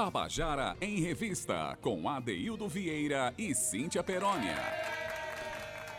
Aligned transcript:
Tabajara 0.00 0.78
em 0.80 0.98
Revista, 0.98 1.76
com 1.82 2.08
Adeildo 2.08 2.66
Vieira 2.66 3.34
e 3.36 3.54
Cíntia 3.54 4.02
Perónia. 4.02 4.56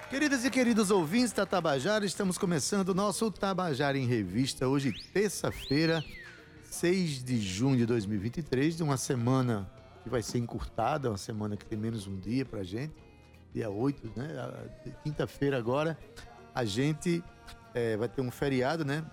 Queridas 0.09 0.43
e 0.43 0.49
queridos 0.49 0.89
ouvintes 0.89 1.31
da 1.31 1.45
Tabajara, 1.45 2.03
estamos 2.03 2.35
começando 2.35 2.89
o 2.89 2.93
nosso 2.95 3.29
Tabajara 3.29 3.95
em 3.95 4.07
Revista, 4.07 4.67
hoje, 4.67 4.91
terça-feira, 5.13 6.03
6 6.63 7.23
de 7.23 7.39
junho 7.39 7.77
de 7.77 7.85
2023, 7.85 8.77
de 8.77 8.81
uma 8.81 8.97
semana 8.97 9.71
que 10.01 10.09
vai 10.09 10.23
ser 10.23 10.39
encurtada, 10.39 11.11
uma 11.11 11.17
semana 11.17 11.55
que 11.55 11.63
tem 11.63 11.77
menos 11.77 12.07
um 12.07 12.17
dia 12.17 12.43
pra 12.43 12.63
gente, 12.63 12.95
dia 13.53 13.69
8, 13.69 14.13
né? 14.15 14.27
Quinta-feira 15.03 15.59
agora, 15.59 15.95
a 16.55 16.65
gente 16.65 17.23
é, 17.75 17.95
vai 17.97 18.09
ter 18.09 18.21
um 18.21 18.31
feriado, 18.31 18.83
né? 18.83 19.05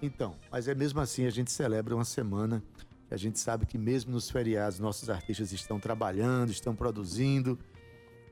Então, 0.00 0.36
mas 0.52 0.68
é 0.68 0.74
mesmo 0.74 1.00
assim 1.00 1.26
a 1.26 1.30
gente 1.30 1.50
celebra 1.50 1.96
uma 1.96 2.04
semana. 2.04 2.62
A 3.10 3.16
gente 3.16 3.38
sabe 3.38 3.66
que 3.66 3.76
mesmo 3.76 4.12
nos 4.12 4.30
feriados 4.30 4.78
nossos 4.78 5.10
artistas 5.10 5.52
estão 5.52 5.80
trabalhando, 5.80 6.50
estão 6.50 6.74
produzindo. 6.76 7.58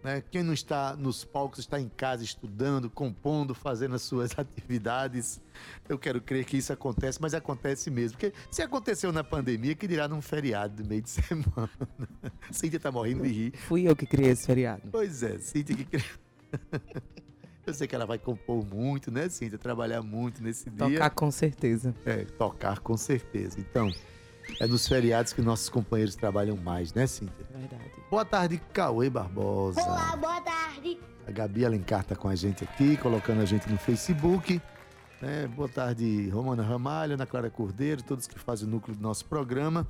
Né? 0.03 0.23
Quem 0.31 0.45
não 0.45 0.53
está 0.53 0.95
nos 0.95 1.25
palcos 1.25 1.59
está 1.59 1.81
em 1.81 1.89
casa 1.89 2.23
estudando, 2.23 2.89
compondo, 2.89 3.55
fazendo 3.55 3.97
as 3.97 4.03
suas 4.03 4.31
atividades. 4.39 5.41
Eu 5.89 5.99
quero 5.99 6.21
crer 6.21 6.45
que 6.45 6.57
isso 6.57 6.73
acontece, 6.73 7.21
mas 7.21 7.35
acontece 7.35 7.91
mesmo. 7.91 8.17
Porque 8.17 8.33
se 8.51 8.63
aconteceu 8.63 9.13
na 9.13 9.25
pandemia, 9.25 9.75
que 9.75 9.89
dirá 9.89 10.07
num 10.07 10.23
feriado 10.23 10.81
de 10.81 10.89
meio 10.89 11.03
de 11.03 11.11
semana. 11.11 11.71
Cíntia 12.53 12.79
tá 12.79 12.93
morrendo 12.93 13.25
de 13.25 13.29
rir. 13.29 13.53
Fui 13.57 13.89
eu 13.89 13.97
que 13.97 14.07
criei 14.07 14.31
esse 14.31 14.47
feriado. 14.47 14.83
Pois 14.93 15.23
é, 15.23 15.39
Cíntia 15.39 15.77
que 15.77 15.85
criou. 15.85 16.07
Eu 17.67 17.75
sei 17.75 17.87
que 17.87 17.95
ela 17.95 18.07
vai 18.07 18.19
compor 18.19 18.65
muito, 18.65 19.11
né, 19.11 19.29
Cíntia? 19.29 19.59
Trabalhar 19.59 20.01
muito 20.01 20.43
nesse 20.43 20.71
Tocar 20.71 20.87
dia. 20.87 20.99
Tocar 21.01 21.11
com 21.11 21.31
certeza. 21.31 21.95
É, 22.07 22.25
tocar 22.25 22.79
com 22.79 22.97
certeza. 22.97 23.61
Então, 23.61 23.91
é 24.61 24.67
nos 24.67 24.87
feriados 24.87 25.33
que 25.33 25.43
nossos 25.43 25.69
companheiros 25.69 26.15
trabalham 26.15 26.57
mais, 26.57 26.93
né, 26.93 27.07
Cíntia? 27.07 27.47
Verdade. 27.51 27.93
Boa 28.11 28.25
tarde, 28.25 28.61
Cauê 28.73 29.11
Barbosa. 29.11 29.83
Olá, 29.83 30.17
boa 30.17 30.41
tarde. 30.41 30.99
A 31.27 31.31
Gabi 31.31 31.65
Alencar 31.65 32.05
tá 32.05 32.17
com 32.17 32.29
a 32.29 32.35
gente 32.35 32.65
aqui, 32.65 32.97
colocando 32.97 33.43
a 33.43 33.45
gente 33.45 33.69
no 33.71 33.77
Facebook. 33.77 34.61
Né? 35.21 35.47
Boa 35.49 35.69
tarde, 35.69 36.29
Romana 36.31 36.63
Ramalho, 36.63 37.15
Ana 37.15 37.27
Clara 37.27 37.51
Cordeiro, 37.51 38.03
todos 38.03 38.27
que 38.27 38.39
fazem 38.39 38.67
o 38.67 38.71
núcleo 38.71 38.97
do 38.97 39.03
nosso 39.03 39.25
programa. 39.27 39.87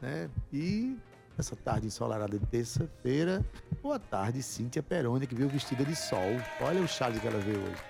Né? 0.00 0.30
E 0.52 0.96
essa 1.38 1.56
tarde 1.56 1.86
ensolarada 1.86 2.38
de 2.38 2.46
terça-feira. 2.46 3.44
Boa 3.82 3.98
tarde, 3.98 4.42
Cíntia 4.42 4.82
Peroni, 4.82 5.26
que 5.26 5.34
veio 5.34 5.48
vestida 5.48 5.84
de 5.84 5.96
sol. 5.96 6.40
Olha 6.60 6.80
o 6.80 6.88
chale 6.88 7.18
que 7.18 7.26
ela 7.26 7.38
veio 7.38 7.58
hoje. 7.58 7.82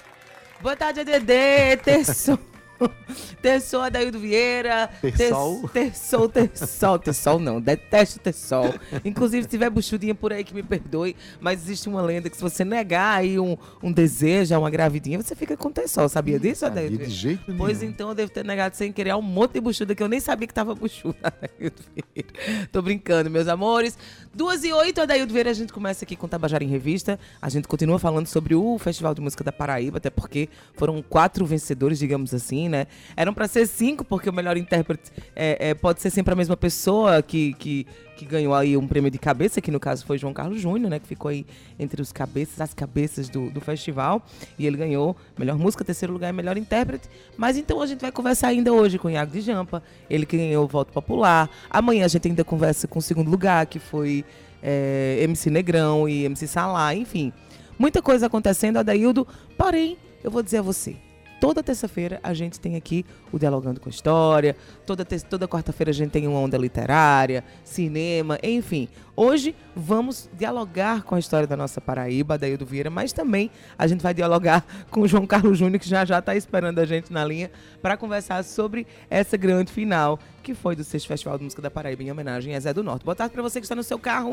Boa 0.60 0.76
tarde, 0.76 1.00
ADD, 1.00 1.82
terçou. 1.84 2.38
Terçol, 3.40 3.82
Adaildo 3.82 4.18
Vieira. 4.18 4.90
Terçol? 5.00 5.68
Terçol, 5.68 6.28
terçol. 6.28 6.98
Terçol 6.98 7.38
não, 7.38 7.60
detesto 7.60 8.18
terçol. 8.18 8.74
Inclusive, 9.04 9.44
se 9.44 9.48
tiver 9.48 9.70
buchudinha 9.70 10.14
por 10.14 10.32
aí 10.32 10.44
que 10.44 10.54
me 10.54 10.62
perdoe, 10.62 11.16
mas 11.40 11.62
existe 11.62 11.88
uma 11.88 12.02
lenda 12.02 12.28
que 12.28 12.36
se 12.36 12.42
você 12.42 12.64
negar 12.64 13.18
aí 13.18 13.38
um, 13.38 13.56
um 13.82 13.92
desejo, 13.92 14.58
uma 14.58 14.70
gravidinha, 14.70 15.20
você 15.20 15.34
fica 15.34 15.56
com 15.56 15.70
terçol. 15.70 16.08
Sabia 16.08 16.38
disso, 16.38 16.66
Adaildo 16.66 16.98
De 16.98 17.10
jeito 17.10 17.42
nenhum. 17.46 17.58
Pois 17.58 17.82
então, 17.82 18.08
eu 18.10 18.14
devo 18.14 18.30
ter 18.30 18.44
negado 18.44 18.76
sem 18.76 18.92
querer 18.92 19.14
um 19.14 19.22
monte 19.22 19.54
de 19.54 19.60
buchuda 19.60 19.94
que 19.94 20.02
eu 20.02 20.08
nem 20.08 20.20
sabia 20.20 20.46
que 20.46 20.54
tava 20.54 20.74
buchuda, 20.74 21.18
Adaildo 21.22 21.82
Vieira. 21.94 22.68
Tô 22.70 22.82
brincando, 22.82 23.30
meus 23.30 23.48
amores. 23.48 23.98
Duas 24.34 24.64
e 24.64 24.72
oito, 24.72 25.00
Adaildo 25.00 25.32
Vieira, 25.32 25.50
a 25.50 25.54
gente 25.54 25.72
começa 25.72 26.04
aqui 26.04 26.16
com 26.16 26.28
Tabajara 26.28 26.62
em 26.62 26.68
Revista. 26.68 27.18
A 27.40 27.48
gente 27.48 27.66
continua 27.68 27.98
falando 27.98 28.26
sobre 28.26 28.54
o 28.54 28.78
Festival 28.78 29.14
de 29.14 29.20
Música 29.20 29.42
da 29.42 29.52
Paraíba, 29.52 29.98
até 29.98 30.10
porque 30.10 30.48
foram 30.74 31.02
quatro 31.02 31.46
vencedores, 31.46 31.98
digamos 31.98 32.34
assim, 32.34 32.65
né? 32.68 32.86
Eram 33.16 33.32
para 33.32 33.48
ser 33.48 33.66
cinco, 33.66 34.04
porque 34.04 34.28
o 34.28 34.32
melhor 34.32 34.56
intérprete 34.56 35.10
é, 35.34 35.70
é, 35.70 35.74
pode 35.74 36.00
ser 36.00 36.10
sempre 36.10 36.32
a 36.32 36.36
mesma 36.36 36.56
pessoa 36.56 37.22
que, 37.22 37.54
que, 37.54 37.86
que 38.16 38.24
ganhou 38.24 38.54
aí 38.54 38.76
um 38.76 38.86
prêmio 38.86 39.10
de 39.10 39.18
cabeça, 39.18 39.60
que 39.60 39.70
no 39.70 39.80
caso 39.80 40.04
foi 40.04 40.18
João 40.18 40.32
Carlos 40.32 40.60
Júnior, 40.60 40.90
né? 40.90 40.98
Que 40.98 41.06
ficou 41.06 41.28
aí 41.28 41.46
entre 41.78 42.00
os 42.00 42.12
cabeças, 42.12 42.60
as 42.60 42.74
cabeças 42.74 43.28
do, 43.28 43.50
do 43.50 43.60
festival. 43.60 44.22
E 44.58 44.66
ele 44.66 44.76
ganhou 44.76 45.16
melhor 45.38 45.58
música, 45.58 45.84
terceiro 45.84 46.12
lugar 46.12 46.30
e 46.30 46.32
melhor 46.32 46.56
intérprete. 46.56 47.08
Mas 47.36 47.56
então 47.56 47.80
a 47.80 47.86
gente 47.86 48.00
vai 48.00 48.12
conversar 48.12 48.48
ainda 48.48 48.72
hoje 48.72 48.98
com 48.98 49.08
o 49.08 49.10
Iago 49.10 49.32
de 49.32 49.40
Jampa, 49.40 49.82
ele 50.08 50.26
que 50.26 50.36
ganhou 50.36 50.64
o 50.64 50.68
voto 50.68 50.92
popular. 50.92 51.50
Amanhã 51.70 52.04
a 52.04 52.08
gente 52.08 52.28
ainda 52.28 52.44
conversa 52.44 52.86
com 52.88 52.98
o 52.98 53.02
segundo 53.02 53.30
lugar, 53.30 53.66
que 53.66 53.78
foi 53.78 54.24
é, 54.62 55.18
MC 55.20 55.50
Negrão 55.50 56.08
e 56.08 56.24
MC 56.24 56.46
Salá, 56.46 56.94
enfim. 56.94 57.32
Muita 57.78 58.00
coisa 58.00 58.26
acontecendo, 58.26 58.78
Adaildo. 58.78 59.26
Porém, 59.56 59.98
eu 60.24 60.30
vou 60.30 60.42
dizer 60.42 60.58
a 60.58 60.62
você, 60.62 60.96
toda 61.40 61.62
terça-feira 61.62 62.20
a 62.22 62.34
gente 62.34 62.58
tem 62.58 62.76
aqui 62.76 63.04
o 63.32 63.38
Dialogando 63.38 63.80
com 63.80 63.88
História, 63.88 64.56
toda, 64.84 65.04
toda 65.04 65.48
quarta-feira 65.48 65.90
a 65.90 65.94
gente 65.94 66.10
tem 66.10 66.26
uma 66.26 66.38
onda 66.38 66.56
literária, 66.56 67.44
cinema, 67.64 68.38
enfim. 68.42 68.88
Hoje 69.18 69.56
vamos 69.74 70.28
dialogar 70.34 71.02
com 71.02 71.14
a 71.14 71.18
história 71.18 71.46
da 71.46 71.56
nossa 71.56 71.80
Paraíba, 71.80 72.36
Daí 72.36 72.54
do 72.54 72.66
Vieira, 72.66 72.90
mas 72.90 73.14
também 73.14 73.50
a 73.78 73.86
gente 73.86 74.02
vai 74.02 74.12
dialogar 74.12 74.62
com 74.90 75.00
o 75.00 75.08
João 75.08 75.26
Carlos 75.26 75.56
Júnior, 75.56 75.80
que 75.80 75.88
já 75.88 76.04
já 76.04 76.18
está 76.18 76.36
esperando 76.36 76.78
a 76.80 76.84
gente 76.84 77.10
na 77.10 77.24
linha 77.24 77.50
para 77.80 77.96
conversar 77.96 78.44
sobre 78.44 78.86
essa 79.08 79.38
grande 79.38 79.72
final 79.72 80.18
que 80.42 80.54
foi 80.54 80.76
do 80.76 80.84
Sexto 80.84 81.08
Festival 81.08 81.38
de 81.38 81.44
Música 81.44 81.62
da 81.62 81.70
Paraíba 81.70 82.02
em 82.02 82.12
homenagem 82.12 82.54
a 82.54 82.60
Zé 82.60 82.74
do 82.74 82.84
Norte. 82.84 83.04
Boa 83.04 83.16
tarde 83.16 83.32
para 83.32 83.42
você 83.42 83.58
que 83.58 83.64
está 83.64 83.74
no 83.74 83.82
seu 83.82 83.98
carro. 83.98 84.32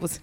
Você... 0.00 0.20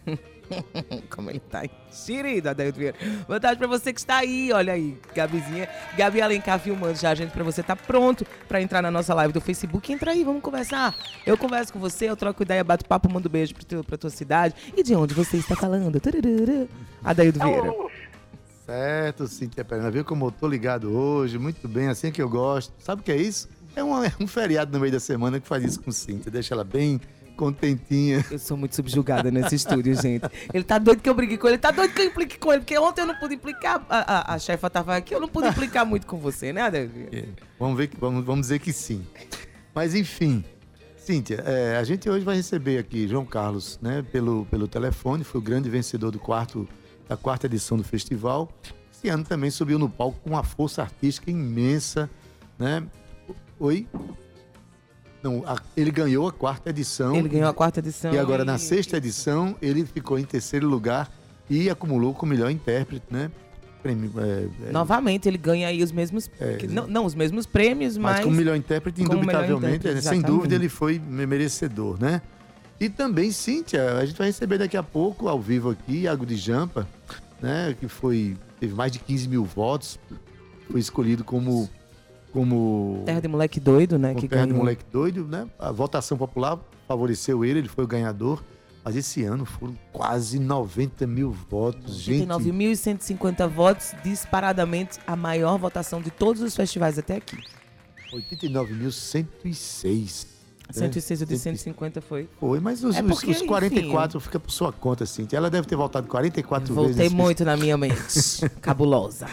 Como 1.10 1.30
ele 1.30 1.40
tá 1.40 1.64
enxerido, 1.66 2.50
Adaildo 2.50 2.78
Vieira. 2.78 2.98
Boa 3.28 3.40
tarde 3.40 3.58
pra 3.58 3.68
você 3.68 3.94
que 3.94 4.00
está 4.00 4.18
aí, 4.18 4.52
olha 4.52 4.74
aí, 4.74 4.98
Gabizinha. 5.16 5.68
Gabi 5.98 6.22
Alencar 6.22 6.60
filmando 6.60 6.96
já 6.96 7.16
gente 7.16 7.32
pra 7.32 7.44
você 7.44 7.64
tá 7.64 7.76
pronto 7.76 8.26
pra 8.48 8.62
entrar 8.62 8.82
na 8.82 8.92
nossa 8.92 9.14
live 9.14 9.34
do 9.34 9.42
Facebook. 9.42 9.92
Entra 9.92 10.12
aí, 10.12 10.24
vamos 10.24 10.42
conversar. 10.42 10.96
Eu 11.26 11.38
converso 11.38 11.74
com 11.74 11.80
você, 11.80 12.10
eu 12.10 12.16
troco 12.16 12.44
ideia, 12.44 12.64
bato 12.64 12.86
papo, 12.86 13.12
mando 13.12 13.30
beijo 13.30 13.54
pra, 13.54 13.64
tu, 13.64 13.84
pra 13.94 13.98
tua 13.98 14.10
cidade. 14.10 14.56
E 14.76 14.84
de 14.84 14.96
onde 14.96 15.14
você 15.14 15.38
está 15.38 15.56
falando? 15.56 16.02
Adaildo 17.04 17.40
Vieira. 17.40 17.74
Certo, 18.66 19.28
Cintia 19.28 19.64
Perna. 19.64 19.92
Viu 19.92 20.04
como 20.04 20.28
eu 20.28 20.32
tô 20.32 20.48
ligado 20.48 20.92
hoje? 20.92 21.38
Muito 21.38 21.68
bem, 21.68 21.88
assim 21.90 22.12
que 22.12 22.22
eu 22.22 22.30
gosto. 22.30 22.74
Sabe 22.80 23.02
o 23.02 23.04
que 23.04 23.12
é 23.12 23.18
isso? 23.18 23.50
É 23.76 23.84
um, 23.84 24.04
é 24.04 24.12
um 24.20 24.28
feriado 24.28 24.72
no 24.72 24.80
meio 24.80 24.92
da 24.92 25.00
semana 25.00 25.40
que 25.40 25.48
faz 25.48 25.64
isso 25.64 25.82
com 25.82 25.92
Cintia. 25.92 26.32
Deixa 26.32 26.54
ela 26.54 26.64
bem 26.64 27.00
contentinha. 27.36 28.24
Eu 28.32 28.40
sou 28.40 28.56
muito 28.56 28.76
subjugada 28.76 29.30
nesse 29.30 29.56
estúdio, 29.56 30.00
gente. 30.00 30.26
Ele 30.54 30.64
tá 30.64 30.78
doido 30.78 31.02
que 31.02 31.10
eu 31.10 31.16
brigue 31.16 31.38
com 31.38 31.48
ele, 31.48 31.56
ele 31.56 31.62
tá 31.62 31.72
doido 31.72 31.94
que 31.94 32.02
eu 32.02 32.06
implique 32.06 32.38
com 32.38 32.52
ele, 32.54 32.62
porque 32.62 32.78
ontem 32.78 33.02
eu 33.02 33.08
não 33.08 33.16
pude 33.16 33.34
implicar, 33.36 33.84
a, 33.90 34.32
a, 34.32 34.36
a 34.36 34.40
chefa 34.40 34.70
tava 34.70 34.96
aqui, 34.96 35.16
eu 35.16 35.20
não 35.20 35.28
pude 35.28 35.48
implicar 35.48 35.84
muito 35.84 36.06
com 36.06 36.18
você, 36.18 36.54
né, 36.54 36.62
Adelvia? 36.62 37.10
É, 37.12 37.26
vamos 37.60 37.76
ver, 37.76 37.90
vamos, 38.00 38.24
vamos 38.24 38.42
dizer 38.42 38.60
que 38.60 38.72
sim. 38.72 39.04
Mas 39.74 39.96
enfim, 39.96 40.46
Cíntia, 41.04 41.44
é, 41.46 41.76
a 41.76 41.84
gente 41.84 42.10
hoje 42.10 42.24
vai 42.24 42.38
receber 42.38 42.78
aqui 42.78 43.10
João 43.10 43.26
Carlos, 43.26 43.78
né, 43.82 44.06
pelo, 44.10 44.46
pelo 44.46 44.70
telefone, 44.70 45.26
foi 45.26 45.42
o 45.42 45.44
grande 45.44 45.70
vencedor 45.70 46.12
do 46.12 46.18
quarto, 46.18 46.66
da 47.10 47.18
quarta 47.18 47.46
edição 47.46 47.78
do 47.78 47.84
festival. 47.84 48.50
Esse 48.90 49.10
ano 49.10 49.26
também 49.26 49.52
subiu 49.52 49.78
no 49.78 49.90
palco 49.90 50.18
com 50.24 50.30
uma 50.30 50.44
força 50.44 50.82
artística 50.82 51.30
imensa, 51.30 52.10
né? 52.58 52.82
Oi? 53.60 53.86
Não, 55.22 55.44
a, 55.46 55.62
ele 55.76 55.92
ganhou 55.92 56.26
a 56.26 56.32
quarta 56.32 56.70
edição. 56.70 57.14
Ele 57.18 57.28
ganhou 57.28 57.50
a 57.50 57.54
quarta 57.54 57.82
edição. 57.82 58.14
E 58.14 58.18
agora, 58.18 58.46
na 58.46 58.58
sexta 58.58 58.96
edição, 58.96 59.58
ele 59.62 59.86
ficou 59.86 60.18
em 60.18 60.24
terceiro 60.24 60.70
lugar 60.70 61.12
e 61.50 61.70
acumulou 61.70 62.14
com 62.14 62.26
o 62.26 62.30
melhor 62.30 62.50
intérprete, 62.50 63.06
né? 63.12 63.30
Prêmio, 63.84 64.12
é, 64.18 64.48
é... 64.70 64.72
Novamente, 64.72 65.28
ele 65.28 65.38
ganha 65.38 65.68
aí 65.68 65.84
os 65.84 65.92
mesmos. 65.92 66.32
É, 66.40 66.66
não, 66.68 66.88
não, 66.88 67.06
os 67.06 67.14
mesmos 67.14 67.46
prêmios, 67.46 67.98
mas. 67.98 68.16
Mas 68.16 68.26
com 68.26 68.32
o 68.32 68.34
melhor 68.34 68.56
intérprete, 68.56 69.02
indubitavelmente, 69.02 69.62
melhor 69.62 69.76
intérprete, 69.76 70.08
sem 70.08 70.22
dúvida, 70.22 70.56
ele 70.56 70.70
foi 70.70 70.98
merecedor, 71.00 72.02
né? 72.02 72.22
E 72.80 72.90
também, 72.90 73.32
Cíntia, 73.32 73.98
a 73.98 74.06
gente 74.06 74.18
vai 74.18 74.28
receber 74.28 74.58
daqui 74.58 74.78
a 74.78 74.84
pouco, 74.84 75.28
ao 75.28 75.40
vivo 75.40 75.70
aqui, 75.70 76.04
Iago 76.04 76.26
de 76.26 76.38
Jampa, 76.38 76.88
né? 77.42 77.76
Que 77.80 77.88
foi. 77.88 78.38
Teve 78.60 78.74
mais 78.74 78.92
de 78.92 79.00
15 79.00 79.28
mil 79.28 79.44
votos. 79.44 80.00
Foi 80.72 80.80
escolhido 80.80 81.24
como 81.24 81.70
como. 82.34 83.04
Terra 83.06 83.22
de 83.22 83.28
Moleque 83.28 83.60
Doido, 83.60 84.00
né? 84.00 84.16
Que 84.16 84.28
Terra 84.28 84.42
ganhou. 84.42 84.54
de 84.56 84.60
Moleque 84.60 84.84
Doido, 84.92 85.26
né? 85.26 85.48
A 85.60 85.72
votação 85.72 86.18
popular 86.18 86.60
favoreceu 86.88 87.46
ele, 87.46 87.60
ele 87.60 87.70
foi 87.70 87.84
o 87.84 87.88
ganhador. 87.88 88.44
Mas 88.84 88.98
esse 88.98 89.24
ano 89.24 89.46
foram 89.46 89.78
quase 89.94 90.38
90 90.40 91.08
mil 91.08 91.32
votos, 91.32 91.96
gente. 91.96 92.28
89.150 92.28 93.48
votos, 93.48 93.96
disparadamente 94.04 95.00
a 95.08 95.16
maior 95.16 95.58
votação 95.58 96.02
de 96.02 96.12
todos 96.12 96.42
os 96.42 96.54
festivais 96.54 97.00
até 97.00 97.16
aqui. 97.16 97.38
89.106. 98.12 100.34
106 100.70 101.22
ou 101.22 101.28
de 101.28 101.38
150 101.38 102.02
foi. 102.02 102.28
Foi, 102.40 102.60
mas 102.60 102.84
os, 102.84 102.96
é 102.96 103.04
porque, 103.04 103.32
os, 103.32 103.42
os 103.42 103.48
44 103.48 104.18
enfim, 104.18 104.26
fica 104.26 104.40
por 104.40 104.52
sua 104.52 104.74
conta, 104.74 105.04
assim. 105.04 105.28
Ela 105.32 105.50
deve 105.50 105.68
ter 105.68 105.76
votado 105.76 106.08
44 106.08 106.74
Voltei 106.74 106.94
vezes. 106.94 107.12
Voltei 107.12 107.26
muito 107.26 107.46
na 107.46 107.56
minha 107.56 107.78
mente. 107.78 107.96
Cabulosa. 108.62 109.28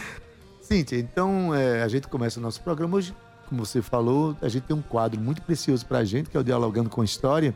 Cíntia, 0.61 0.97
então 0.97 1.53
é, 1.53 1.83
a 1.83 1.87
gente 1.87 2.07
começa 2.07 2.39
o 2.39 2.43
nosso 2.43 2.61
programa 2.61 2.97
hoje. 2.97 3.13
Como 3.49 3.65
você 3.65 3.81
falou, 3.81 4.35
a 4.41 4.47
gente 4.47 4.63
tem 4.63 4.75
um 4.75 4.81
quadro 4.81 5.19
muito 5.19 5.41
precioso 5.41 5.85
para 5.85 5.99
a 5.99 6.05
gente, 6.05 6.29
que 6.29 6.37
é 6.37 6.39
o 6.39 6.43
Dialogando 6.43 6.89
com 6.89 7.01
a 7.01 7.05
História. 7.05 7.53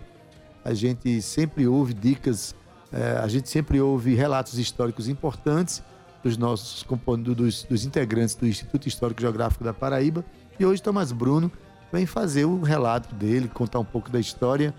A 0.66 0.74
gente 0.74 1.22
sempre 1.22 1.68
ouve 1.68 1.94
dicas, 1.94 2.56
é, 2.92 3.18
a 3.24 3.28
gente 3.28 3.48
sempre 3.48 3.80
ouve 3.80 4.16
relatos 4.16 4.58
históricos 4.58 5.08
importantes 5.08 5.84
dos 6.24 6.38
nossos 6.38 6.84
dos, 7.36 7.64
dos 7.64 7.86
integrantes 7.86 8.34
do 8.34 8.48
Instituto 8.48 8.88
Histórico 8.88 9.22
Geográfico 9.22 9.64
da 9.64 9.74
Paraíba. 9.74 10.26
E 10.60 10.66
hoje 10.66 10.82
Tomás 10.82 11.12
Bruno 11.12 11.52
vem 11.94 12.08
fazer 12.08 12.46
o 12.46 12.62
relato 12.62 13.14
dele, 13.14 13.48
contar 13.48 13.80
um 13.80 13.86
pouco 13.86 14.10
da 14.10 14.20
história 14.20 14.74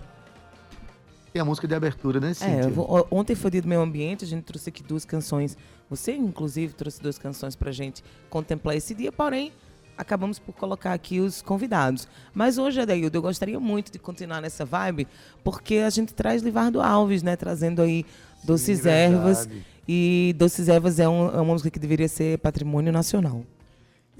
é 1.37 1.39
a 1.39 1.45
música 1.45 1.67
de 1.67 1.75
abertura, 1.75 2.19
né, 2.19 2.31
É, 2.31 2.33
Cíntia? 2.33 2.61
eu 2.63 2.71
vou- 2.71 3.07
ontem 3.11 3.35
foi 3.35 3.51
dia 3.51 3.61
do 3.61 3.67
meio 3.67 3.81
ambiente, 3.81 4.25
a 4.25 4.27
gente 4.27 4.43
trouxe 4.43 4.69
aqui 4.69 4.81
duas 4.81 5.05
canções. 5.05 5.55
Você, 5.89 6.13
inclusive, 6.15 6.73
trouxe 6.73 7.01
duas 7.01 7.17
canções 7.17 7.55
pra 7.55 7.71
gente 7.71 8.03
contemplar 8.29 8.75
esse 8.75 8.95
dia, 8.95 9.11
porém, 9.11 9.51
acabamos 9.97 10.37
por 10.39 10.53
colocar 10.53 10.93
aqui 10.93 11.19
os 11.19 11.41
convidados. 11.41 12.07
Mas 12.33 12.57
hoje, 12.57 12.79
Adaildo, 12.79 13.17
eu 13.17 13.21
gostaria 13.21 13.59
muito 13.59 13.91
de 13.91 13.97
continuar 13.99 14.41
nessa 14.41 14.63
vibe, 14.65 15.07
porque 15.43 15.77
a 15.77 15.89
gente 15.89 16.13
traz 16.13 16.41
Livardo 16.41 16.81
Alves, 16.81 17.23
né? 17.23 17.35
Trazendo 17.35 17.81
aí 17.81 18.05
Doces 18.43 18.85
Ervas. 18.85 19.45
verdade. 19.45 19.65
E 19.87 20.35
Doces 20.37 20.67
Ervas 20.67 20.99
é, 20.99 21.07
um- 21.07 21.29
é 21.29 21.35
uma 21.35 21.45
música 21.53 21.69
que 21.69 21.79
deveria 21.79 22.07
ser 22.07 22.37
patrimônio 22.39 22.91
nacional. 22.91 23.43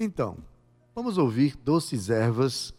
Então, 0.00 0.36
vamos 0.94 1.18
ouvir 1.18 1.54
Doces 1.64 2.08
Ervas 2.10 2.72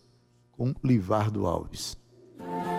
com 0.51 0.73
Livardo 0.83 1.45
Alves. 1.45 1.97
Eu 2.39 2.78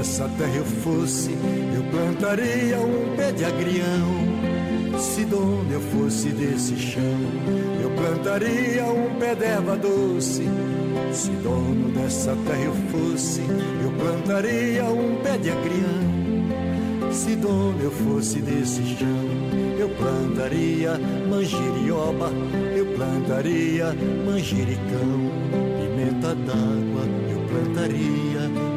dessa 0.00 0.26
terra 0.38 0.56
eu 0.56 0.64
fosse. 0.64 1.30
Eu 1.74 1.82
plantaria 1.90 2.80
um 2.80 3.14
pé 3.16 3.32
de 3.32 3.44
agrião, 3.44 4.98
se 4.98 5.26
dono 5.26 5.70
eu 5.70 5.80
fosse 5.80 6.30
desse 6.30 6.74
chão. 6.74 7.20
Eu 7.82 7.90
plantaria 7.90 8.86
um 8.86 9.18
pé 9.18 9.34
d'erva 9.34 9.76
doce, 9.76 10.44
se 11.12 11.30
dono 11.42 11.90
dessa 11.90 12.34
terra 12.46 12.64
eu 12.64 12.74
fosse. 12.90 13.42
Eu 13.82 13.92
plantaria 13.92 14.84
um 14.86 15.16
pé 15.22 15.36
de 15.36 15.50
agrião, 15.50 17.12
se 17.12 17.36
dono 17.36 17.82
eu 17.82 17.90
fosse 17.90 18.40
desse 18.40 18.82
chão. 18.96 19.28
Eu 19.78 19.90
plantaria 19.90 20.98
manjerioba, 21.28 22.30
eu 22.74 22.86
plantaria 22.96 23.94
manjericão, 24.24 25.30
pimenta 25.78 26.34
d'água, 26.34 27.04
eu 27.30 27.40
plantaria, 27.48 28.69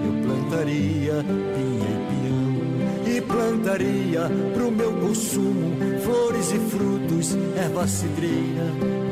plantaria 0.54 1.26
pinha 1.56 1.90
e 1.90 3.08
peão, 3.08 3.18
e 3.18 3.22
plantaria 3.22 4.30
pro 4.54 4.72
meu 4.72 4.94
consumo 4.94 5.74
flores 6.04 6.52
e 6.52 6.60
frutos, 6.70 7.36
erva 7.58 7.88
cidreira 7.88 8.66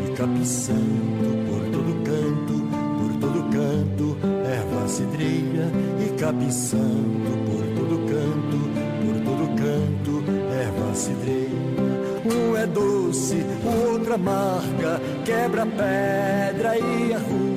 e 0.06 0.12
capim 0.12 0.46
santo 0.46 1.32
por 1.48 1.64
todo 1.72 2.04
canto, 2.04 2.54
por 3.00 3.12
todo 3.20 3.44
canto, 3.50 4.18
erva 4.46 4.88
cidreira 4.88 5.72
e 6.00 6.14
capim 6.20 6.52
santo 6.52 7.32
por 7.48 7.66
todo 7.76 8.06
canto, 8.06 8.60
por 9.02 9.16
todo 9.26 9.48
canto, 9.56 10.24
erva 10.54 10.94
cidreira. 10.94 11.52
Um 12.24 12.56
é 12.56 12.68
doce, 12.68 13.44
o 13.66 13.92
outro 13.92 14.14
amarga, 14.14 15.02
quebra 15.26 15.66
pedra 15.66 16.78
e 16.78 17.14
arruda, 17.14 17.51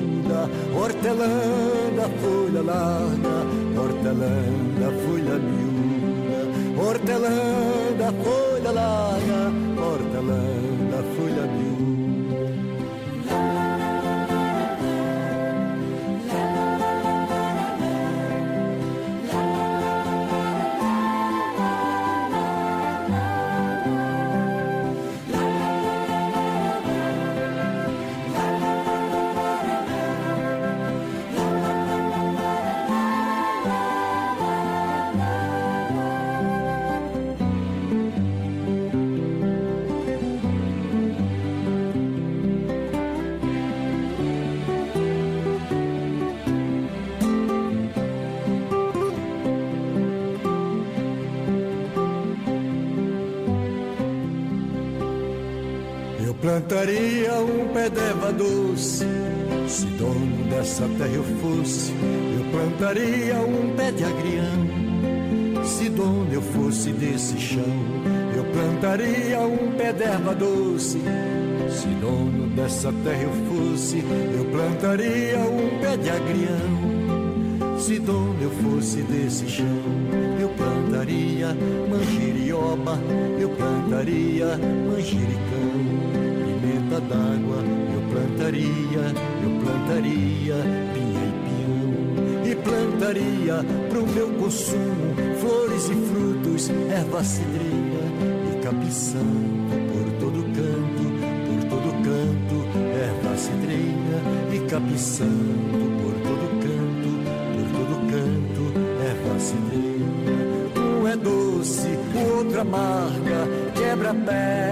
hortelã 0.75 1.35
da 1.95 2.07
folha 2.19 2.61
larga, 2.61 3.35
hortelã 3.79 4.35
da 4.79 4.89
folha 5.01 5.37
miúda, 5.47 6.39
hortelã 6.81 7.37
da 7.97 8.11
folha 8.23 8.71
larga, 8.71 9.41
hortelã 9.81 10.64
Plantaria 56.55 57.33
um 57.33 57.67
pé 57.73 57.89
doce, 57.89 59.05
se 59.67 59.85
dono 59.97 60.49
dessa 60.49 60.87
terra 60.97 61.11
eu 61.13 61.23
fosse. 61.41 61.91
Eu 61.91 62.49
plantaria 62.49 63.35
um 63.41 63.75
pé 63.75 63.91
de 63.91 64.05
agrião, 64.05 65.65
se 65.65 65.89
dono 65.89 66.31
eu 66.31 66.41
fosse 66.41 66.93
desse 66.93 67.37
chão. 67.37 67.61
Eu 68.37 68.45
plantaria 68.45 69.41
um 69.41 69.73
pé 69.75 69.91
doce, 69.91 71.01
se 71.69 71.87
dono 71.99 72.47
dessa 72.55 72.89
terra 73.03 73.23
eu 73.23 73.33
fosse. 73.49 73.97
Eu 74.37 74.45
plantaria 74.45 75.39
um 75.39 75.77
pé 75.81 75.97
de 75.97 76.09
agrião, 76.09 77.77
se 77.77 77.99
dono 77.99 78.37
eu 78.41 78.51
fosse 78.51 79.01
desse 79.01 79.45
chão. 79.49 79.83
Eu 80.39 80.47
plantaria 80.47 81.53
manjerioba, 81.89 82.97
eu 83.41 83.49
plantaria 83.49 84.57
manjericão 84.89 85.84
pimenta 86.95 86.99
d'água 87.01 87.57
eu 87.93 88.01
plantaria, 88.09 89.03
eu 89.43 89.49
plantaria 89.61 90.55
pinha 90.93 91.25
e 91.25 91.33
peão 91.43 92.45
e 92.45 92.55
plantaria 92.55 93.65
pro 93.89 94.07
meu 94.07 94.29
consumo 94.39 95.15
flores 95.39 95.89
e 95.89 95.95
frutos, 95.95 96.69
erva 96.89 97.23
cidreira 97.23 98.05
e 98.51 98.59
capim 98.63 98.91
santo 98.91 99.75
por 99.91 100.11
todo 100.19 100.43
canto, 100.53 101.03
por 101.47 101.63
todo 101.69 101.91
canto, 102.03 102.55
erva 102.95 103.37
cidreira 103.37 104.19
e 104.53 104.59
capim 104.69 104.97
santo 104.97 105.85
por 106.01 106.13
todo 106.23 106.49
canto, 106.61 107.09
por 107.53 107.67
todo 107.77 107.95
canto, 108.11 108.63
erva 109.03 109.39
cidreira. 109.39 109.85
Um 110.77 111.07
é 111.07 111.15
doce, 111.15 111.89
o 112.15 112.37
outro 112.37 112.61
amarga, 112.61 113.47
quebra 113.75 114.13
pedra 114.13 114.64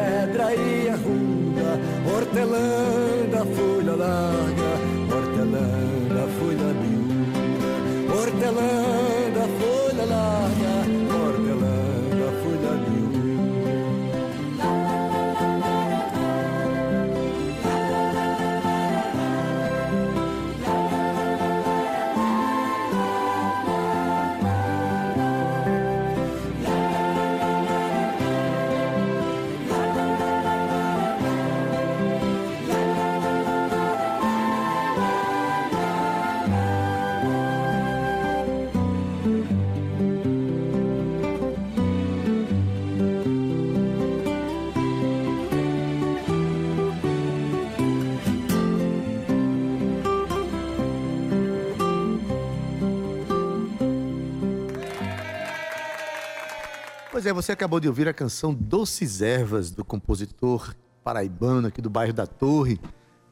Pois 57.23 57.31
é, 57.31 57.33
você 57.33 57.53
acabou 57.53 57.79
de 57.79 57.87
ouvir 57.87 58.05
a 58.05 58.13
canção 58.13 58.53
Doces 58.53 59.21
Ervas, 59.21 59.71
do 59.71 59.85
compositor 59.85 60.75
paraibano 61.05 61.69
aqui 61.69 61.81
do 61.81 61.89
bairro 61.89 62.11
da 62.11 62.27
Torre. 62.27 62.77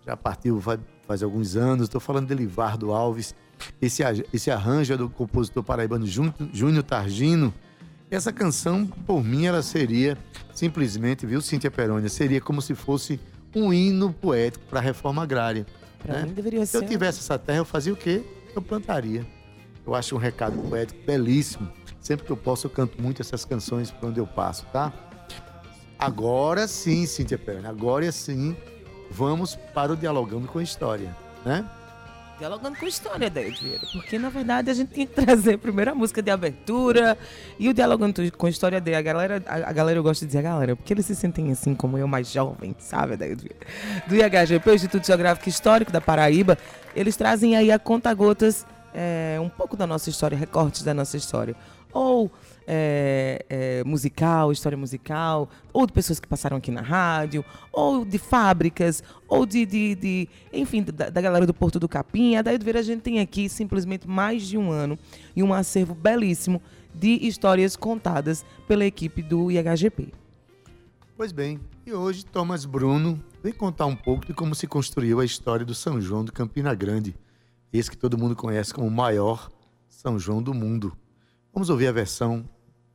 Já 0.07 0.15
partiu 0.15 0.61
faz, 1.05 1.21
alguns 1.21 1.57
anos. 1.57 1.87
Estou 1.89 1.99
falando 1.99 2.29
de 2.29 2.33
Livardo 2.33 2.93
Alves. 2.93 3.35
Esse, 3.81 4.01
esse 4.31 4.49
arranjo 4.49 4.93
é 4.93 4.95
do 4.95 5.09
compositor 5.09 5.61
paraibano 5.61 6.07
Júnior 6.07 6.83
Targino. 6.83 7.53
Essa 8.09 8.31
canção, 8.31 8.87
por 8.87 9.21
mim, 9.25 9.45
ela 9.47 9.61
seria 9.61 10.17
simplesmente, 10.55 11.25
viu, 11.25 11.41
Cíntia 11.41 11.69
Perônia, 11.69 12.07
seria 12.07 12.39
como 12.39 12.61
se 12.61 12.73
fosse 12.73 13.19
um 13.53 13.73
hino 13.73 14.13
poético 14.13 14.63
para 14.69 14.79
a 14.79 14.81
reforma 14.81 15.21
agrária. 15.21 15.65
Né? 16.05 16.23
mim 16.27 16.31
deveria 16.31 16.65
Se 16.65 16.77
eu 16.77 16.87
tivesse 16.87 17.19
essa 17.19 17.37
terra, 17.37 17.57
eu 17.57 17.65
fazia 17.65 17.91
o 17.91 17.97
quê? 17.97 18.23
Eu 18.55 18.61
plantaria. 18.61 19.27
Eu 19.85 19.93
acho 19.93 20.15
um 20.15 20.17
recado 20.17 20.57
poético 20.69 21.05
belíssimo. 21.05 21.69
Sempre 22.01 22.25
que 22.25 22.31
eu 22.31 22.37
posso, 22.37 22.65
eu 22.65 22.71
canto 22.71 22.99
muito 22.99 23.21
essas 23.21 23.45
canções 23.45 23.91
por 23.91 24.09
onde 24.09 24.19
eu 24.19 24.25
passo, 24.25 24.65
tá? 24.73 24.91
Agora 25.97 26.67
sim, 26.67 27.05
Cíntia 27.05 27.37
Perna, 27.37 27.69
agora 27.69 28.11
sim, 28.11 28.57
vamos 29.11 29.55
para 29.71 29.93
o 29.93 29.95
Dialogando 29.95 30.47
com 30.47 30.57
a 30.57 30.63
História, 30.63 31.15
né? 31.45 31.63
Dialogando 32.39 32.75
com 32.75 32.85
a 32.85 32.87
história, 32.87 33.29
David 33.29 33.61
Vieira. 33.61 33.85
Porque, 33.93 34.17
na 34.17 34.29
verdade, 34.29 34.71
a 34.71 34.73
gente 34.73 34.89
tem 34.89 35.05
que 35.05 35.13
trazer 35.23 35.59
primeiro 35.59 35.91
a 35.91 35.93
música 35.93 36.23
de 36.23 36.31
abertura 36.31 37.15
e 37.59 37.69
o 37.69 37.73
Dialogando 37.73 38.19
com 38.31 38.47
a 38.47 38.49
História 38.49 38.81
dele. 38.81 38.97
A 38.97 39.01
galera, 39.03 39.43
a, 39.45 39.69
a 39.69 39.71
galera, 39.71 39.99
eu 39.99 40.01
gosto 40.01 40.21
de 40.21 40.25
dizer 40.25 40.39
a 40.39 40.41
galera, 40.41 40.75
porque 40.75 40.91
eles 40.91 41.05
se 41.05 41.15
sentem 41.15 41.51
assim 41.51 41.75
como 41.75 41.99
eu, 41.99 42.07
mais 42.07 42.31
jovem, 42.31 42.75
sabe, 42.79 43.15
David 43.15 43.43
Vieira? 43.43 43.67
Do 44.07 44.15
IHGP, 44.15 44.73
Instituto 44.73 45.05
Geográfico 45.05 45.47
Histórico 45.47 45.91
da 45.91 46.01
Paraíba, 46.01 46.57
eles 46.95 47.15
trazem 47.15 47.55
aí 47.55 47.71
a 47.71 47.77
conta-gotas 47.77 48.65
é, 48.91 49.37
um 49.39 49.49
pouco 49.49 49.77
da 49.77 49.85
nossa 49.85 50.09
história, 50.09 50.35
recortes 50.35 50.81
da 50.81 50.95
nossa 50.95 51.17
história. 51.17 51.55
Ou 51.93 52.31
é, 52.67 53.45
é, 53.49 53.83
musical, 53.83 54.51
história 54.51 54.77
musical, 54.77 55.49
ou 55.73 55.85
de 55.85 55.93
pessoas 55.93 56.19
que 56.19 56.27
passaram 56.27 56.57
aqui 56.57 56.71
na 56.71 56.81
rádio, 56.81 57.43
ou 57.71 58.05
de 58.05 58.17
fábricas, 58.17 59.03
ou 59.27 59.45
de, 59.45 59.65
de, 59.65 59.95
de 59.95 60.29
enfim, 60.53 60.83
da, 60.83 61.09
da, 61.09 61.21
galera 61.21 61.45
do 61.45 61.53
Porto 61.53 61.79
do 61.79 61.89
Capim. 61.89 62.35
A 62.35 62.41
Daí 62.41 62.57
do 62.57 62.65
Ver 62.65 62.77
a 62.77 62.81
gente 62.81 63.01
tem 63.01 63.19
aqui 63.19 63.49
simplesmente 63.49 64.07
mais 64.07 64.47
de 64.47 64.57
um 64.57 64.71
ano 64.71 64.97
e 65.35 65.43
um 65.43 65.53
acervo 65.53 65.93
belíssimo 65.93 66.61
de 66.93 67.27
histórias 67.27 67.75
contadas 67.75 68.45
pela 68.67 68.85
equipe 68.85 69.21
do 69.21 69.51
IHGP. 69.51 70.13
Pois 71.17 71.31
bem, 71.31 71.59
e 71.85 71.93
hoje 71.93 72.25
Thomas 72.25 72.65
Bruno 72.65 73.21
vem 73.43 73.53
contar 73.53 73.85
um 73.85 73.95
pouco 73.95 74.25
de 74.25 74.33
como 74.33 74.55
se 74.55 74.67
construiu 74.67 75.19
a 75.19 75.25
história 75.25 75.65
do 75.65 75.75
São 75.75 75.99
João 76.01 76.23
do 76.23 76.31
Campina 76.31 76.73
Grande, 76.73 77.15
esse 77.71 77.89
que 77.89 77.97
todo 77.97 78.17
mundo 78.17 78.35
conhece 78.35 78.73
como 78.73 78.87
o 78.87 78.91
maior 78.91 79.49
São 79.87 80.17
João 80.17 80.41
do 80.41 80.53
mundo. 80.53 80.95
Vamos 81.53 81.69
ouvir 81.69 81.87
a 81.87 81.91
versão 81.91 82.49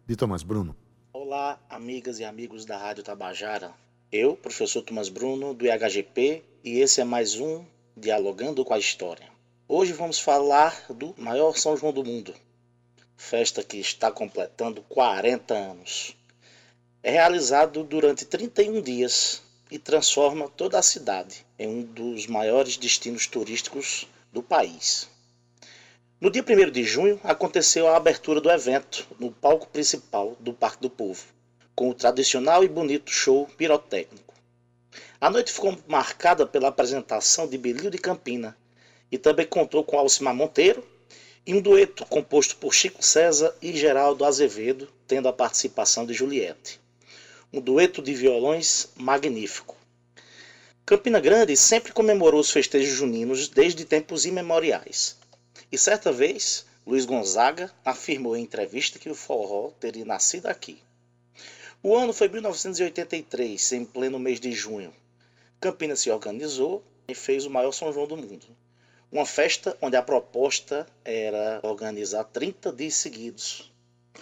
de 0.07 0.17
Tomás 0.17 0.43
Bruno. 0.43 0.75
Olá, 1.13 1.61
amigas 1.69 2.21
e 2.21 2.25
amigos 2.25 2.65
da 2.65 2.79
Rádio 2.79 3.05
Tabajara. 3.05 3.75
Eu, 4.11 4.35
professor 4.35 4.81
Tomás 4.81 5.11
Bruno, 5.11 5.53
do 5.53 5.67
IHGP, 5.67 6.43
e 6.65 6.81
esse 6.81 7.03
é 7.03 7.05
mais 7.05 7.39
um 7.39 7.63
Dialogando 7.95 8.65
com 8.65 8.73
a 8.73 8.79
História. 8.79 9.29
Hoje 9.69 9.93
vamos 9.93 10.19
falar 10.19 10.87
do 10.89 11.15
maior 11.19 11.55
São 11.59 11.77
João 11.77 11.93
do 11.93 12.03
mundo, 12.03 12.35
festa 13.15 13.63
que 13.63 13.77
está 13.77 14.11
completando 14.11 14.81
40 14.89 15.53
anos. 15.53 16.17
É 17.03 17.11
realizado 17.11 17.85
durante 17.85 18.25
31 18.25 18.81
dias 18.81 19.43
e 19.71 19.79
transforma 19.79 20.49
toda 20.49 20.79
a 20.79 20.83
cidade 20.83 21.45
em 21.59 21.69
um 21.69 21.83
dos 21.83 22.27
maiores 22.27 22.79
destinos 22.79 23.27
turísticos 23.27 24.09
do 24.33 24.43
país. 24.43 25.11
No 26.19 26.31
dia 26.31 26.43
1 26.43 26.71
de 26.71 26.83
junho, 26.83 27.21
aconteceu 27.23 27.87
a 27.87 27.95
abertura 27.95 28.41
do 28.41 28.51
evento 28.51 29.07
no 29.21 29.31
palco 29.31 29.69
principal 29.69 30.35
do 30.41 30.51
Parque 30.51 30.81
do 30.81 30.89
Povo, 30.89 31.23
com 31.75 31.91
o 31.91 31.95
tradicional 31.95 32.65
e 32.65 32.69
bonito 32.69 33.11
show 33.11 33.47
pirotécnico. 33.59 34.33
A 35.21 35.29
noite 35.29 35.53
ficou 35.53 35.77
marcada 35.87 36.47
pela 36.47 36.69
apresentação 36.69 37.47
de 37.47 37.59
Belio 37.59 37.91
de 37.91 37.99
Campina 37.99 38.57
e 39.13 39.19
também 39.19 39.45
contou 39.45 39.85
com 39.85 39.99
Alcimar 39.99 40.35
Monteiro 40.35 40.83
e 41.47 41.53
um 41.53 41.61
dueto 41.61 42.07
composto 42.07 42.57
por 42.57 42.73
Chico 42.73 43.05
César 43.05 43.55
e 43.61 43.77
Geraldo 43.77 44.25
Azevedo, 44.25 44.89
tendo 45.07 45.29
a 45.29 45.35
participação 45.35 46.07
de 46.07 46.15
Juliette. 46.15 46.81
Um 47.53 47.61
dueto 47.61 48.01
de 48.01 48.15
violões 48.15 48.89
magnífico. 48.97 49.77
Campina 50.87 51.21
Grande 51.21 51.55
sempre 51.59 51.93
comemorou 51.93 52.41
os 52.41 52.51
festejos 52.51 52.95
juninos 52.95 53.49
desde 53.49 53.85
tempos 53.85 54.25
imemoriais. 54.25 55.19
E 55.71 55.77
certa 55.77 56.13
vez, 56.13 56.65
Luiz 56.87 57.05
Gonzaga 57.05 57.73
afirmou 57.85 58.37
em 58.37 58.45
entrevista 58.45 58.99
que 58.99 59.11
o 59.11 59.15
forró 59.15 59.73
teria 59.81 60.05
nascido 60.05 60.47
aqui. 60.47 60.81
O 61.83 61.97
ano 61.97 62.13
foi 62.13 62.29
1983, 62.29 63.73
em 63.73 63.85
pleno 63.85 64.19
mês 64.19 64.39
de 64.39 64.53
junho. 64.53 64.95
Campinas 65.61 66.01
se 66.01 66.11
organizou 66.11 66.85
e 67.09 67.15
fez 67.15 67.45
o 67.45 67.51
maior 67.51 67.73
São 67.73 67.93
João 67.93 68.07
do 68.07 68.17
mundo. 68.17 68.47
Uma 69.11 69.27
festa 69.27 69.77
onde 69.83 69.97
a 69.97 70.03
proposta 70.03 70.87
era 71.05 71.59
organizar 71.65 72.25
30 72.25 72.73
dias 72.73 72.95
seguidos. 72.95 73.73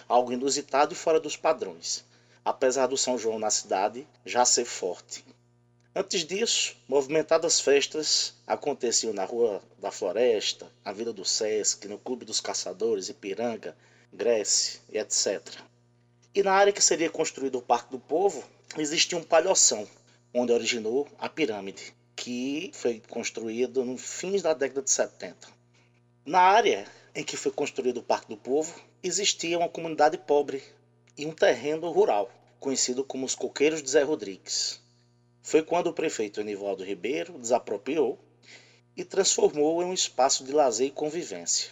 Algo 0.08 0.32
inusitado 0.32 0.94
e 0.94 0.96
fora 0.96 1.20
dos 1.20 1.36
padrões, 1.36 2.04
apesar 2.44 2.86
do 2.86 2.96
São 2.96 3.18
João 3.18 3.38
na 3.38 3.50
cidade 3.50 4.06
já 4.24 4.44
ser 4.44 4.64
forte. 4.64 5.24
Antes 5.96 6.24
disso, 6.24 6.76
movimentadas 6.88 7.60
festas 7.60 8.34
aconteciam 8.48 9.12
na 9.12 9.24
Rua 9.24 9.62
da 9.78 9.92
Floresta, 9.92 10.68
na 10.84 10.90
Vila 10.90 11.12
do 11.12 11.24
Sesc, 11.24 11.86
no 11.86 12.00
Clube 12.00 12.24
dos 12.24 12.40
Caçadores, 12.40 13.08
Ipiranga, 13.08 13.76
Grécia 14.12 14.80
e 14.92 14.98
etc. 14.98 15.40
E 16.34 16.42
na 16.42 16.52
área 16.52 16.72
que 16.72 16.82
seria 16.82 17.08
construído 17.08 17.58
o 17.58 17.62
Parque 17.62 17.92
do 17.92 18.00
Povo, 18.00 18.42
existia 18.76 19.16
um 19.16 19.22
palhoção, 19.22 19.86
onde 20.34 20.52
originou 20.52 21.06
a 21.16 21.28
pirâmide, 21.28 21.94
que 22.16 22.72
foi 22.74 23.00
construída 23.08 23.84
no 23.84 23.96
fins 23.96 24.42
da 24.42 24.52
década 24.52 24.82
de 24.82 24.90
70. 24.90 25.46
Na 26.26 26.40
área 26.40 26.88
em 27.14 27.22
que 27.22 27.36
foi 27.36 27.52
construído 27.52 27.98
o 27.98 28.02
Parque 28.02 28.30
do 28.30 28.36
Povo, 28.36 28.74
existia 29.00 29.56
uma 29.56 29.68
comunidade 29.68 30.18
pobre 30.18 30.60
e 31.16 31.24
um 31.24 31.30
terreno 31.30 31.88
rural, 31.92 32.28
conhecido 32.58 33.04
como 33.04 33.24
os 33.24 33.36
Coqueiros 33.36 33.80
de 33.80 33.90
Zé 33.90 34.02
Rodrigues 34.02 34.82
foi 35.44 35.62
quando 35.62 35.88
o 35.88 35.92
prefeito 35.92 36.40
Enivaldo 36.40 36.82
Ribeiro 36.82 37.38
desapropriou 37.38 38.18
e 38.96 39.04
transformou 39.04 39.82
em 39.82 39.84
um 39.84 39.92
espaço 39.92 40.42
de 40.42 40.52
lazer 40.52 40.86
e 40.86 40.90
convivência. 40.90 41.70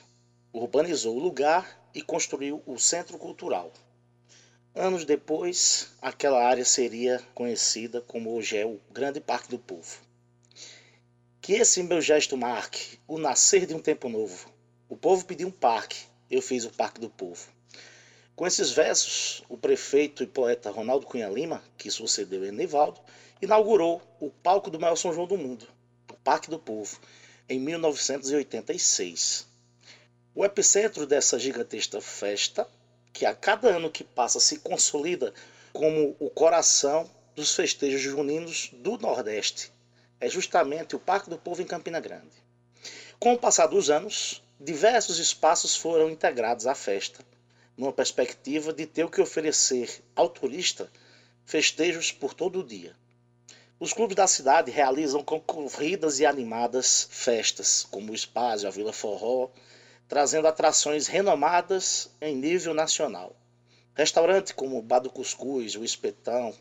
Urbanizou 0.53 1.17
o 1.17 1.19
lugar 1.19 1.83
e 1.95 2.03
construiu 2.03 2.63
o 2.67 2.79
Centro 2.79 3.17
Cultural. 3.17 3.73
Anos 4.75 5.07
depois, 5.07 5.89
aquela 6.03 6.45
área 6.45 6.67
seria 6.67 7.19
conhecida 7.35 8.03
como 8.03 8.35
hoje 8.35 8.59
é 8.59 8.67
o 8.67 8.79
Grande 8.91 9.21
Parque 9.21 9.49
do 9.49 9.59
Povo. 9.59 10.03
Que 11.41 11.55
esse 11.55 11.83
meu 11.83 12.03
gesto 12.03 12.37
marque 12.37 12.99
o 13.09 13.17
nascer 13.17 13.65
de 13.65 13.75
um 13.75 13.81
tempo 13.81 14.11
novo. 14.11 14.53
O 14.87 14.99
povo 14.99 15.25
pediu 15.25 15.49
um 15.49 15.51
parque, 15.51 16.05
eu 16.31 16.43
fiz 16.43 16.67
o 16.67 16.71
Parque 16.71 17.01
do 17.01 17.09
Povo. 17.09 17.49
Com 18.37 18.47
esses 18.47 18.71
versos, 18.71 19.43
o 19.49 19.57
prefeito 19.57 20.23
e 20.23 20.27
poeta 20.27 20.71
Ronaldo 20.71 21.07
Cunha 21.07 21.29
Lima, 21.31 21.63
que 21.79 21.91
sucedeu 21.91 22.45
Enivaldo, 22.45 23.01
inaugurou 23.43 24.01
o 24.21 24.31
palco 24.31 24.71
do 24.71 24.79
maior 24.79 24.95
São 24.95 25.13
João 25.13 25.27
do 25.27 25.37
mundo, 25.37 25.67
o 26.09 26.15
Parque 26.15 26.49
do 26.49 26.61
Povo, 26.61 26.97
em 27.49 27.59
1986. 27.59 29.49
O 30.33 30.45
epicentro 30.45 31.05
dessa 31.09 31.41
gigantesca 31.41 32.01
festa, 32.01 32.69
que 33.13 33.27
a 33.27 33.35
cada 33.35 33.69
ano 33.69 33.91
que 33.91 34.05
passa 34.05 34.39
se 34.39 34.61
consolida 34.61 35.35
como 35.73 36.17
o 36.21 36.31
coração 36.31 37.11
dos 37.35 37.53
festejos 37.53 38.01
juninos 38.01 38.71
do 38.75 38.97
Nordeste, 38.97 39.73
é 40.21 40.29
justamente 40.29 40.95
o 40.95 41.01
Parque 41.01 41.29
do 41.29 41.37
Povo 41.37 41.61
em 41.61 41.67
Campina 41.67 41.99
Grande. 41.99 42.31
Com 43.19 43.35
o 43.35 43.39
passar 43.39 43.67
dos 43.67 43.91
anos, 43.91 44.41
diversos 44.61 45.19
espaços 45.19 45.75
foram 45.75 46.09
integrados 46.09 46.69
à 46.69 46.77
festa, 46.77 47.25
numa 47.77 47.93
perspectiva 47.93 48.73
de 48.73 48.87
ter 48.87 49.03
o 49.03 49.11
que 49.11 49.21
oferecer 49.21 50.01
ao 50.15 50.29
turista 50.29 50.89
festejos 51.45 52.13
por 52.13 52.35
todo 52.35 52.61
o 52.61 52.65
dia. 52.65 52.95
Os 53.83 53.93
clubes 53.93 54.15
da 54.15 54.29
cidade 54.29 54.71
realizam 54.71 55.25
concorridas 55.25 56.21
e 56.21 56.25
animadas 56.25 57.09
festas, 57.11 57.85
como 57.91 58.13
o 58.13 58.15
Espaço, 58.15 58.65
a 58.65 58.71
Vila 58.71 58.93
Forró, 58.93 59.49
trazendo 60.07 60.47
atrações 60.47 61.09
renomadas 61.09 62.09
em 62.21 62.37
nível 62.37 62.75
nacional. 62.75 63.35
Restaurantes 63.93 64.53
como 64.53 64.79
o 64.79 64.83
Bar 64.83 65.01
do 65.01 65.11
Cuscuz, 65.11 65.75
o 65.75 65.83
Espetão, 65.83 66.55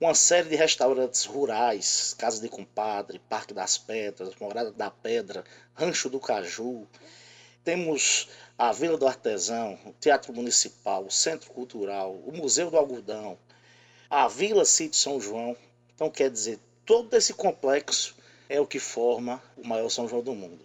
uma 0.00 0.14
série 0.14 0.48
de 0.48 0.56
restaurantes 0.56 1.26
rurais, 1.26 2.14
Casa 2.16 2.40
de 2.40 2.48
Compadre, 2.48 3.18
Parque 3.28 3.52
das 3.52 3.76
Pedras, 3.76 4.34
Morada 4.40 4.72
da 4.72 4.90
Pedra, 4.90 5.44
Rancho 5.74 6.08
do 6.08 6.18
Caju. 6.18 6.86
Temos 7.64 8.30
a 8.56 8.72
Vila 8.72 8.96
do 8.96 9.06
Artesão, 9.06 9.78
o 9.84 9.92
Teatro 9.92 10.32
Municipal, 10.32 11.04
o 11.04 11.10
Centro 11.10 11.50
Cultural, 11.50 12.14
o 12.14 12.32
Museu 12.34 12.70
do 12.70 12.78
Algodão, 12.78 13.36
a 14.08 14.26
Vila 14.26 14.64
Sítio 14.64 14.98
São 14.98 15.20
João. 15.20 15.54
Então, 15.96 16.10
quer 16.10 16.30
dizer, 16.30 16.60
todo 16.84 17.16
esse 17.16 17.32
complexo 17.32 18.14
é 18.50 18.60
o 18.60 18.66
que 18.66 18.78
forma 18.78 19.42
o 19.56 19.66
maior 19.66 19.88
São 19.88 20.06
João 20.06 20.22
do 20.22 20.34
mundo. 20.34 20.62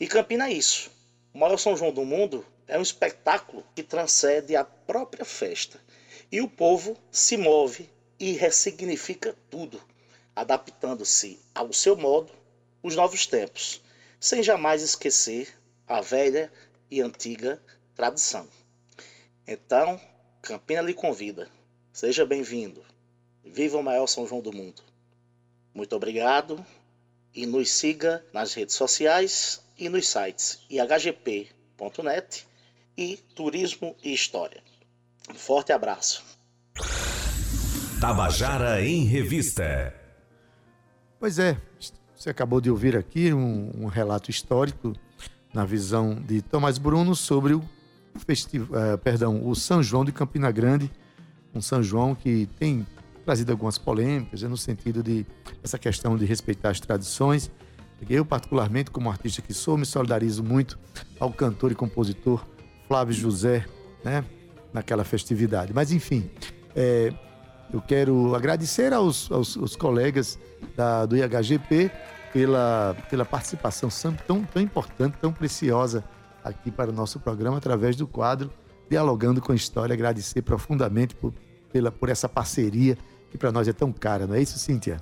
E 0.00 0.08
Campina 0.08 0.48
é 0.48 0.52
isso. 0.52 0.90
O 1.32 1.38
maior 1.38 1.56
São 1.58 1.76
João 1.76 1.92
do 1.92 2.04
mundo 2.04 2.44
é 2.66 2.76
um 2.76 2.82
espetáculo 2.82 3.64
que 3.72 3.84
transcende 3.84 4.56
a 4.56 4.64
própria 4.64 5.24
festa 5.24 5.80
E 6.32 6.40
o 6.40 6.48
povo 6.48 6.96
se 7.12 7.36
move 7.36 7.88
e 8.18 8.32
ressignifica 8.32 9.36
tudo, 9.48 9.80
adaptando-se 10.34 11.38
ao 11.54 11.72
seu 11.72 11.96
modo 11.96 12.32
os 12.82 12.96
novos 12.96 13.26
tempos, 13.26 13.80
sem 14.18 14.42
jamais 14.42 14.82
esquecer 14.82 15.56
a 15.86 16.00
velha 16.00 16.52
e 16.90 17.00
antiga 17.00 17.62
tradição. 17.94 18.48
Então, 19.46 20.00
Campina 20.42 20.82
lhe 20.82 20.94
convida. 20.94 21.48
Seja 21.92 22.26
bem-vindo. 22.26 22.84
Viva 23.44 23.78
o 23.78 23.82
maior 23.82 24.06
São 24.06 24.26
João 24.26 24.40
do 24.40 24.52
mundo. 24.52 24.82
Muito 25.74 25.94
obrigado 25.94 26.64
e 27.34 27.46
nos 27.46 27.70
siga 27.70 28.24
nas 28.32 28.54
redes 28.54 28.74
sociais 28.74 29.60
e 29.78 29.88
nos 29.88 30.08
sites 30.08 30.60
ihgp.net 30.70 32.46
e 32.96 33.16
Turismo 33.34 33.96
e 34.02 34.12
História. 34.14 34.62
Um 35.30 35.34
forte 35.34 35.72
abraço. 35.72 36.24
Tabajara 38.00 38.84
em 38.84 39.04
Revista. 39.04 39.94
Pois 41.18 41.38
é, 41.38 41.56
você 42.14 42.30
acabou 42.30 42.60
de 42.60 42.70
ouvir 42.70 42.96
aqui 42.96 43.32
um, 43.32 43.70
um 43.82 43.86
relato 43.86 44.30
histórico 44.30 44.94
na 45.52 45.64
visão 45.64 46.14
de 46.14 46.42
Tomás 46.42 46.78
Bruno 46.78 47.14
sobre 47.14 47.54
o 47.54 47.62
festival, 48.26 48.94
uh, 48.94 48.98
perdão, 48.98 49.48
o 49.48 49.54
São 49.54 49.82
João 49.82 50.04
de 50.04 50.12
Campina 50.12 50.50
Grande, 50.50 50.90
um 51.54 51.60
São 51.60 51.82
João 51.82 52.14
que 52.14 52.46
tem 52.58 52.86
trazido 53.24 53.52
algumas 53.52 53.78
polêmicas 53.78 54.42
no 54.42 54.56
sentido 54.56 55.02
de 55.02 55.26
essa 55.62 55.78
questão 55.78 56.16
de 56.16 56.24
respeitar 56.24 56.70
as 56.70 56.80
tradições. 56.80 57.50
Eu, 58.08 58.24
particularmente, 58.24 58.90
como 58.90 59.10
artista 59.10 59.40
que 59.40 59.54
sou, 59.54 59.78
me 59.78 59.86
solidarizo 59.86 60.44
muito 60.44 60.78
ao 61.18 61.32
cantor 61.32 61.72
e 61.72 61.74
compositor 61.74 62.44
Flávio 62.86 63.14
José, 63.14 63.64
né, 64.04 64.24
naquela 64.72 65.04
festividade. 65.04 65.72
Mas, 65.72 65.90
enfim, 65.90 66.30
é, 66.76 67.12
eu 67.72 67.80
quero 67.80 68.34
agradecer 68.34 68.92
aos, 68.92 69.30
aos, 69.32 69.56
aos 69.56 69.74
colegas 69.74 70.38
da, 70.76 71.06
do 71.06 71.16
IHGP 71.16 71.90
pela, 72.32 72.96
pela 73.08 73.24
participação 73.24 73.90
tão, 74.26 74.44
tão 74.44 74.60
importante, 74.60 75.16
tão 75.20 75.32
preciosa 75.32 76.04
aqui 76.42 76.70
para 76.70 76.90
o 76.90 76.92
nosso 76.92 77.18
programa, 77.18 77.56
através 77.56 77.96
do 77.96 78.06
quadro 78.06 78.50
Dialogando 78.90 79.40
com 79.40 79.52
a 79.52 79.54
História. 79.54 79.94
Agradecer 79.94 80.42
profundamente 80.42 81.14
por, 81.14 81.32
pela, 81.72 81.90
por 81.90 82.10
essa 82.10 82.28
parceria 82.28 82.98
que 83.34 83.38
para 83.38 83.50
nós 83.50 83.66
é 83.66 83.72
tão 83.72 83.92
cara, 83.92 84.28
não 84.28 84.36
é 84.36 84.40
isso, 84.40 84.56
Cíntia? 84.60 85.00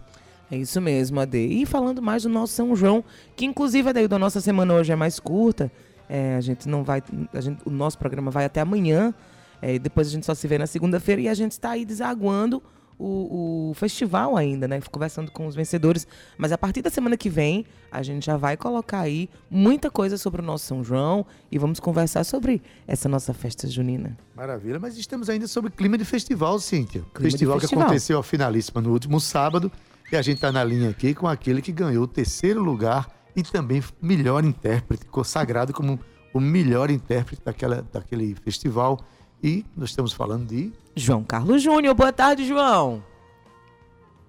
É 0.51 0.57
isso 0.57 0.81
mesmo, 0.81 1.21
Ade. 1.21 1.37
E 1.37 1.67
falando 1.67 2.01
mais 2.01 2.23
do 2.23 2.31
nosso 2.31 2.55
São 2.55 2.75
João, 2.75 3.05
que 3.37 3.45
inclusive 3.45 3.91
a 3.91 4.07
da 4.07 4.19
nossa 4.19 4.41
semana 4.41 4.73
hoje 4.73 4.91
é 4.91 4.97
mais 4.97 5.21
curta, 5.21 5.71
é, 6.09 6.35
a 6.37 6.41
gente 6.41 6.67
não 6.67 6.83
vai. 6.83 7.03
Gente, 7.35 7.61
o 7.67 7.71
nosso 7.71 7.99
programa 7.99 8.31
vai 8.31 8.47
até 8.47 8.62
amanhã. 8.62 9.12
É, 9.61 9.79
depois 9.79 10.09
a 10.09 10.11
gente 10.11 10.25
só 10.25 10.35
se 10.35 10.49
vê 10.49 10.57
na 10.57 10.67
segunda-feira 10.67 11.21
e 11.21 11.29
a 11.29 11.35
gente 11.35 11.53
está 11.53 11.73
aí 11.73 11.85
desaguando 11.85 12.62
o, 12.99 13.70
o, 13.70 13.75
festival 13.75 14.37
ainda, 14.37 14.68
né? 14.68 14.80
Conversando 14.90 15.30
com 15.30 15.46
os 15.46 15.54
vencedores. 15.54 16.06
Mas 16.37 16.52
a 16.52 16.58
partir 16.58 16.82
da 16.82 16.90
semana 16.90 17.16
que 17.16 17.28
vem, 17.28 17.64
a 17.90 18.02
gente 18.02 18.26
já 18.26 18.37
vai 18.37 18.56
colocar 18.56 19.00
aí 19.00 19.28
muita 19.50 19.90
coisa 19.90 20.16
sobre 20.16 20.40
o 20.40 20.44
nosso 20.44 20.66
São 20.66 20.84
João 20.84 21.26
e 21.50 21.58
vamos 21.58 21.80
conversar 21.80 22.25
sobre 22.25 22.62
essa 22.87 23.09
nossa 23.09 23.35
festa 23.35 23.68
junina. 23.68 24.16
Maravilha, 24.35 24.78
mas 24.78 24.96
estamos 24.96 25.28
ainda 25.28 25.46
sobre 25.46 25.70
clima 25.70 25.98
de 25.98 26.05
festival, 26.05 26.59
Cíntia. 26.59 27.02
Clima 27.14 27.31
festival, 27.31 27.59
festival 27.61 27.81
que 27.81 27.87
aconteceu 27.87 28.18
a 28.18 28.22
finalíssima 28.22 28.81
no 28.81 28.90
último 28.90 29.20
sábado. 29.20 29.70
E 30.11 30.16
a 30.16 30.22
gente 30.22 30.37
está 30.37 30.52
na 30.52 30.62
linha 30.62 30.90
aqui 30.90 31.14
com 31.14 31.26
aquele 31.26 31.62
que 31.62 31.72
ganhou 31.72 32.05
o 32.05 32.07
terceiro 32.07 32.62
lugar 32.62 33.09
e 33.35 33.42
também 33.42 33.83
melhor 34.00 34.44
intérprete, 34.44 35.07
consagrado 35.07 35.72
como 35.72 35.98
o 36.33 36.40
melhor 36.40 36.90
intérprete 36.90 37.42
daquela, 37.44 37.83
daquele 37.92 38.35
festival. 38.35 39.00
E 39.42 39.66
nós 39.76 39.90
estamos 39.90 40.12
falando 40.12 40.46
de. 40.46 40.72
João 40.94 41.24
Carlos 41.24 41.62
Júnior. 41.62 41.94
Boa 41.94 42.12
tarde, 42.12 42.46
João. 42.46 43.02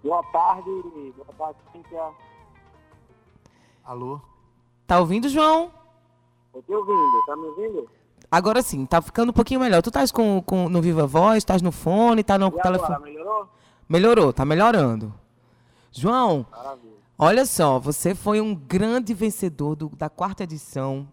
Boa 0.03 0.23
tarde, 0.23 0.69
boa 1.15 1.33
tarde, 1.37 1.59
Cíntia. 1.71 2.01
Alô? 3.85 4.19
Tá 4.87 4.99
ouvindo, 4.99 5.29
João? 5.29 5.71
Tô 6.51 6.61
te 6.61 6.73
ouvindo, 6.73 7.25
tá 7.25 7.35
me 7.35 7.45
ouvindo? 7.45 7.89
Agora 8.31 8.61
sim, 8.63 8.85
tá 8.85 9.01
ficando 9.01 9.29
um 9.29 9.33
pouquinho 9.33 9.59
melhor. 9.59 9.81
Tu 9.83 9.89
estás 9.89 10.11
com, 10.11 10.41
com, 10.41 10.67
no 10.67 10.81
Viva 10.81 11.05
Voz, 11.05 11.37
estás 11.37 11.61
no 11.61 11.71
fone, 11.71 12.23
tá 12.23 12.37
no 12.37 12.47
e 12.47 12.61
telefone. 12.61 12.95
Agora, 12.95 13.11
melhorou? 13.11 13.49
Melhorou, 13.87 14.33
tá 14.33 14.43
melhorando. 14.43 15.13
João, 15.91 16.45
Maravilha. 16.49 16.93
olha 17.19 17.45
só, 17.45 17.77
você 17.77 18.15
foi 18.15 18.41
um 18.41 18.55
grande 18.55 19.13
vencedor 19.13 19.75
do, 19.75 19.89
da 19.89 20.09
quarta 20.09 20.43
edição 20.43 21.07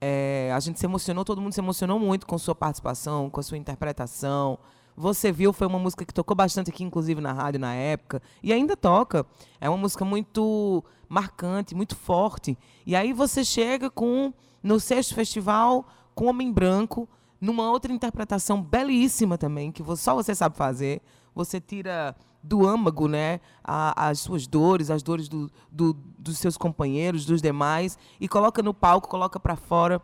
é, 0.00 0.50
a 0.54 0.60
gente 0.60 0.78
se 0.78 0.86
emocionou, 0.86 1.24
todo 1.24 1.40
mundo 1.40 1.52
se 1.52 1.60
emocionou 1.60 1.98
muito 1.98 2.26
com 2.26 2.38
sua 2.38 2.54
participação, 2.54 3.28
com 3.28 3.38
a 3.38 3.42
sua 3.42 3.58
interpretação. 3.58 4.58
Você 4.96 5.30
viu, 5.30 5.52
foi 5.52 5.66
uma 5.66 5.78
música 5.78 6.04
que 6.04 6.14
tocou 6.14 6.34
bastante 6.34 6.70
aqui, 6.70 6.82
inclusive 6.82 7.20
na 7.20 7.32
rádio 7.32 7.60
na 7.60 7.74
época, 7.74 8.22
e 8.42 8.52
ainda 8.52 8.76
toca. 8.76 9.26
É 9.60 9.68
uma 9.68 9.78
música 9.78 10.04
muito 10.04 10.84
marcante, 11.08 11.74
muito 11.74 11.96
forte. 11.96 12.56
E 12.86 12.96
aí 12.96 13.12
você 13.12 13.44
chega 13.44 13.90
com 13.90 14.32
no 14.62 14.78
sexto 14.78 15.14
festival 15.14 15.86
com 16.14 16.26
Homem 16.26 16.52
Branco, 16.52 17.08
numa 17.40 17.70
outra 17.70 17.92
interpretação 17.92 18.62
belíssima 18.62 19.38
também, 19.38 19.72
que 19.72 19.82
só 19.96 20.14
você 20.14 20.34
sabe 20.34 20.56
fazer. 20.56 21.00
Você 21.34 21.60
tira 21.60 22.14
do 22.42 22.66
âmago, 22.66 23.06
né, 23.06 23.40
a, 23.62 24.08
as 24.08 24.20
suas 24.20 24.46
dores, 24.46 24.90
as 24.90 25.02
dores 25.02 25.28
do, 25.28 25.50
do, 25.70 25.94
dos 26.18 26.38
seus 26.38 26.56
companheiros, 26.56 27.24
dos 27.24 27.42
demais, 27.42 27.98
e 28.18 28.28
coloca 28.28 28.62
no 28.62 28.72
palco, 28.72 29.08
coloca 29.08 29.38
para 29.38 29.56
fora, 29.56 30.00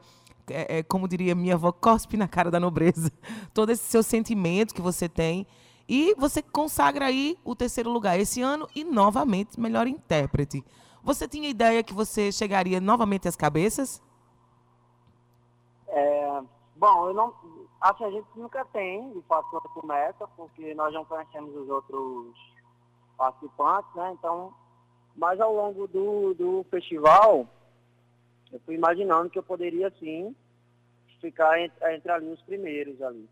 é, 0.48 0.78
é, 0.78 0.82
como 0.82 1.08
diria 1.08 1.34
minha 1.34 1.54
avó, 1.54 1.72
cospe 1.72 2.16
na 2.16 2.28
cara 2.28 2.50
da 2.50 2.60
nobreza, 2.60 3.10
todo 3.54 3.70
esse 3.70 3.84
seu 3.84 4.02
sentimento 4.02 4.74
que 4.74 4.82
você 4.82 5.08
tem, 5.08 5.46
e 5.88 6.14
você 6.16 6.42
consagra 6.42 7.06
aí 7.06 7.38
o 7.44 7.54
terceiro 7.54 7.90
lugar 7.90 8.18
esse 8.18 8.42
ano 8.42 8.68
e 8.74 8.84
novamente 8.84 9.58
melhor 9.58 9.86
intérprete. 9.86 10.64
Você 11.02 11.28
tinha 11.28 11.48
ideia 11.48 11.84
que 11.84 11.94
você 11.94 12.32
chegaria 12.32 12.80
novamente 12.80 13.28
às 13.28 13.36
cabeças? 13.36 14.02
É, 15.86 16.40
bom, 16.74 17.08
eu 17.08 17.14
não, 17.14 17.32
Assim, 17.80 18.04
a 18.04 18.10
gente 18.10 18.26
nunca 18.34 18.64
tem, 18.66 19.12
de 19.12 19.22
fato, 19.22 19.48
quando 19.50 19.68
começa, 19.68 20.26
porque 20.28 20.74
nós 20.74 20.92
não 20.94 21.04
conhecemos 21.04 21.54
os 21.54 21.68
outros 21.68 22.36
participantes, 23.16 23.94
né? 23.94 24.12
Então, 24.18 24.54
mas 25.14 25.40
ao 25.40 25.54
longo 25.54 25.86
do, 25.86 26.34
do 26.34 26.66
festival, 26.70 27.46
eu 28.52 28.60
fui 28.60 28.74
imaginando 28.74 29.30
que 29.30 29.38
eu 29.38 29.42
poderia, 29.42 29.92
sim, 29.98 30.34
ficar 31.20 31.60
entre, 31.60 31.94
entre 31.94 32.10
ali 32.10 32.28
os 32.28 32.42
primeiros 32.42 33.00
ali. 33.02 33.28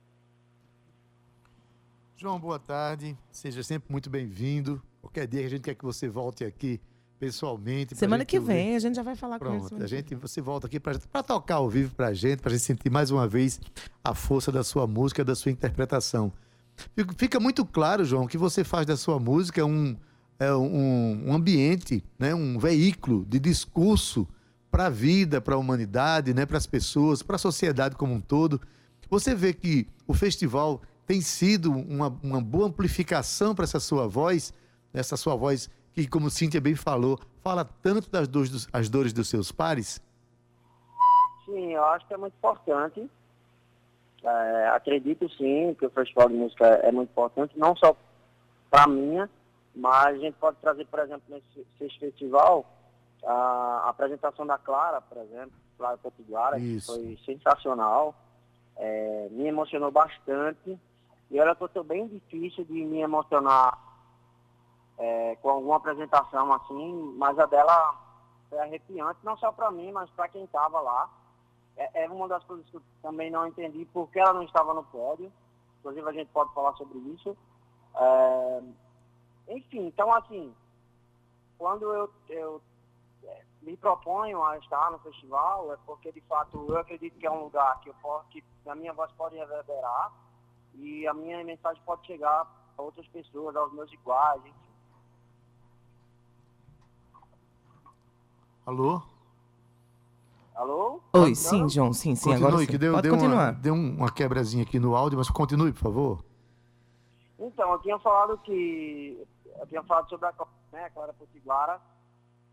João, 2.17 2.39
boa 2.39 2.59
tarde. 2.59 3.17
Seja 3.31 3.63
sempre 3.63 3.91
muito 3.91 4.09
bem-vindo. 4.09 4.83
Qualquer 5.01 5.27
dia 5.27 5.45
a 5.45 5.49
gente 5.49 5.63
quer 5.63 5.75
que 5.75 5.85
você 5.85 6.09
volte 6.09 6.45
aqui 6.45 6.81
pessoalmente. 7.25 7.97
Semana 7.97 8.25
que 8.25 8.39
vem 8.39 8.67
ouvir. 8.67 8.77
a 8.77 8.79
gente 8.79 8.95
já 8.97 9.03
vai 9.03 9.17
falar 9.17 9.39
Pronto, 9.39 9.69
com 9.71 9.77
ele. 9.77 9.85
A 9.85 9.87
gente, 9.87 10.15
você 10.15 10.41
volta 10.41 10.67
aqui 10.67 10.79
para 10.79 11.23
tocar 11.23 11.57
ao 11.57 11.69
vivo 11.69 11.95
para 11.95 12.09
a 12.09 12.15
gente, 12.15 12.41
para 12.41 12.51
a 12.51 12.53
gente 12.53 12.65
sentir 12.65 12.91
mais 12.91 13.11
uma 13.11 13.27
vez 13.27 13.61
a 14.03 14.15
força 14.15 14.53
da 14.53 14.63
sua 14.63 14.87
música, 14.87 15.25
da 15.25 15.35
sua 15.35 15.51
interpretação. 15.51 16.33
Fica 17.17 17.39
muito 17.39 17.65
claro, 17.65 18.05
João, 18.05 18.27
que 18.27 18.37
você 18.37 18.65
faz 18.65 18.85
da 18.87 18.97
sua 18.97 19.19
música 19.19 19.65
um, 19.65 19.97
é 20.39 20.53
um, 20.53 21.29
um 21.29 21.33
ambiente, 21.33 22.05
né, 22.19 22.35
um 22.35 22.59
veículo 22.59 23.25
de 23.25 23.39
discurso 23.39 24.27
para 24.71 24.87
a 24.87 24.91
vida, 24.91 25.41
para 25.41 25.55
a 25.55 25.59
humanidade, 25.59 26.35
né, 26.35 26.45
para 26.45 26.59
as 26.59 26.67
pessoas, 26.67 27.23
para 27.23 27.37
a 27.37 27.39
sociedade 27.39 27.95
como 27.95 28.13
um 28.13 28.21
todo. 28.21 28.61
Você 29.09 29.35
vê 29.35 29.53
que 29.53 29.87
o 30.07 30.13
festival 30.13 30.83
tem 31.07 31.21
sido 31.21 31.71
uma, 31.71 32.09
uma 32.23 32.41
boa 32.41 32.67
amplificação 32.67 33.55
para 33.55 33.65
essa 33.65 33.79
sua 33.79 34.09
voz, 34.09 34.53
essa 34.93 35.17
sua 35.17 35.37
voz 35.37 35.71
que, 35.95 36.09
como 36.09 36.29
Cíntia 36.29 36.61
bem 36.61 36.75
falou, 36.75 37.19
fala 37.41 37.65
tanto 37.65 38.11
das 38.11 38.27
dores 38.27 38.51
dos, 38.51 38.69
as 38.73 38.89
dores 38.89 39.13
dos 39.13 39.29
seus 39.29 39.53
pares? 39.53 40.03
Sim, 41.45 41.73
eu 41.73 41.85
acho 41.85 42.07
que 42.07 42.15
é 42.15 42.17
muito 42.17 42.35
importante. 42.35 43.09
É, 44.23 44.69
acredito 44.69 45.29
sim 45.37 45.75
que 45.79 45.87
o 45.87 45.91
Festival 45.91 46.29
de 46.29 46.35
Música 46.35 46.67
é 46.67 46.91
muito 46.91 47.11
importante, 47.11 47.59
não 47.59 47.77
só 47.77 47.95
para 48.71 48.89
mim, 48.89 49.19
mas 49.77 50.17
a 50.17 50.19
gente 50.19 50.35
pode 50.35 50.57
trazer, 50.57 50.87
por 50.87 50.99
exemplo, 51.01 51.23
nesse, 51.29 51.67
nesse 51.79 51.99
festival, 51.99 52.65
a, 53.25 53.89
apresentação 53.89 54.47
da 54.47 54.59
Clara, 54.59 55.01
por 55.01 55.19
exemplo, 55.19 55.53
Clara 55.77 55.99
Potiguara, 55.99 56.59
que 56.59 56.81
foi 56.81 57.19
sensacional, 57.25 58.15
é, 58.77 59.29
me 59.31 59.47
emocionou 59.47 59.91
bastante. 59.91 60.79
E 61.31 61.41
olha 61.41 61.55
que 61.55 61.63
eu 61.63 61.67
estou 61.67 61.85
bem 61.85 62.07
difícil 62.09 62.65
de 62.65 62.85
me 62.85 63.01
emocionar 63.01 63.79
é, 64.99 65.37
com 65.37 65.51
alguma 65.51 65.77
apresentação 65.77 66.53
assim, 66.53 67.15
mas 67.17 67.39
a 67.39 67.47
dela 67.47 68.01
foi 68.49 68.59
arrepiante, 68.59 69.19
não 69.23 69.37
só 69.37 69.51
para 69.51 69.71
mim, 69.71 69.91
mas 69.93 70.09
para 70.11 70.29
quem 70.29 70.45
estava 70.45 70.81
lá. 70.81 71.11
É, 71.77 72.05
é, 72.05 72.09
uma 72.09 72.29
das 72.29 72.45
coisas 72.45 72.65
que 72.71 72.77
eu 72.77 72.83
também 73.03 73.31
não 73.31 73.47
entendi, 73.47 73.85
porque 73.93 74.21
ela 74.21 74.33
não 74.33 74.45
estava 74.45 74.73
no 74.73 74.85
pódio. 74.85 75.33
Inclusive, 75.81 76.09
a 76.09 76.13
gente 76.13 76.31
pode 76.31 76.55
falar 76.55 76.73
sobre 76.75 76.99
isso. 76.99 77.37
É, 77.97 78.63
enfim, 79.49 79.87
então, 79.87 80.13
assim, 80.15 80.55
quando 81.59 81.93
eu, 81.93 82.11
eu 82.29 82.63
é, 83.25 83.43
me 83.63 83.77
proponho 83.77 84.43
a 84.45 84.57
estar 84.59 84.91
no 84.93 84.99
festival, 85.01 85.73
é 85.73 85.77
porque, 85.85 86.13
de 86.13 86.21
fato, 86.23 86.65
eu 86.69 86.79
acredito 86.79 87.19
que 87.19 87.27
é 87.27 87.31
um 87.31 87.45
lugar 87.45 87.81
que, 87.81 87.89
eu, 87.89 87.95
que 88.31 88.43
a 88.67 88.75
minha 88.75 88.93
voz 88.93 89.11
pode 89.13 89.37
reverberar 89.37 90.13
e 90.75 91.07
a 91.07 91.15
minha 91.15 91.43
mensagem 91.45 91.83
pode 91.85 92.07
chegar 92.07 92.47
a 92.77 92.83
outras 92.83 93.07
pessoas, 93.09 93.55
aos 93.57 93.73
meus 93.73 93.93
iguais, 93.93 94.41
enfim. 94.45 94.64
Alô? 98.67 99.03
Alô? 100.55 101.01
Oi, 101.13 101.35
sim, 101.35 101.69
João, 101.69 101.93
sim, 101.93 102.15
sim, 102.15 102.31
continue, 102.31 102.47
agora 102.49 102.59
sim. 102.65 102.67
que 102.71 102.79
deu, 102.79 102.93
Pode 102.95 103.03
deu, 103.03 103.13
uma, 103.15 103.21
continuar. 103.21 103.53
deu 103.55 103.75
um- 103.75 103.97
uma 103.97 104.11
quebrazinha 104.13 104.63
aqui 104.63 104.79
no 104.79 104.95
áudio, 104.95 105.19
mas 105.19 105.29
continue, 105.29 105.73
por 105.73 105.81
favor. 105.81 106.25
Então, 107.39 107.73
eu 107.73 107.79
tinha 107.81 107.99
falado 107.99 108.39
que. 108.39 109.19
Eu 109.61 109.67
tinha 109.67 109.83
falado 109.83 110.09
sobre 110.09 110.27
a 110.27 110.33
Clara, 110.33 110.51
né, 110.73 110.91
Clara 110.95 111.13
Potiguara, 111.13 111.81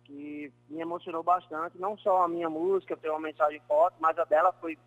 que 0.03 0.51
me 0.69 0.81
emocionou 0.81 1.23
bastante. 1.23 1.77
Não 1.79 1.97
só 1.97 2.23
a 2.23 2.27
minha 2.27 2.49
música 2.49 2.97
tem 2.97 3.09
uma 3.09 3.19
mensagem 3.19 3.61
forte, 3.67 3.95
mas 3.99 4.17
a 4.17 4.25
dela 4.25 4.51
foi 4.59 4.77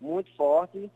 muito 0.00 0.34
forte. 0.36 0.90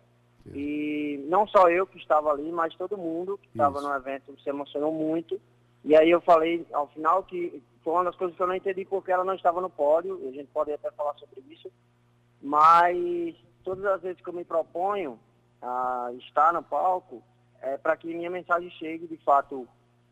E 0.55 1.23
não 1.29 1.47
só 1.47 1.69
eu 1.69 1.87
que 1.87 1.99
estava 1.99 2.31
ali, 2.31 2.51
mas 2.51 2.75
todo 2.75 2.97
mundo 2.97 3.39
que 3.39 3.49
estava 3.49 3.81
no 3.83 3.93
evento 3.95 4.35
se 4.43 4.49
emocionou 4.49 4.93
muito. 4.93 5.39
E 5.85 5.95
aí 5.95 6.11
eu 6.11 6.21
falei 6.23 6.67
ao 6.73 6.89
final 6.89 7.23
que 7.23 7.63
foi 7.83 7.93
uma 7.95 8.05
das 8.05 8.17
coisas 8.17 8.37
que 8.37 8.43
eu 8.43 8.47
não 8.47 8.55
entendi 8.55 8.85
porque 8.85 9.11
ela 9.11 9.25
não 9.25 9.35
estava 9.35 9.61
no 9.61 9.71
pódio, 9.71 10.17
a 10.29 10.33
gente 10.33 10.49
pode 10.53 10.73
até 10.73 10.91
falar 10.93 11.15
sobre 11.15 11.41
isso. 11.51 11.71
Mas 12.43 13.35
todas 13.63 13.85
as 13.85 14.03
vezes 14.03 14.23
que 14.23 14.29
eu 14.29 14.35
me 14.35 14.45
proponho 14.45 15.19
a 15.63 16.11
estar 16.19 16.53
no 16.53 16.63
palco, 16.63 17.23
é 17.61 17.77
para 17.77 17.97
que 17.97 18.15
minha 18.15 18.31
mensagem 18.31 18.71
chegue 18.71 19.07
de 19.07 19.17
fato 19.19 19.69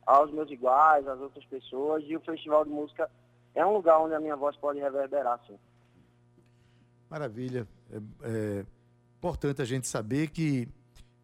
aos 0.07 0.31
meus 0.31 0.51
iguais, 0.51 1.07
às 1.07 1.21
outras 1.21 1.45
pessoas. 1.47 2.05
E 2.07 2.17
o 2.17 2.21
Festival 2.21 2.65
de 2.65 2.71
Música 2.71 3.11
é 3.55 3.65
um 3.65 3.73
lugar 3.73 4.01
onde 4.01 4.15
a 4.15 4.21
minha 4.21 4.37
voz 4.37 4.57
pode 4.57 4.79
reverberar, 4.79 5.41
sim. 5.47 5.59
Maravilha. 7.09 7.67
É, 7.91 7.97
é 8.23 8.67
importante 9.17 9.63
a 9.63 9.65
gente 9.65 9.87
saber 9.87 10.29
que 10.29 10.69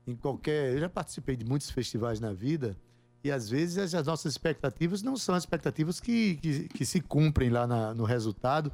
em 0.07 0.17
qualquer. 0.17 0.73
Eu 0.73 0.81
já 0.81 0.89
participei 0.89 1.37
de 1.37 1.45
muitos 1.45 1.71
festivais 1.71 2.21
na 2.21 2.33
vida 2.33 2.77
e 3.25 3.33
às 3.33 3.49
vezes 3.49 3.79
as, 3.79 3.95
as 3.95 4.07
nossas 4.07 4.33
expectativas 4.33 5.03
não 5.03 5.17
são 5.17 5.35
as 5.35 5.43
expectativas 5.45 5.99
que, 5.99 6.37
que, 6.37 6.69
que 6.69 6.85
se 6.85 7.01
cumprem 7.01 7.49
lá 7.49 7.67
na- 7.67 7.95
no 7.95 8.05
resultado. 8.05 8.71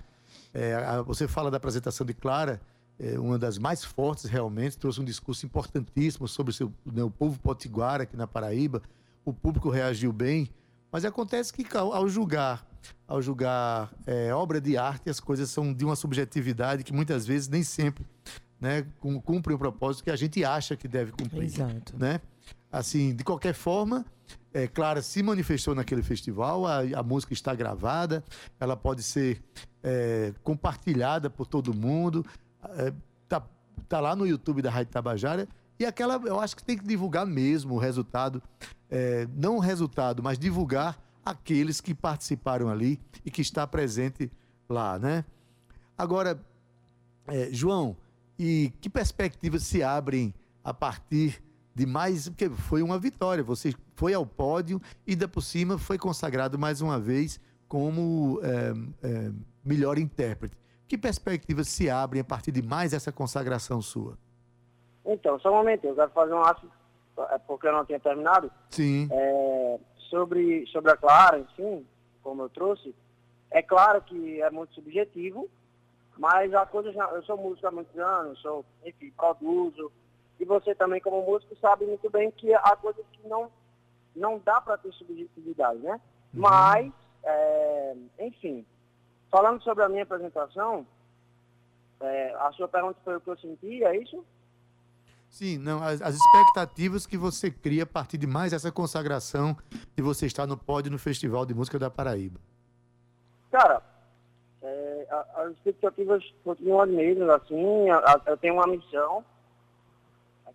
É, 0.52 0.74
a- 0.74 1.02
você 1.02 1.28
fala 1.28 1.50
da 1.50 1.56
apresentação 1.56 2.04
de 2.04 2.12
Clara, 2.12 2.60
é, 2.98 3.18
uma 3.18 3.38
das 3.38 3.56
mais 3.58 3.84
fortes 3.84 4.24
realmente, 4.24 4.76
trouxe 4.76 5.00
um 5.00 5.04
discurso 5.04 5.46
importantíssimo 5.46 6.26
sobre 6.26 6.50
o, 6.50 6.54
seu, 6.54 6.72
né, 6.84 7.02
o 7.04 7.10
povo 7.10 7.38
potiguara 7.38 8.02
aqui 8.02 8.16
na 8.16 8.26
Paraíba. 8.26 8.82
O 9.24 9.32
público 9.32 9.70
reagiu 9.70 10.12
bem, 10.12 10.50
mas 10.90 11.04
acontece 11.04 11.52
que 11.52 11.64
ao, 11.76 11.92
ao 11.92 12.08
julgar, 12.08 12.66
ao 13.06 13.22
julgar 13.22 13.92
é, 14.06 14.34
obra 14.34 14.60
de 14.60 14.76
arte, 14.76 15.08
as 15.08 15.20
coisas 15.20 15.48
são 15.48 15.72
de 15.72 15.84
uma 15.84 15.94
subjetividade 15.94 16.82
que 16.82 16.92
muitas 16.92 17.24
vezes 17.24 17.46
nem 17.48 17.62
sempre 17.62 18.04
né, 18.60 18.84
cum- 18.98 19.20
cumprem 19.20 19.54
o 19.54 19.58
propósito 19.58 20.02
que 20.04 20.10
a 20.10 20.16
gente 20.16 20.44
acha 20.44 20.76
que 20.76 20.88
deve 20.88 21.12
cumprir 21.12 21.44
Exato. 21.44 21.96
né? 21.96 22.20
Assim, 22.72 23.14
de 23.14 23.24
qualquer 23.24 23.54
forma, 23.54 24.04
é, 24.52 24.66
Clara 24.66 25.02
se 25.02 25.22
manifestou 25.22 25.74
naquele 25.74 26.02
festival, 26.02 26.66
a, 26.66 26.80
a 26.96 27.02
música 27.02 27.32
está 27.32 27.54
gravada, 27.54 28.24
ela 28.58 28.76
pode 28.76 29.02
ser 29.02 29.42
é, 29.82 30.32
compartilhada 30.42 31.30
por 31.30 31.46
todo 31.46 31.74
mundo, 31.74 32.24
é, 32.76 32.92
tá, 33.28 33.42
tá 33.88 34.00
lá 34.00 34.14
no 34.16 34.26
YouTube 34.26 34.62
da 34.62 34.70
Rádio 34.70 34.92
Tabajara, 34.92 35.48
e 35.78 35.86
aquela, 35.86 36.20
eu 36.26 36.38
acho 36.38 36.56
que 36.56 36.62
tem 36.62 36.76
que 36.76 36.86
divulgar 36.86 37.26
mesmo 37.26 37.74
o 37.74 37.78
resultado, 37.78 38.42
é, 38.90 39.26
não 39.34 39.56
o 39.56 39.60
resultado, 39.60 40.22
mas 40.22 40.38
divulgar 40.38 40.98
aqueles 41.24 41.80
que 41.80 41.94
participaram 41.94 42.68
ali 42.68 43.00
e 43.24 43.30
que 43.30 43.40
está 43.40 43.66
presente 43.66 44.30
lá, 44.68 44.98
né? 44.98 45.24
Agora, 45.96 46.40
é, 47.26 47.48
João, 47.52 47.96
e 48.38 48.72
que 48.80 48.90
perspectivas 48.90 49.62
se 49.62 49.82
abrem 49.82 50.34
a 50.64 50.72
partir 50.74 51.42
de 51.74 51.86
mais. 51.86 52.28
Porque 52.28 52.48
foi 52.48 52.82
uma 52.82 52.98
vitória, 52.98 53.42
você 53.42 53.72
foi 53.94 54.14
ao 54.14 54.26
pódio 54.26 54.80
e, 55.06 55.12
ainda 55.12 55.28
por 55.28 55.42
cima, 55.42 55.78
foi 55.78 55.98
consagrado 55.98 56.58
mais 56.58 56.80
uma 56.80 56.98
vez 56.98 57.40
como 57.68 58.40
é, 58.42 58.72
é, 59.06 59.32
melhor 59.64 59.98
intérprete. 59.98 60.56
Que 60.88 60.98
perspectivas 60.98 61.68
se 61.68 61.88
abrem 61.88 62.20
a 62.20 62.24
partir 62.24 62.50
de 62.50 62.62
mais 62.62 62.92
essa 62.92 63.12
consagração 63.12 63.80
sua? 63.80 64.18
Então, 65.04 65.38
só 65.38 65.50
um 65.50 65.56
momento, 65.56 65.84
eu 65.84 65.94
quero 65.94 66.10
fazer 66.10 66.34
um 66.34 66.42
ato, 66.42 66.70
é, 67.30 67.38
porque 67.38 67.68
eu 67.68 67.72
não 67.72 67.84
tinha 67.84 68.00
terminado. 68.00 68.50
Sim, 68.70 69.08
É, 69.10 69.78
sobre, 70.10 70.66
sobre 70.66 70.90
a 70.90 70.96
Clara, 70.96 71.38
enfim, 71.38 71.86
como 72.22 72.42
eu 72.42 72.48
trouxe, 72.48 72.94
é 73.50 73.62
claro 73.62 74.02
que 74.02 74.42
é 74.42 74.50
muito 74.50 74.74
subjetivo, 74.74 75.48
mas 76.18 76.52
a 76.52 76.66
coisa 76.66 76.90
eu 76.90 77.22
sou 77.22 77.36
músico 77.36 77.66
há 77.66 77.70
muitos 77.70 77.96
anos, 77.98 78.40
sou, 78.40 78.64
enfim, 78.84 79.12
produzo, 79.16 79.90
e 80.40 80.44
você 80.46 80.74
também 80.74 81.00
como 81.02 81.22
músico 81.24 81.54
sabe 81.60 81.84
muito 81.84 82.08
bem 82.10 82.30
que 82.30 82.52
há 82.54 82.74
coisas 82.74 83.04
que 83.12 83.28
não, 83.28 83.50
não 84.16 84.40
dá 84.42 84.58
para 84.60 84.78
ter 84.78 84.90
subjetividade, 84.94 85.78
né? 85.80 86.00
Mas, 86.32 86.90
é, 87.22 87.94
enfim, 88.20 88.64
falando 89.30 89.62
sobre 89.62 89.84
a 89.84 89.88
minha 89.88 90.02
apresentação, 90.04 90.86
é, 92.00 92.34
a 92.36 92.50
sua 92.52 92.66
pergunta 92.66 92.98
foi 93.04 93.16
o 93.16 93.20
que 93.20 93.28
eu 93.28 93.36
senti, 93.38 93.84
é 93.84 93.96
isso? 93.96 94.24
sim, 95.28 95.58
não, 95.58 95.80
as, 95.80 96.00
as 96.02 96.16
expectativas 96.16 97.06
que 97.06 97.16
você 97.16 97.50
cria 97.52 97.84
a 97.84 97.86
partir 97.86 98.18
de 98.18 98.26
mais 98.26 98.52
essa 98.52 98.72
consagração 98.72 99.56
de 99.94 100.02
você 100.02 100.26
estar 100.26 100.44
no 100.46 100.56
pódio 100.56 100.90
no 100.90 100.98
Festival 100.98 101.46
de 101.46 101.54
Música 101.54 101.78
da 101.78 101.88
Paraíba. 101.90 102.40
Cara, 103.52 103.80
é, 104.62 105.06
a- 105.10 105.42
as 105.42 105.52
expectativas 105.52 106.24
continuam 106.42 106.80
as 106.80 106.90
mesmas, 106.90 107.28
assim, 107.28 107.90
a- 107.90 107.98
a- 107.98 108.22
eu 108.26 108.36
tenho 108.38 108.54
uma 108.54 108.66
missão 108.66 109.24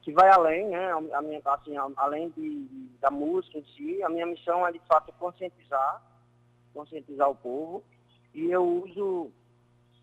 que 0.06 0.12
vai 0.12 0.30
além, 0.30 0.68
né, 0.68 0.92
a 0.92 1.22
minha, 1.24 1.42
assim, 1.44 1.74
além 1.98 2.30
de, 2.30 2.68
da 3.02 3.10
música 3.10 3.58
em 3.58 3.66
si, 3.76 4.04
a 4.04 4.08
minha 4.10 4.28
missão 4.28 4.66
é 4.66 4.72
de 4.72 4.78
fato 4.88 5.12
conscientizar, 5.14 6.00
conscientizar 6.72 7.28
o 7.28 7.36
povo, 7.36 7.84
e 8.32 8.52
eu 8.52 8.64
uso, 8.64 9.32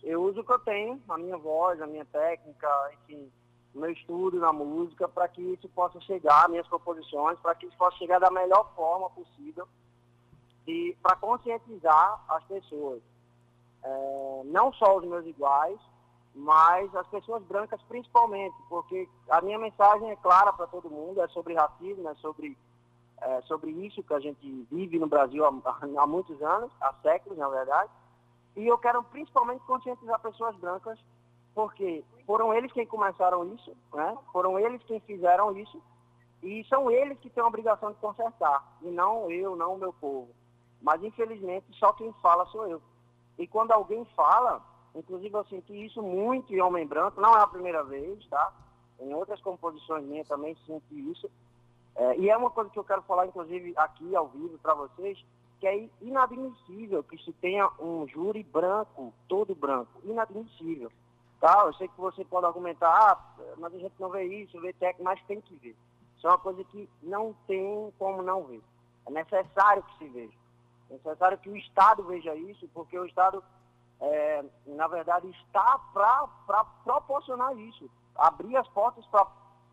eu 0.03 0.21
uso 0.25 0.41
o 0.41 0.45
que 0.45 0.53
eu 0.53 0.59
tenho, 0.59 1.01
a 1.09 1.17
minha 1.17 1.37
voz, 1.37 1.81
a 1.81 1.87
minha 1.87 2.05
técnica, 2.05 2.69
enfim, 2.95 3.31
o 3.73 3.79
meu 3.79 3.93
estudo 3.93 4.41
na 4.41 4.53
música, 4.53 5.09
para 5.09 5.29
que 5.29 5.41
isso 5.41 5.69
possa 5.69 6.01
chegar, 6.01 6.49
minhas 6.49 6.67
composições, 6.67 7.39
para 7.39 7.55
que 7.55 7.67
isso 7.67 7.77
possa 7.77 7.97
chegar 7.97 8.19
da 8.19 8.31
melhor 8.31 8.75
forma 8.75 9.09
possível, 9.11 9.69
para 11.01 11.15
conscientizar 11.15 12.25
as 12.29 12.43
pessoas. 12.47 13.01
É, 13.85 14.43
não 14.47 14.73
só 14.73 14.97
os 14.97 15.05
meus 15.05 15.25
iguais, 15.27 15.79
mas 16.35 16.95
as 16.95 17.07
pessoas 17.09 17.43
brancas 17.45 17.81
principalmente, 17.83 18.57
porque 18.69 19.09
a 19.29 19.41
minha 19.41 19.59
mensagem 19.59 20.11
é 20.11 20.17
clara 20.17 20.53
para 20.53 20.67
todo 20.67 20.91
mundo, 20.91 21.21
é 21.21 21.29
sobre 21.29 21.55
racismo, 21.55 22.09
é 22.09 22.15
sobre, 22.17 22.57
é 23.21 23.43
sobre 23.43 23.71
isso 23.71 24.03
que 24.03 24.15
a 24.15 24.21
gente 24.21 24.67
vive 24.71 24.99
no 24.99 25.07
Brasil 25.07 25.45
há, 25.45 25.51
há 26.03 26.07
muitos 26.07 26.41
anos, 26.43 26.73
há 26.81 26.95
séculos, 27.03 27.39
na 27.39 27.49
verdade. 27.49 27.91
E 28.57 28.67
eu 28.67 28.79
quero 28.79 29.03
principalmente 29.05 29.65
conscientizar 29.65 30.21
pessoas 30.21 30.57
brancas, 30.57 30.99
porque 31.55 32.05
foram 32.27 32.53
eles 32.55 32.73
quem 32.73 32.87
começaram 32.87 33.55
isso, 33.55 33.77
né? 33.93 34.17
foram 34.33 34.59
eles 34.59 34.83
quem 34.85 35.01
fizeram 35.01 35.57
isso, 35.57 35.83
e 36.43 36.65
são 36.65 36.91
eles 36.91 37.19
que 37.21 37.31
têm 37.31 37.43
a 37.43 37.47
obrigação 37.47 37.93
de 37.93 37.99
consertar, 37.99 38.77
e 38.83 38.89
não 38.89 39.31
eu, 39.31 39.55
não 39.55 39.75
o 39.75 39.79
meu 39.79 39.93
povo. 39.93 40.29
Mas, 40.81 41.03
infelizmente, 41.03 41.67
só 41.79 41.93
quem 41.93 42.13
fala 42.15 42.45
sou 42.47 42.67
eu. 42.67 42.83
E 43.39 43.47
quando 43.47 43.71
alguém 43.71 44.05
fala, 44.17 44.61
inclusive 44.95 45.35
eu 45.35 45.45
senti 45.45 45.87
isso 45.87 46.03
muito 46.03 46.53
em 46.53 46.61
Homem 46.61 46.87
Branco, 46.87 47.21
não 47.21 47.35
é 47.35 47.43
a 47.43 47.47
primeira 47.47 47.83
vez, 47.83 48.25
tá? 48.27 48.53
Em 49.01 49.13
outras 49.15 49.41
composições 49.41 50.05
minhas 50.05 50.29
também 50.29 50.57
senti 50.67 51.11
isso. 51.11 51.31
É, 51.95 52.19
e 52.19 52.31
é 52.31 52.37
uma 52.37 52.51
coisa 52.51 52.71
que 52.71 52.79
eu 52.79 52.85
quero 52.85 53.03
falar, 53.03 53.27
inclusive, 53.27 53.75
aqui 53.77 54.15
ao 54.15 54.29
vivo 54.29 54.59
para 54.59 54.75
vocês, 54.75 55.23
que 55.61 55.67
é 55.67 55.89
inadmissível 56.01 57.05
que 57.05 57.19
se 57.19 57.33
tenha 57.35 57.69
um 57.79 58.07
júri 58.09 58.43
branco, 58.43 59.13
todo 59.29 59.55
branco. 59.55 60.01
Inadmissível. 60.05 60.91
Tá? 61.41 61.65
Eu 61.67 61.75
sei 61.75 61.89
que 61.89 62.01
você 62.01 62.25
pode 62.25 62.47
argumentar, 62.47 62.89
ah, 62.89 63.55
mas 63.59 63.75
a 63.75 63.79
gente 63.79 63.95
não 63.99 64.11
vê 64.11 64.25
isso, 64.25 64.61
vê 64.61 64.73
técnico, 64.73 65.05
mas 65.05 65.23
tem 65.25 65.41
que 65.41 65.55
ver. 65.57 65.77
Isso 66.17 66.27
é 66.27 66.31
uma 66.31 66.39
coisa 66.39 66.63
que 66.65 66.89
não 67.03 67.35
tem 67.47 67.93
como 67.99 68.23
não 68.23 68.45
ver. 68.45 68.63
É 69.07 69.11
necessário 69.11 69.83
que 69.83 69.99
se 69.99 70.09
veja. 70.09 70.35
É 70.89 70.95
necessário 70.95 71.39
que 71.39 71.51
o 71.51 71.57
Estado 71.57 72.05
veja 72.05 72.35
isso, 72.35 72.69
porque 72.73 72.97
o 72.99 73.05
Estado, 73.05 73.43
é, 74.03 74.45
na 74.67 74.89
verdade, 74.89 75.29
está 75.31 75.79
para 75.95 76.65
proporcionar 76.83 77.57
isso. 77.57 77.89
Abrir 78.17 78.57
as 78.57 78.67
portas 78.69 79.07
para 79.07 79.27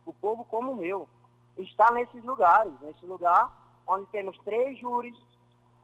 o 0.06 0.14
povo 0.14 0.46
como 0.46 0.72
o 0.72 0.76
meu. 0.76 1.10
Está 1.58 1.92
nesses 1.92 2.24
lugares, 2.24 2.72
nesse 2.80 3.06
lugar 3.06 3.52
onde 3.88 4.06
temos 4.08 4.38
três 4.46 4.78
júris, 4.80 5.18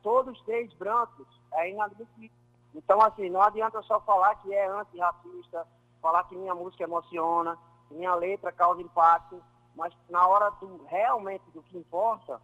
todos 0.04 0.40
três 0.44 0.72
brancos, 0.74 1.28
é 1.54 1.72
inadmissível. 1.72 2.38
Então, 2.76 3.02
assim, 3.02 3.30
não 3.32 3.42
adianta 3.42 3.82
só 3.82 4.00
falar 4.02 4.36
que 4.36 4.54
é 4.54 4.68
antirracista, 4.68 5.66
falar 6.00 6.24
que 6.26 6.36
minha 6.36 6.54
música 6.54 6.84
emociona, 6.84 7.58
que 7.88 7.96
minha 7.96 8.14
letra 8.14 8.52
causa 8.52 8.80
impacto, 8.80 9.42
mas 9.76 9.92
na 10.08 10.28
hora 10.28 10.52
do 10.52 10.86
realmente 10.86 11.44
do 11.52 11.64
que 11.64 11.78
importa, 11.78 12.40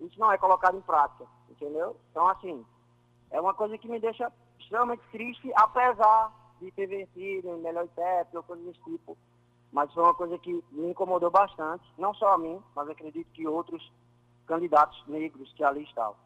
isso 0.00 0.20
não 0.20 0.30
é 0.30 0.36
colocado 0.36 0.76
em 0.76 0.82
prática, 0.82 1.24
entendeu? 1.48 1.96
Então, 2.10 2.28
assim, 2.28 2.64
é 3.30 3.40
uma 3.40 3.54
coisa 3.54 3.78
que 3.78 3.88
me 3.88 3.98
deixa 3.98 4.30
extremamente 4.62 5.02
triste, 5.10 5.50
apesar 5.56 6.32
de 6.60 6.70
ter 6.72 6.86
vencido 6.86 7.48
em 7.48 7.60
melhor 7.60 7.84
intérprete 7.84 8.36
ou 8.36 8.42
coisa 8.42 8.62
desse 8.64 8.80
tipo. 8.84 9.16
mas 9.72 9.92
foi 9.92 10.02
uma 10.02 10.14
coisa 10.14 10.36
que 10.38 10.64
me 10.72 10.90
incomodou 10.90 11.30
bastante, 11.30 11.84
não 11.96 12.12
só 12.14 12.34
a 12.34 12.38
mim, 12.38 12.60
mas 12.74 12.88
acredito 12.88 13.30
que 13.32 13.46
outros 13.46 13.92
candidatos 14.46 15.00
negros 15.06 15.52
que 15.52 15.62
ali 15.62 15.84
estavam. 15.84 16.16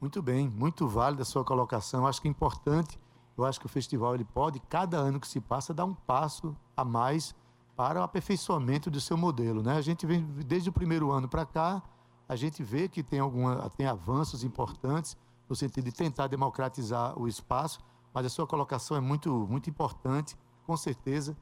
Muito 0.00 0.22
bem, 0.22 0.48
muito 0.48 0.86
válida 0.86 1.22
a 1.22 1.24
sua 1.24 1.44
colocação. 1.44 2.06
Acho 2.06 2.22
que 2.22 2.28
é 2.28 2.30
importante, 2.30 3.00
eu 3.36 3.44
acho 3.44 3.58
que 3.58 3.66
o 3.66 3.68
festival 3.68 4.14
ele 4.14 4.24
pode, 4.24 4.60
cada 4.60 4.96
ano 4.96 5.18
que 5.18 5.26
se 5.26 5.40
passa, 5.40 5.74
dar 5.74 5.84
um 5.84 5.94
passo 5.94 6.56
a 6.76 6.84
mais 6.84 7.34
para 7.74 8.00
o 8.00 8.02
aperfeiçoamento 8.02 8.90
do 8.90 9.00
seu 9.00 9.16
modelo. 9.16 9.62
Né? 9.62 9.76
A 9.76 9.80
gente 9.80 10.06
vem, 10.06 10.22
desde 10.46 10.68
o 10.68 10.72
primeiro 10.72 11.10
ano 11.10 11.28
para 11.28 11.44
cá, 11.44 11.82
a 12.28 12.36
gente 12.36 12.62
vê 12.62 12.88
que 12.88 13.02
tem, 13.02 13.20
alguma, 13.20 13.68
tem 13.70 13.86
avanços 13.86 14.44
importantes 14.44 15.16
no 15.48 15.54
sentido 15.54 15.84
de 15.84 15.92
tentar 15.92 16.26
democratizar 16.26 17.18
o 17.18 17.28
espaço, 17.28 17.80
mas 18.12 18.26
a 18.26 18.28
sua 18.28 18.46
colocação 18.46 18.96
é 18.96 19.00
muito, 19.00 19.30
muito 19.48 19.68
importante, 19.70 20.36
com 20.66 20.76
certeza 20.76 21.36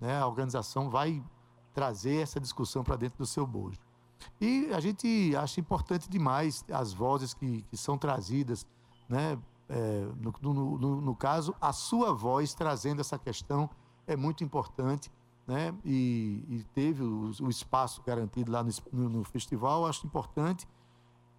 né, 0.00 0.18
a 0.18 0.26
organização 0.26 0.88
vai 0.88 1.22
trazer 1.74 2.16
essa 2.22 2.40
discussão 2.40 2.82
para 2.82 2.96
dentro 2.96 3.18
do 3.18 3.26
seu 3.26 3.46
bojo. 3.46 3.78
E 4.40 4.70
a 4.72 4.80
gente 4.80 5.34
acha 5.36 5.60
importante 5.60 6.08
demais 6.08 6.64
as 6.72 6.92
vozes 6.92 7.34
que, 7.34 7.62
que 7.62 7.76
são 7.76 7.96
trazidas, 7.96 8.66
né? 9.08 9.38
É, 9.68 10.08
no, 10.16 10.34
no, 10.42 10.78
no, 10.78 11.00
no, 11.00 11.14
caso, 11.14 11.54
a 11.60 11.72
sua 11.72 12.12
voz 12.12 12.54
trazendo 12.54 13.00
essa 13.00 13.16
questão 13.16 13.70
é 14.04 14.16
muito 14.16 14.42
importante, 14.42 15.10
né? 15.46 15.72
E, 15.84 16.44
e 16.48 16.64
teve 16.74 17.04
o, 17.04 17.30
o, 17.40 17.48
espaço 17.48 18.02
garantido 18.02 18.50
lá 18.50 18.64
no, 18.92 19.22
festival, 19.24 19.86
acho 19.86 20.06
importante, 20.06 20.66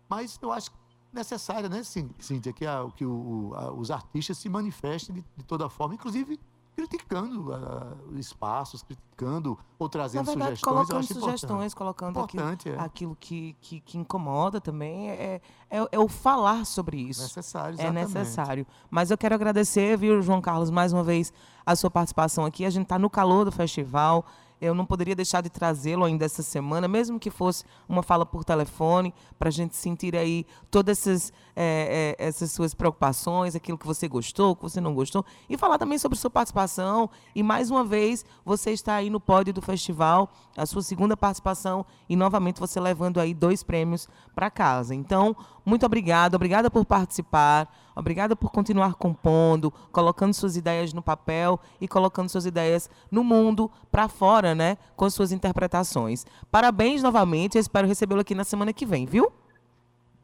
mas 0.09 0.39
eu 0.41 0.51
acho 0.51 0.71
necessário, 1.13 1.69
né, 1.69 1.83
Cíntia, 1.83 2.53
que, 2.53 2.65
a, 2.65 2.87
que 2.95 3.05
o, 3.05 3.53
a, 3.55 3.71
os 3.71 3.91
artistas 3.91 4.37
se 4.37 4.49
manifestem 4.49 5.15
de, 5.15 5.25
de 5.37 5.43
toda 5.43 5.69
forma, 5.69 5.95
inclusive 5.95 6.39
criticando 6.75 7.51
uh, 7.51 8.17
espaços, 8.17 8.81
criticando 8.81 9.57
ou 9.77 9.89
trazendo 9.89 10.25
Na 10.25 10.31
verdade, 10.31 10.59
sugestões. 10.59 10.87
Colocando 10.87 11.05
sugestões, 11.05 11.73
colocando 11.73 12.19
aquilo, 12.19 12.43
é. 12.43 12.79
aquilo 12.79 13.17
que, 13.19 13.55
que, 13.61 13.79
que, 13.81 13.97
incomoda 13.97 14.61
também. 14.61 15.09
É, 15.09 15.41
é, 15.69 15.87
é, 15.91 15.99
o 15.99 16.07
falar 16.07 16.65
sobre 16.65 16.97
isso. 16.97 17.21
Necessário, 17.23 17.75
exatamente. 17.75 18.15
É 18.15 18.19
necessário. 18.19 18.67
Mas 18.89 19.11
eu 19.11 19.17
quero 19.17 19.35
agradecer, 19.35 19.97
viu, 19.97 20.21
João 20.21 20.41
Carlos, 20.41 20.69
mais 20.69 20.93
uma 20.93 21.03
vez, 21.03 21.33
a 21.65 21.75
sua 21.75 21.91
participação 21.91 22.45
aqui. 22.45 22.65
A 22.65 22.69
gente 22.69 22.83
está 22.83 22.97
no 22.97 23.09
calor 23.09 23.45
do 23.45 23.51
festival. 23.51 24.25
Eu 24.61 24.75
não 24.75 24.85
poderia 24.85 25.15
deixar 25.15 25.41
de 25.41 25.49
trazê-lo 25.49 26.05
ainda 26.05 26.23
essa 26.23 26.43
semana, 26.43 26.87
mesmo 26.87 27.19
que 27.19 27.31
fosse 27.31 27.63
uma 27.89 28.03
fala 28.03 28.23
por 28.27 28.45
telefone, 28.45 29.11
para 29.39 29.49
a 29.49 29.51
gente 29.51 29.75
sentir 29.75 30.15
aí 30.15 30.45
todas 30.69 30.99
essas, 30.99 31.33
é, 31.55 32.15
é, 32.19 32.27
essas 32.27 32.51
suas 32.51 32.75
preocupações, 32.75 33.55
aquilo 33.55 33.75
que 33.75 33.87
você 33.87 34.07
gostou, 34.07 34.55
que 34.55 34.61
você 34.61 34.79
não 34.79 34.93
gostou, 34.93 35.25
e 35.49 35.57
falar 35.57 35.79
também 35.79 35.97
sobre 35.97 36.15
sua 36.15 36.29
participação. 36.29 37.09
E 37.33 37.41
mais 37.41 37.71
uma 37.71 37.83
vez, 37.83 38.23
você 38.45 38.69
está 38.69 38.93
aí 38.93 39.09
no 39.09 39.19
pódio 39.19 39.51
do 39.51 39.63
festival, 39.63 40.31
a 40.55 40.65
sua 40.67 40.83
segunda 40.83 41.17
participação, 41.17 41.83
e 42.07 42.15
novamente 42.15 42.59
você 42.59 42.79
levando 42.79 43.19
aí 43.19 43.33
dois 43.33 43.63
prêmios 43.63 44.07
para 44.35 44.51
casa. 44.51 44.93
Então, 44.93 45.35
muito 45.65 45.85
obrigada, 45.85 46.35
obrigada 46.35 46.69
por 46.69 46.85
participar. 46.85 47.67
Obrigada 47.95 48.35
por 48.35 48.49
continuar 48.51 48.95
compondo, 48.95 49.71
colocando 49.91 50.33
suas 50.33 50.55
ideias 50.55 50.93
no 50.93 51.01
papel 51.01 51.59
e 51.79 51.87
colocando 51.87 52.29
suas 52.29 52.45
ideias 52.45 52.89
no 53.11 53.23
mundo, 53.23 53.69
para 53.91 54.07
fora, 54.07 54.55
né? 54.55 54.77
Com 54.95 55.09
suas 55.09 55.31
interpretações. 55.31 56.25
Parabéns 56.49 57.03
novamente, 57.03 57.57
eu 57.57 57.61
espero 57.61 57.87
recebê-lo 57.87 58.21
aqui 58.21 58.33
na 58.33 58.43
semana 58.43 58.71
que 58.71 58.85
vem, 58.85 59.05
viu? 59.05 59.31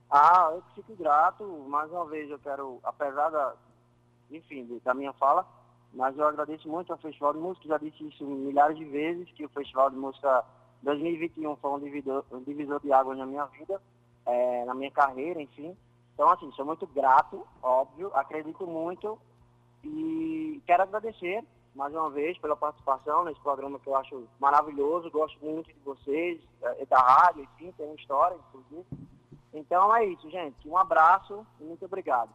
Ah, 0.09 0.49
eu 0.53 0.63
fico 0.75 0.95
grato. 0.95 1.43
Mais 1.67 1.91
uma 1.91 2.05
vez 2.05 2.29
eu 2.29 2.39
quero, 2.39 2.79
apesar 2.83 3.29
da, 3.29 3.53
enfim, 4.31 4.79
da 4.83 4.93
minha 4.93 5.11
fala, 5.13 5.45
mas 5.93 6.17
eu 6.17 6.25
agradeço 6.25 6.69
muito 6.69 6.91
ao 6.91 6.99
Festival 6.99 7.33
de 7.33 7.39
Música, 7.39 7.67
já 7.67 7.77
disse 7.77 8.07
isso 8.07 8.25
milhares 8.25 8.77
de 8.77 8.85
vezes, 8.85 9.29
que 9.31 9.45
o 9.45 9.49
Festival 9.49 9.89
de 9.89 9.97
Música 9.97 10.43
2021 10.83 11.55
foi 11.57 11.71
um 11.71 11.79
divisor, 11.79 12.23
um 12.31 12.43
divisor 12.43 12.79
de 12.79 12.93
águas 12.93 13.17
na 13.17 13.25
minha 13.25 13.45
vida, 13.45 13.81
é, 14.27 14.65
na 14.65 14.73
minha 14.73 14.91
carreira, 14.91 15.41
enfim. 15.41 15.75
Então, 16.13 16.29
assim, 16.29 16.51
sou 16.51 16.65
muito 16.65 16.85
grato, 16.87 17.47
óbvio, 17.61 18.11
acredito 18.13 18.67
muito 18.67 19.17
e 19.83 20.61
quero 20.65 20.83
agradecer 20.83 21.43
mais 21.73 21.93
uma 21.93 22.09
vez 22.09 22.37
pela 22.39 22.55
participação 22.55 23.23
nesse 23.23 23.39
programa 23.39 23.79
que 23.79 23.87
eu 23.87 23.95
acho 23.95 24.27
maravilhoso, 24.39 25.11
gosto 25.11 25.37
muito 25.45 25.67
de 25.67 25.79
vocês, 25.85 26.41
é, 26.61 26.85
da 26.87 26.99
rádio, 26.99 27.43
enfim, 27.43 27.71
tem 27.77 27.85
uma 27.85 27.95
história, 27.95 28.35
inclusive. 28.49 28.85
Então 29.53 29.95
é 29.95 30.05
isso, 30.05 30.29
gente. 30.29 30.67
Um 30.67 30.75
abraço 30.75 31.45
e 31.59 31.63
muito 31.63 31.85
obrigado. 31.85 32.31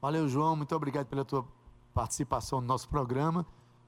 Valeu, 0.00 0.28
João, 0.28 0.56
muito 0.56 0.74
obrigado 0.74 1.06
pela 1.06 1.24
tua 1.24 1.44
participação 1.92 2.60
no 2.60 2.66
nosso 2.68 2.88
programa. 2.88 3.44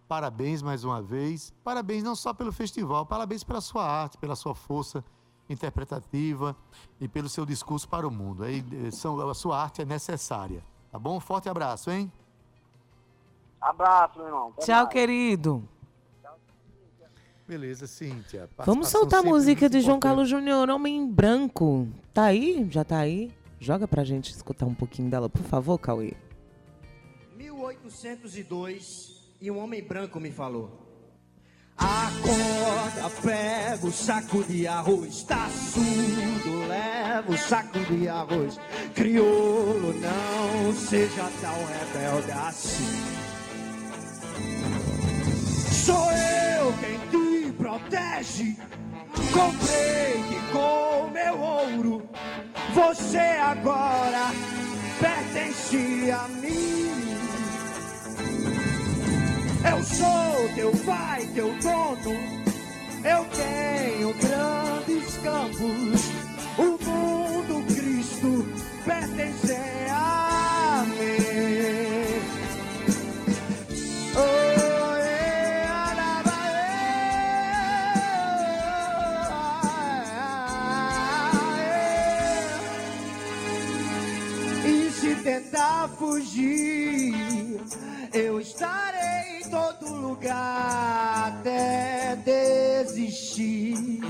Parabéns 0.08 0.60
mais 0.62 0.84
uma 0.84 1.00
vez. 1.00 1.52
Parabéns 1.64 2.02
não 2.02 2.14
só 2.14 2.34
pelo 2.34 2.52
festival, 2.52 3.06
parabéns 3.06 3.44
pela 3.44 3.60
sua 3.60 3.84
arte, 3.84 4.18
pela 4.18 4.34
sua 4.34 4.54
força 4.54 5.02
interpretativa 5.52 6.56
e 7.00 7.06
pelo 7.06 7.28
seu 7.28 7.44
discurso 7.46 7.88
para 7.88 8.06
o 8.06 8.10
mundo. 8.10 8.44
Aí, 8.44 8.64
eh, 8.72 8.90
são, 8.90 9.28
a 9.28 9.34
sua 9.34 9.62
arte 9.62 9.82
é 9.82 9.84
necessária. 9.84 10.64
Tá 10.90 10.98
bom? 10.98 11.18
Forte 11.20 11.48
abraço, 11.48 11.90
hein? 11.90 12.10
Abraço, 13.60 14.18
meu 14.18 14.26
irmão. 14.26 14.52
Até 14.56 14.66
Tchau, 14.66 14.82
mais. 14.82 14.88
querido. 14.88 15.68
Beleza, 17.46 17.86
Cíntia. 17.86 18.48
Vamos 18.58 18.88
soltar 18.88 19.20
a 19.20 19.22
música 19.22 19.68
de 19.68 19.80
João 19.80 20.00
Carlos 20.00 20.28
Júnior, 20.28 20.70
Homem 20.70 21.06
Branco. 21.06 21.88
Tá 22.14 22.24
aí? 22.24 22.66
Já 22.70 22.84
tá 22.84 22.98
aí? 22.98 23.30
Joga 23.60 23.86
pra 23.86 24.04
gente 24.04 24.30
escutar 24.30 24.66
um 24.66 24.74
pouquinho 24.74 25.10
dela, 25.10 25.28
por 25.28 25.42
favor, 25.42 25.78
Cauê. 25.78 26.14
1802 27.36 29.34
e 29.40 29.50
um 29.50 29.58
homem 29.58 29.82
branco 29.82 30.18
me 30.18 30.30
falou. 30.30 30.81
Acorda, 31.76 33.10
pega 33.22 33.86
o 33.86 33.92
saco 33.92 34.44
de 34.44 34.66
arroz, 34.66 35.22
tá 35.24 35.48
surdo, 35.50 36.66
leva 36.68 37.32
o 37.32 37.36
saco 37.36 37.78
de 37.80 38.08
arroz. 38.08 38.58
Crioulo, 38.94 39.94
não 39.94 40.74
seja 40.74 41.28
tão 41.40 41.54
rebelde 41.66 42.32
assim. 42.32 43.22
Sou 45.84 46.10
eu 46.12 46.72
quem 46.80 46.98
te 47.10 47.52
protege. 47.52 48.56
Comprei 49.32 50.22
com 50.52 51.10
meu 51.10 51.40
ouro 51.40 52.08
você 52.74 53.18
agora 53.18 54.30
pertence 54.98 56.10
a 56.10 56.28
mim. 56.28 57.11
Eu 59.64 59.82
sou 59.84 60.48
teu 60.54 60.72
pai, 60.84 61.26
teu 61.34 61.54
dono. 61.60 62.18
Eu 63.04 63.24
tenho 63.26 64.14
grandes 64.14 65.16
campos. 65.18 66.00
O 66.58 66.78
mundo, 66.84 67.64
Cristo, 67.66 68.46
pertence 68.84 69.56
a 69.88 70.84
mim. 70.86 72.22
Oh, 74.16 74.52
tentar 85.22 85.88
fugir, 85.98 87.60
eu 88.12 88.40
estarei 88.40 89.21
lugar 89.96 91.28
até 91.28 92.16
desistir. 92.24 94.00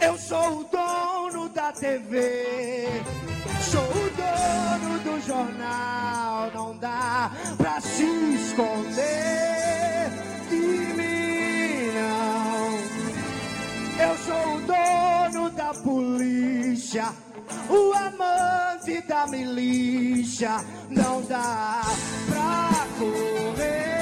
Eu 0.00 0.18
sou 0.18 0.60
o 0.60 0.64
dono 0.64 1.48
da 1.50 1.72
TV, 1.72 2.88
sou 3.70 3.82
o 3.82 4.10
dono 4.16 4.98
do 5.00 5.20
jornal. 5.26 6.50
Não 6.54 6.76
dá 6.78 7.30
pra 7.56 7.80
se 7.80 8.04
esconder 8.34 10.10
de 10.48 10.56
mim, 10.96 11.92
não. 11.94 12.68
Eu 14.06 14.16
sou 14.18 14.56
o 14.56 14.60
dono 14.60 15.50
da 15.50 15.74
polícia 15.74 17.12
o 17.68 17.92
amante 17.92 19.00
da 19.02 19.26
milícia 19.26 20.64
não 20.90 21.22
dá 21.22 21.82
pra 22.28 22.86
correr. 22.98 23.93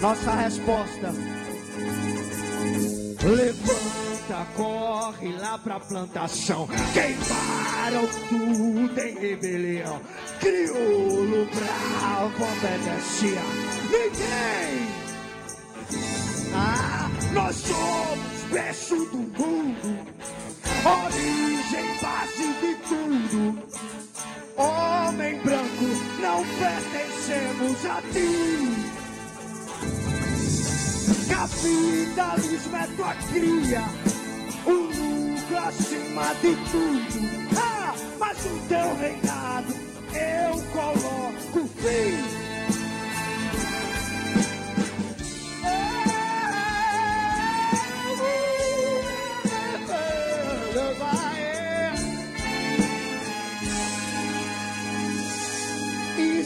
Nossa 0.00 0.34
resposta. 0.34 1.12
Levanta, 3.22 4.46
corre 4.54 5.32
lá 5.38 5.58
pra 5.58 5.80
plantação. 5.80 6.68
Queimaram 6.92 8.06
tudo 8.28 9.00
em 9.00 9.18
rebelião. 9.18 10.00
Crioulo 10.40 11.46
bravo 11.46 12.44
obedecia. 12.44 13.40
Ninguém 13.90 15.04
ah, 16.56 17.10
nós 17.32 17.56
somos 17.56 18.33
berço 18.54 18.94
do 19.06 19.18
mundo, 19.18 19.98
origem, 20.84 21.98
base 22.00 22.46
de 22.60 22.74
tudo. 22.88 23.58
Homem 24.56 25.40
branco, 25.40 25.84
não 26.20 26.44
pertencemos 26.60 27.84
a 27.84 28.00
ti. 28.12 28.30
Capitalismo 31.28 32.76
é 32.76 32.86
tua 32.96 33.14
cria, 33.32 33.82
o 34.66 34.70
lucro 34.70 35.58
acima 35.58 36.32
de 36.34 36.54
tudo. 36.70 37.58
Ah, 37.60 37.92
mas 38.20 38.44
no 38.44 38.58
teu 38.68 38.96
reinado 38.98 39.74
eu 40.14 40.62
coloco 40.72 41.68
fim. 41.80 42.43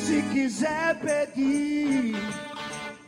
Se 0.09 0.23
quiser 0.33 0.99
pedir, 1.01 2.17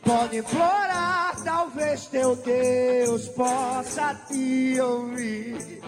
pode 0.04 0.36
implorar, 0.36 1.34
talvez 1.42 2.04
teu 2.08 2.36
Deus 2.36 3.26
possa 3.28 4.14
te 4.28 4.78
ouvir. 4.78 5.80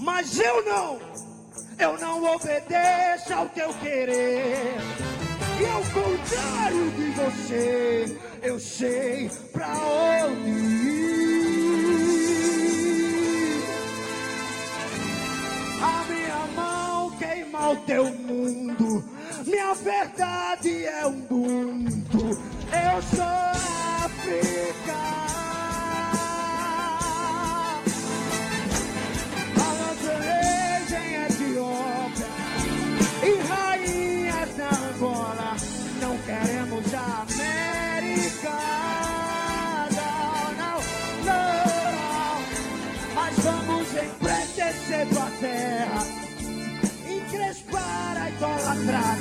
Mas 0.00 0.38
eu 0.38 0.64
não, 0.66 0.98
eu 1.78 1.98
não 1.98 2.34
obedeço 2.34 3.32
ao 3.32 3.48
teu 3.48 3.72
querer. 3.74 4.76
E 5.58 5.66
ao 5.66 5.82
contrário 6.02 6.90
de 6.90 7.10
você, 7.12 8.18
eu 8.42 8.60
sei 8.60 9.30
pra 9.50 9.72
onde 9.78 10.50
ir. 10.50 11.13
Queima 17.64 17.70
o 17.70 17.76
teu 17.76 18.04
mundo. 18.04 19.04
Minha 19.46 19.74
verdade 19.74 20.84
é 20.84 21.06
um 21.06 21.26
mundo. 21.30 22.38
Eu 22.70 23.02
sou 23.16 23.24
África. 24.04 25.53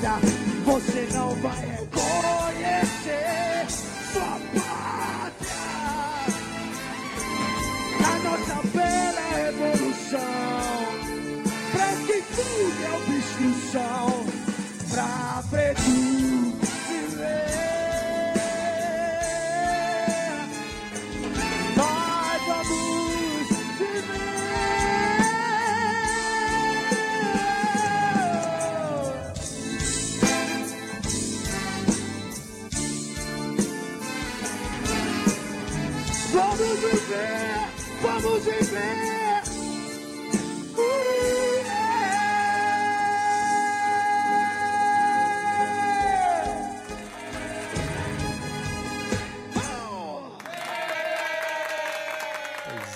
Idolatrada. 0.04 0.28
Você 0.66 1.08
não 1.14 1.30
vai 1.36 1.60
reconhecer 1.66 2.43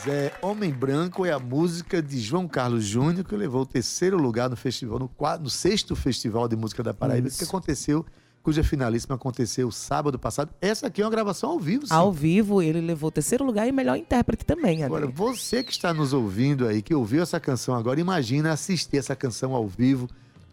é, 0.07 0.31
Homem 0.41 0.71
Branco 0.71 1.25
é 1.25 1.31
a 1.31 1.39
música 1.39 2.01
de 2.01 2.19
João 2.19 2.47
Carlos 2.47 2.85
Júnior, 2.85 3.25
que 3.25 3.35
levou 3.35 3.61
o 3.61 3.65
terceiro 3.65 4.17
lugar 4.17 4.49
no 4.49 4.55
festival, 4.55 4.99
no, 4.99 5.11
no 5.39 5.49
sexto 5.49 5.95
Festival 5.95 6.47
de 6.47 6.55
Música 6.55 6.81
da 6.81 6.93
Paraíba, 6.93 7.27
Isso. 7.27 7.39
que 7.39 7.43
aconteceu, 7.43 8.05
cuja 8.47 8.63
finalíssima 8.63 9.15
aconteceu 9.15 9.69
sábado 9.69 10.17
passado. 10.17 10.49
Essa 10.61 10.87
aqui 10.87 11.01
é 11.01 11.03
uma 11.03 11.11
gravação 11.11 11.49
ao 11.49 11.59
vivo, 11.59 11.85
sim. 11.85 11.93
Ao 11.93 12.13
vivo, 12.13 12.61
ele 12.61 12.79
levou 12.79 13.11
terceiro 13.11 13.43
lugar 13.43 13.67
e 13.67 13.73
melhor 13.73 13.97
intérprete 13.97 14.45
também, 14.45 14.85
Agora, 14.85 15.05
você 15.05 15.61
que 15.61 15.73
está 15.73 15.93
nos 15.93 16.13
ouvindo 16.13 16.65
aí, 16.65 16.81
que 16.81 16.95
ouviu 16.95 17.21
essa 17.21 17.41
canção 17.41 17.75
agora, 17.75 17.99
imagina 17.99 18.53
assistir 18.53 18.95
essa 18.95 19.17
canção 19.17 19.53
ao 19.53 19.67
vivo, 19.67 20.07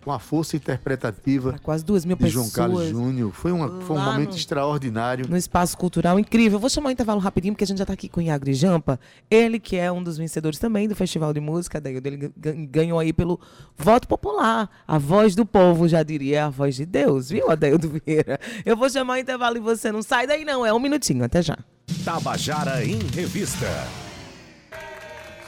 com 0.05 0.13
a 0.13 0.19
força 0.19 0.55
interpretativa 0.57 1.51
Pra 1.51 1.59
quase 1.59 1.85
duas 1.85 2.05
mil 2.05 2.17
de 2.17 2.23
pessoas. 2.25 2.45
João 2.47 2.51
Carlos 2.55 2.89
Júnior. 2.89 3.33
Foi, 3.33 3.51
uma, 3.53 3.81
foi 3.81 3.97
um 3.97 4.01
momento 4.05 4.31
no- 4.31 4.37
extraordinário. 4.37 5.27
no 5.29 5.37
espaço 5.37 5.77
cultural 5.79 6.19
incrível. 6.19 6.59
Vou 6.59 6.69
chamar 6.69 6.89
o 6.91 6.93
intervalo 6.93 7.19
rapidinho, 7.21 7.55
porque 7.55 7.65
a 7.65 7.67
gente 7.67 7.79
já 7.79 7.85
está 7.85 7.95
aqui 7.95 8.09
com 8.09 8.21
o 8.21 8.23
Iagre 8.23 8.53
Jampa. 8.55 9.01
Ele 9.31 9.59
que 9.59 9.77
é 9.77 9.91
um 9.91 10.03
dos 10.03 10.17
vencedores 10.19 10.59
também 10.59 10.87
do 10.89 10.95
Festival 10.95 11.33
de 11.33 11.41
Música, 11.41 11.81
daí 11.81 11.97
ele 11.97 12.31
gan- 12.37 12.67
ganhou 12.67 12.99
aí 12.99 13.13
pelo 13.13 13.41
voto 13.77 14.07
popular. 14.07 14.69
A 14.87 14.99
voz 14.99 15.35
do 15.35 15.47
povo, 15.47 15.89
já 15.89 16.03
diria, 16.03 16.47
a 16.47 16.51
voz 16.51 16.77
de 16.77 16.85
Deus, 16.85 17.31
viu, 17.31 17.51
Adeildo 17.51 17.91
Vieira? 18.07 18.39
Eu 18.67 18.77
vou 18.77 18.91
chamar 18.91 19.15
o 19.15 19.17
intervalo 19.19 19.57
e 19.57 19.61
você 19.61 19.91
não 19.91 20.03
sai 20.03 20.27
daí 20.27 20.45
não, 20.45 20.65
é 20.67 20.73
um 20.73 20.79
minutinho, 20.81 21.25
até 21.25 21.41
já. 21.43 21.57
Tabajara 22.05 22.85
em 22.85 22.99
Revista. 23.15 23.67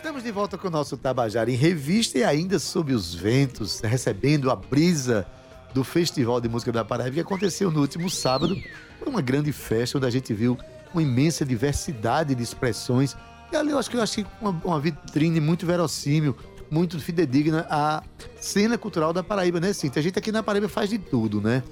Estamos 0.07 0.23
de 0.23 0.31
volta 0.31 0.57
com 0.57 0.69
o 0.69 0.71
nosso 0.71 0.97
Tabajara 0.97 1.51
em 1.51 1.57
revista 1.57 2.17
e 2.17 2.23
ainda 2.23 2.61
sob 2.61 2.93
os 2.93 3.13
ventos, 3.13 3.81
recebendo 3.81 4.53
a 4.53 4.55
brisa 4.55 5.27
do 5.75 5.83
Festival 5.83 6.41
de 6.41 6.49
Música 6.49 6.71
da 6.71 6.85
Paraíba, 6.85 7.15
que 7.15 7.21
aconteceu 7.21 7.73
no 7.73 7.81
último 7.81 8.09
sábado. 8.09 8.57
Foi 9.01 9.09
uma 9.09 9.21
grande 9.21 9.51
festa 9.51 9.99
onde 9.99 10.07
a 10.07 10.11
gente 10.11 10.33
viu 10.33 10.57
uma 10.95 11.03
imensa 11.03 11.45
diversidade 11.45 12.37
de 12.37 12.41
expressões. 12.41 13.17
E 13.51 13.57
ali 13.57 13.73
eu 13.73 13.79
acho 13.81 13.91
que 13.91 13.97
eu 13.97 14.01
achei 14.01 14.25
uma, 14.41 14.51
uma 14.65 14.79
vitrine 14.79 15.41
muito 15.41 15.67
verossímil, 15.67 16.37
muito 16.71 17.01
fidedigna 17.01 17.67
à 17.69 18.01
cena 18.41 18.79
cultural 18.79 19.13
da 19.13 19.25
Paraíba, 19.25 19.59
né, 19.59 19.73
Cintia? 19.73 19.99
A 19.99 20.03
gente 20.05 20.17
aqui 20.17 20.31
na 20.31 20.41
Paraíba 20.41 20.69
faz 20.69 20.89
de 20.89 20.99
tudo, 20.99 21.41
né? 21.41 21.65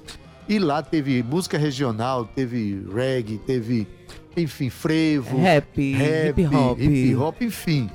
E 0.48 0.58
lá 0.58 0.82
teve 0.82 1.22
música 1.22 1.56
regional, 1.56 2.24
teve 2.24 2.84
reggae, 2.92 3.38
teve, 3.38 3.86
enfim, 4.36 4.70
frevo, 4.70 5.38
Rap, 5.38 5.92
rap, 5.92 6.40
hip 6.40 6.56
hop. 6.56 6.80
hip 6.80 7.14
hop, 7.14 7.40
enfim. 7.40 7.88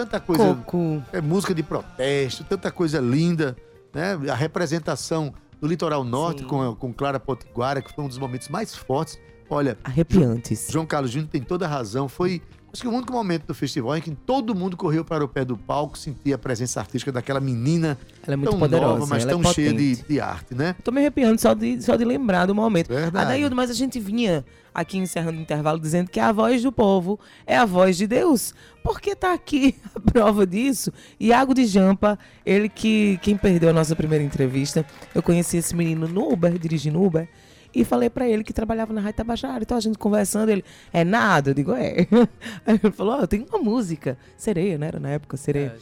Tanta 0.00 0.18
coisa. 0.18 0.54
Coco. 0.54 1.02
É 1.12 1.20
música 1.20 1.54
de 1.54 1.62
protesto, 1.62 2.42
tanta 2.44 2.70
coisa 2.70 2.98
linda, 3.00 3.54
né? 3.92 4.18
A 4.30 4.34
representação 4.34 5.34
do 5.60 5.66
litoral 5.66 6.02
norte 6.02 6.40
Sim. 6.40 6.48
com, 6.48 6.74
com 6.74 6.92
Clara 6.92 7.20
Potiguara, 7.20 7.82
que 7.82 7.92
foi 7.92 8.04
um 8.04 8.08
dos 8.08 8.16
momentos 8.16 8.48
mais 8.48 8.74
fortes. 8.74 9.18
Olha, 9.50 9.76
Arrepiantes. 9.84 10.68
João 10.70 10.86
Carlos 10.86 11.10
Júnior 11.10 11.28
tem 11.28 11.42
toda 11.42 11.66
a 11.66 11.68
razão. 11.68 12.08
Foi 12.08 12.40
Acho 12.72 12.82
que 12.82 12.88
o 12.88 12.92
único 12.92 13.12
momento 13.12 13.46
do 13.46 13.54
festival 13.54 13.96
em 13.96 14.00
que 14.00 14.12
todo 14.12 14.54
mundo 14.54 14.76
correu 14.76 15.04
para 15.04 15.24
o 15.24 15.28
pé 15.28 15.44
do 15.44 15.56
palco, 15.56 15.98
sentia 15.98 16.36
a 16.36 16.38
presença 16.38 16.78
artística 16.78 17.10
daquela 17.10 17.40
menina 17.40 17.98
Ela 18.24 18.34
é 18.34 18.36
muito 18.36 18.50
tão 18.50 18.58
poderosa, 18.60 18.98
nova, 19.00 19.06
mas 19.06 19.24
é 19.24 19.28
tão 19.28 19.42
cheia 19.44 19.72
de, 19.72 19.96
de 19.96 20.20
arte, 20.20 20.54
né? 20.54 20.76
Tô 20.84 20.92
me 20.92 21.00
arrepiando 21.00 21.40
só 21.40 21.52
de, 21.52 21.82
só 21.82 21.96
de 21.96 22.04
lembrar 22.04 22.46
do 22.46 22.54
momento. 22.54 22.88
Verdade. 22.88 23.26
Adaildo, 23.26 23.56
mas 23.56 23.70
a 23.70 23.74
gente 23.74 23.98
vinha 23.98 24.44
aqui 24.72 24.98
encerrando 24.98 25.38
o 25.38 25.42
intervalo 25.42 25.80
dizendo 25.80 26.10
que 26.10 26.20
a 26.20 26.30
voz 26.30 26.62
do 26.62 26.70
povo 26.70 27.18
é 27.44 27.56
a 27.56 27.64
voz 27.64 27.96
de 27.96 28.06
Deus. 28.06 28.54
Porque 28.84 29.16
tá 29.16 29.32
aqui 29.32 29.74
a 29.94 30.00
prova 30.00 30.46
disso. 30.46 30.92
Iago 31.18 31.52
de 31.52 31.66
Jampa, 31.66 32.18
ele 32.46 32.68
que 32.68 33.18
quem 33.20 33.36
perdeu 33.36 33.70
a 33.70 33.72
nossa 33.72 33.96
primeira 33.96 34.24
entrevista, 34.24 34.86
eu 35.12 35.22
conheci 35.22 35.56
esse 35.56 35.74
menino 35.74 36.06
no 36.06 36.32
Uber, 36.32 36.56
dirigindo 36.56 37.02
Uber. 37.02 37.28
E 37.72 37.84
falei 37.84 38.10
pra 38.10 38.28
ele 38.28 38.42
que 38.42 38.52
trabalhava 38.52 38.92
na 38.92 39.00
Rádio 39.00 39.18
Tabajara. 39.18 39.62
Então 39.62 39.76
a 39.76 39.80
gente 39.80 39.96
conversando, 39.96 40.48
ele, 40.48 40.64
é 40.92 41.04
nada? 41.04 41.50
Eu 41.50 41.54
digo, 41.54 41.72
é. 41.72 42.06
Aí 42.66 42.80
ele 42.82 42.92
falou, 42.92 43.14
ó, 43.14 43.20
eu 43.20 43.28
tenho 43.28 43.46
uma 43.48 43.58
música. 43.58 44.18
Sereia, 44.36 44.76
né? 44.76 44.88
Era 44.88 44.98
na 44.98 45.10
época, 45.10 45.36
Sereia. 45.36 45.76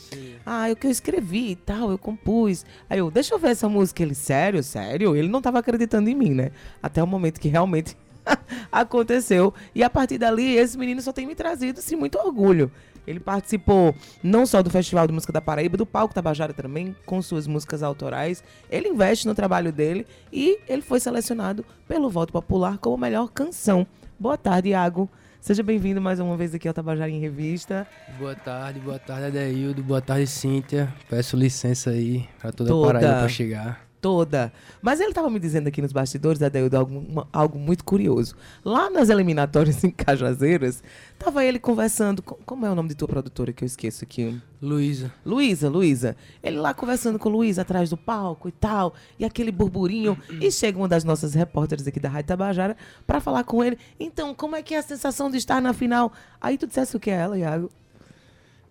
Ah, 0.44 0.68
é 0.68 0.72
o 0.72 0.76
que 0.76 0.86
eu 0.86 0.90
escrevi 0.90 1.52
e 1.52 1.56
tal, 1.56 1.90
eu 1.90 1.98
compus. 1.98 2.64
Aí 2.90 2.98
eu, 2.98 3.10
deixa 3.10 3.34
eu 3.34 3.38
ver 3.38 3.50
essa 3.50 3.68
música. 3.68 4.02
Ele, 4.02 4.14
sério, 4.14 4.62
sério? 4.62 5.16
Ele 5.16 5.28
não 5.28 5.40
tava 5.40 5.58
acreditando 5.58 6.10
em 6.10 6.14
mim, 6.14 6.34
né? 6.34 6.50
Até 6.82 7.02
o 7.02 7.06
momento 7.06 7.40
que 7.40 7.48
realmente 7.48 7.96
aconteceu. 8.70 9.54
E 9.74 9.82
a 9.82 9.88
partir 9.88 10.18
dali, 10.18 10.56
esse 10.56 10.76
menino 10.76 11.00
só 11.00 11.12
tem 11.12 11.26
me 11.26 11.34
trazido, 11.34 11.78
assim, 11.78 11.96
muito 11.96 12.18
orgulho. 12.18 12.70
Ele 13.08 13.18
participou 13.18 13.94
não 14.22 14.44
só 14.44 14.62
do 14.62 14.68
Festival 14.68 15.06
de 15.06 15.14
Música 15.14 15.32
da 15.32 15.40
Paraíba, 15.40 15.78
do 15.78 15.86
Palco 15.86 16.12
Tabajara 16.12 16.52
também, 16.52 16.94
com 17.06 17.22
suas 17.22 17.46
músicas 17.46 17.82
autorais. 17.82 18.44
Ele 18.70 18.88
investe 18.88 19.26
no 19.26 19.34
trabalho 19.34 19.72
dele 19.72 20.06
e 20.30 20.58
ele 20.68 20.82
foi 20.82 21.00
selecionado 21.00 21.64
pelo 21.88 22.10
voto 22.10 22.32
popular 22.32 22.76
como 22.76 22.98
melhor 22.98 23.28
canção. 23.30 23.86
Boa 24.18 24.36
tarde, 24.36 24.68
Iago. 24.70 25.08
Seja 25.40 25.62
bem-vindo 25.62 26.00
mais 26.02 26.20
uma 26.20 26.36
vez 26.36 26.54
aqui 26.54 26.68
ao 26.68 26.74
Tabajara 26.74 27.10
em 27.10 27.18
Revista. 27.18 27.86
Boa 28.18 28.34
tarde, 28.34 28.78
boa 28.80 28.98
tarde, 28.98 29.26
Adeildo. 29.28 29.82
Boa 29.82 30.02
tarde, 30.02 30.26
Cíntia. 30.26 30.92
Peço 31.08 31.34
licença 31.36 31.90
aí 31.90 32.28
pra 32.38 32.52
toda 32.52 32.68
Toda. 32.68 32.90
a 32.90 32.92
Paraíba 32.92 33.18
pra 33.20 33.28
chegar. 33.28 33.87
Toda. 34.00 34.52
Mas 34.80 35.00
ele 35.00 35.10
estava 35.10 35.28
me 35.28 35.38
dizendo 35.40 35.66
aqui 35.68 35.82
nos 35.82 35.92
bastidores, 35.92 36.40
Adeildo, 36.42 36.76
algo, 36.76 36.98
uma- 36.98 37.28
algo 37.32 37.58
muito 37.58 37.84
curioso. 37.84 38.34
Lá 38.64 38.88
nas 38.90 39.08
eliminatórias 39.08 39.82
em 39.84 39.90
Cajazeiras, 39.90 40.82
tava 41.18 41.44
ele 41.44 41.58
conversando. 41.58 42.22
com- 42.22 42.36
como 42.46 42.64
é 42.66 42.70
o 42.70 42.74
nome 42.74 42.88
de 42.90 42.94
tua 42.94 43.08
produtora 43.08 43.52
que 43.52 43.64
eu 43.64 43.66
esqueço 43.66 44.04
aqui? 44.04 44.40
Luísa, 44.60 45.12
Luísa, 45.24 45.68
Luísa. 45.68 46.16
Ele 46.42 46.56
lá 46.58 46.74
conversando 46.74 47.18
com 47.18 47.28
Luísa 47.28 47.62
atrás 47.62 47.90
do 47.90 47.96
palco 47.96 48.48
e 48.48 48.52
tal, 48.52 48.94
e 49.18 49.24
aquele 49.24 49.50
burburinho. 49.52 50.16
e 50.40 50.50
chega 50.50 50.78
uma 50.78 50.88
das 50.88 51.04
nossas 51.04 51.34
repórteres 51.34 51.86
aqui 51.86 52.00
da 52.00 52.08
Rádio 52.08 52.28
Tabajara 52.28 52.76
para 53.06 53.20
falar 53.20 53.44
com 53.44 53.62
ele. 53.62 53.78
Então, 54.00 54.34
como 54.34 54.56
é 54.56 54.62
que 54.62 54.74
é 54.74 54.78
a 54.78 54.82
sensação 54.82 55.30
de 55.30 55.36
estar 55.38 55.60
na 55.62 55.72
final? 55.72 56.12
Aí 56.40 56.56
tu 56.58 56.66
dissesse 56.66 56.96
o 56.96 57.00
que 57.00 57.10
é 57.10 57.14
ela, 57.14 57.38
Iago? 57.38 57.70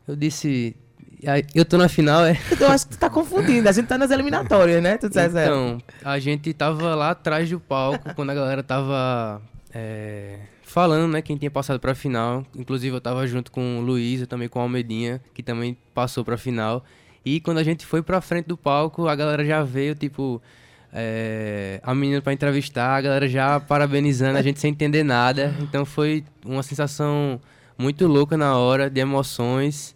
eu 0.07 0.15
disse. 0.15 0.75
"Ai, 1.25 1.43
Eu 1.55 1.65
tô 1.65 1.77
na 1.77 1.87
final, 1.89 2.25
é? 2.25 2.37
Eu 2.59 2.67
acho 2.69 2.87
que 2.87 2.95
tu 2.95 2.99
tá 2.99 3.09
confundindo. 3.09 3.67
A 3.67 3.71
gente 3.71 3.87
tá 3.87 3.97
nas 3.97 4.11
eliminatórias, 4.11 4.81
né? 4.83 4.97
Tu 4.97 5.07
dissesse 5.07 5.37
ela. 5.37 5.45
Então, 5.45 5.81
a 6.03 6.19
gente 6.19 6.53
tava 6.53 6.93
lá 6.95 7.11
atrás 7.11 7.49
do 7.49 7.59
palco 7.59 8.13
quando 8.13 8.29
a 8.29 8.35
galera 8.35 8.61
tava 8.61 9.41
é, 9.73 10.37
falando, 10.63 11.11
né? 11.11 11.21
Quem 11.21 11.37
tinha 11.37 11.49
passado 11.51 11.79
pra 11.79 11.95
final. 11.95 12.45
Inclusive, 12.55 12.95
eu 12.95 13.01
tava 13.01 13.25
junto 13.25 13.51
com 13.51 13.79
Luísa, 13.81 14.27
também 14.27 14.47
com 14.47 14.59
a 14.59 14.63
Almedinha, 14.63 15.21
que 15.33 15.41
também 15.41 15.75
passou 15.93 16.23
pra 16.23 16.37
final. 16.37 16.83
E 17.25 17.39
quando 17.41 17.57
a 17.57 17.63
gente 17.63 17.85
foi 17.85 18.01
pra 18.01 18.21
frente 18.21 18.45
do 18.45 18.55
palco, 18.57 19.07
a 19.07 19.15
galera 19.15 19.43
já 19.43 19.63
veio, 19.63 19.95
tipo. 19.95 20.41
é, 20.93 21.79
a 21.83 21.93
menina 21.93 22.21
pra 22.21 22.31
entrevistar, 22.31 22.95
a 22.95 23.01
galera 23.01 23.27
já 23.27 23.59
parabenizando, 23.59 24.37
a 24.37 24.41
gente 24.41 24.59
sem 24.59 24.71
entender 24.71 25.03
nada. 25.03 25.53
Então 25.61 25.83
foi 25.83 26.23
uma 26.45 26.63
sensação 26.63 27.39
muito 27.77 28.07
louca 28.07 28.37
na 28.37 28.55
hora, 28.57 28.89
de 28.89 29.01
emoções. 29.01 29.95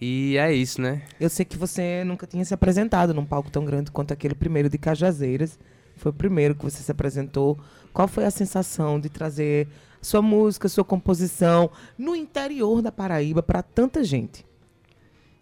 E 0.00 0.36
é 0.36 0.52
isso, 0.52 0.80
né? 0.80 1.02
Eu 1.18 1.30
sei 1.30 1.44
que 1.44 1.56
você 1.56 2.04
nunca 2.04 2.26
tinha 2.26 2.44
se 2.44 2.52
apresentado 2.52 3.14
num 3.14 3.24
palco 3.24 3.50
tão 3.50 3.64
grande 3.64 3.90
quanto 3.90 4.12
aquele 4.12 4.34
primeiro 4.34 4.68
de 4.68 4.76
Cajazeiras. 4.76 5.58
Foi 5.96 6.10
o 6.10 6.14
primeiro 6.14 6.54
que 6.54 6.62
você 6.64 6.82
se 6.82 6.92
apresentou. 6.92 7.58
Qual 7.92 8.06
foi 8.06 8.26
a 8.26 8.30
sensação 8.30 9.00
de 9.00 9.08
trazer 9.08 9.66
sua 10.02 10.20
música, 10.20 10.68
sua 10.68 10.84
composição 10.84 11.70
no 11.96 12.14
interior 12.14 12.82
da 12.82 12.92
Paraíba 12.92 13.42
para 13.42 13.62
tanta 13.62 14.04
gente? 14.04 14.44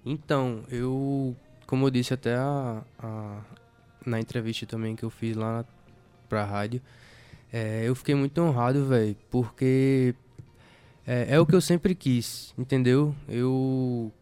Então, 0.06 0.62
eu, 0.70 1.34
como 1.66 1.86
eu 1.86 1.90
disse 1.90 2.14
até 2.14 2.36
a, 2.36 2.82
a- 2.98 3.40
na 4.06 4.20
entrevista 4.20 4.66
também 4.66 4.94
que 4.94 5.02
eu 5.04 5.10
fiz 5.10 5.34
lá 5.36 5.58
na, 5.58 5.64
pra 6.28 6.44
rádio, 6.44 6.80
é, 7.52 7.82
eu 7.88 7.94
fiquei 7.96 8.14
muito 8.14 8.40
honrado, 8.40 8.86
velho, 8.86 9.16
porque 9.30 10.14
é, 11.06 11.34
é 11.34 11.40
o 11.40 11.46
que 11.46 11.54
eu 11.54 11.60
sempre 11.60 11.94
quis, 11.94 12.54
entendeu? 12.56 13.14
Eu, 13.28 14.12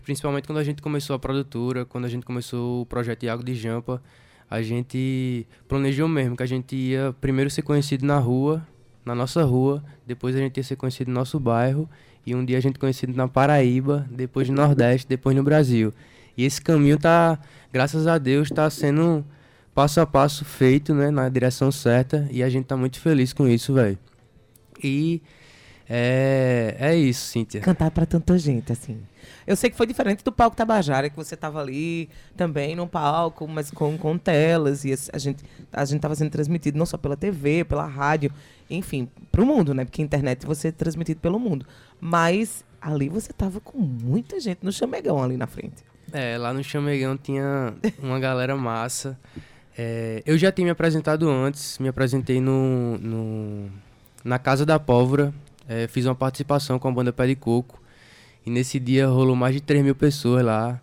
principalmente 0.00 0.46
quando 0.46 0.58
a 0.58 0.64
gente 0.64 0.80
começou 0.80 1.14
a 1.14 1.18
produtora, 1.18 1.84
quando 1.84 2.04
a 2.04 2.08
gente 2.08 2.24
começou 2.24 2.82
o 2.82 2.86
projeto 2.86 3.24
Iago 3.24 3.42
de 3.42 3.54
Jampa, 3.54 4.02
a 4.50 4.62
gente 4.62 5.46
planejou 5.68 6.08
mesmo 6.08 6.36
que 6.36 6.42
a 6.42 6.46
gente 6.46 6.76
ia 6.76 7.14
primeiro 7.20 7.50
ser 7.50 7.62
conhecido 7.62 8.04
na 8.04 8.18
rua, 8.18 8.66
na 9.04 9.14
nossa 9.14 9.42
rua, 9.42 9.82
depois 10.06 10.36
a 10.36 10.38
gente 10.38 10.56
ia 10.56 10.62
ser 10.62 10.76
conhecido 10.76 11.08
no 11.08 11.14
nosso 11.14 11.40
bairro 11.40 11.88
e 12.24 12.34
um 12.34 12.44
dia 12.44 12.58
a 12.58 12.60
gente 12.60 12.78
conhecido 12.78 13.14
na 13.14 13.26
Paraíba, 13.26 14.06
depois 14.10 14.48
no 14.48 14.54
Nordeste, 14.54 15.08
depois 15.08 15.34
no 15.34 15.42
Brasil. 15.42 15.92
E 16.36 16.44
esse 16.44 16.60
caminho 16.60 16.98
tá, 16.98 17.38
graças 17.72 18.06
a 18.06 18.18
Deus, 18.18 18.48
tá 18.48 18.68
sendo 18.70 19.24
passo 19.74 20.00
a 20.00 20.06
passo 20.06 20.44
feito, 20.44 20.94
né, 20.94 21.10
na 21.10 21.28
direção 21.28 21.72
certa 21.72 22.28
e 22.30 22.42
a 22.42 22.48
gente 22.48 22.66
tá 22.66 22.76
muito 22.76 23.00
feliz 23.00 23.32
com 23.32 23.48
isso, 23.48 23.74
velho. 23.74 23.98
E 24.82 25.22
é, 25.88 26.76
é 26.78 26.96
isso, 26.96 27.26
Cíntia. 27.26 27.60
Cantar 27.60 27.90
para 27.90 28.06
tanta 28.06 28.38
gente, 28.38 28.72
assim. 28.72 29.00
Eu 29.46 29.56
sei 29.56 29.70
que 29.70 29.76
foi 29.76 29.86
diferente 29.86 30.22
do 30.24 30.30
palco 30.32 30.56
Tabajara, 30.56 31.08
que 31.10 31.16
você 31.16 31.34
estava 31.34 31.60
ali 31.60 32.08
também 32.36 32.74
num 32.76 32.86
palco, 32.86 33.46
mas 33.48 33.70
com, 33.70 33.96
com 33.98 34.16
telas. 34.18 34.84
E 34.84 34.92
a 35.12 35.18
gente 35.18 35.44
a 35.72 35.82
estava 35.84 36.14
sendo 36.14 36.30
transmitido 36.30 36.78
não 36.78 36.86
só 36.86 36.96
pela 36.96 37.16
TV, 37.16 37.64
pela 37.64 37.86
rádio, 37.86 38.30
enfim, 38.70 39.08
para 39.30 39.42
o 39.42 39.46
mundo, 39.46 39.74
né? 39.74 39.84
Porque 39.84 40.02
a 40.02 40.04
internet 40.04 40.46
você 40.46 40.68
é 40.68 40.72
transmitido 40.72 41.20
pelo 41.20 41.38
mundo. 41.38 41.66
Mas 42.00 42.64
ali 42.80 43.08
você 43.08 43.30
estava 43.30 43.60
com 43.60 43.78
muita 43.78 44.40
gente 44.40 44.58
no 44.62 44.72
chamegão 44.72 45.22
ali 45.22 45.36
na 45.36 45.46
frente. 45.46 45.84
É, 46.12 46.36
lá 46.36 46.52
no 46.52 46.62
Chamegão 46.62 47.16
tinha 47.16 47.72
uma 48.02 48.20
galera 48.20 48.54
massa. 48.54 49.18
É, 49.78 50.22
eu 50.26 50.36
já 50.36 50.52
tinha 50.52 50.64
me 50.66 50.70
apresentado 50.70 51.28
antes, 51.28 51.78
me 51.78 51.88
apresentei 51.88 52.38
no, 52.40 52.98
no- 52.98 53.70
na 54.22 54.38
Casa 54.38 54.66
da 54.66 54.78
Pólvora, 54.78 55.32
é, 55.66 55.86
fiz 55.88 56.04
uma 56.04 56.14
participação 56.14 56.78
com 56.78 56.88
a 56.88 56.92
banda 56.92 57.12
Pé 57.12 57.26
de 57.28 57.34
Coco. 57.36 57.80
E 58.44 58.50
nesse 58.50 58.78
dia 58.80 59.06
rolou 59.06 59.36
mais 59.36 59.54
de 59.54 59.60
3 59.60 59.84
mil 59.84 59.94
pessoas 59.94 60.44
lá. 60.44 60.80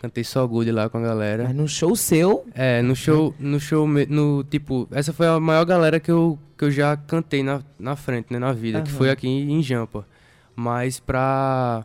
Cantei 0.00 0.22
só 0.22 0.46
good 0.46 0.70
lá 0.70 0.88
com 0.88 0.98
a 0.98 1.00
galera. 1.00 1.44
Mas 1.44 1.56
num 1.56 1.66
show 1.66 1.96
seu, 1.96 2.44
É, 2.54 2.80
no 2.82 2.94
show, 2.94 3.34
no 3.38 3.58
show, 3.58 3.86
no 3.88 4.44
tipo, 4.44 4.86
essa 4.92 5.12
foi 5.12 5.26
a 5.26 5.40
maior 5.40 5.64
galera 5.64 5.98
que 5.98 6.10
eu, 6.10 6.38
que 6.56 6.64
eu 6.66 6.70
já 6.70 6.96
cantei 6.96 7.42
na, 7.42 7.60
na 7.78 7.96
frente, 7.96 8.32
né, 8.32 8.38
na 8.38 8.52
vida, 8.52 8.80
que 8.80 8.90
Aham. 8.90 8.96
foi 8.98 9.10
aqui 9.10 9.26
em, 9.26 9.54
em 9.58 9.62
Jampa. 9.62 10.06
Mas 10.54 11.00
pra 11.00 11.84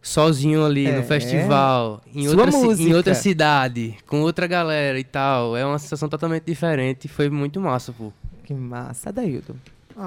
sozinho 0.00 0.64
ali 0.64 0.86
É. 0.86 0.96
no 0.96 1.02
festival, 1.02 2.00
em 2.14 2.22
Sua 2.28 2.30
outra, 2.44 2.50
música. 2.50 2.88
em 2.88 2.94
outra 2.94 3.14
cidade, 3.14 3.94
com 4.06 4.22
outra 4.22 4.46
galera 4.46 4.98
e 4.98 5.04
tal, 5.04 5.54
é 5.54 5.64
uma 5.66 5.78
sensação 5.78 6.08
totalmente 6.08 6.44
diferente, 6.44 7.08
foi 7.08 7.28
muito 7.28 7.60
massa, 7.60 7.92
pô. 7.92 8.10
que 8.44 8.54
massa, 8.54 9.12
Daildo. 9.12 9.54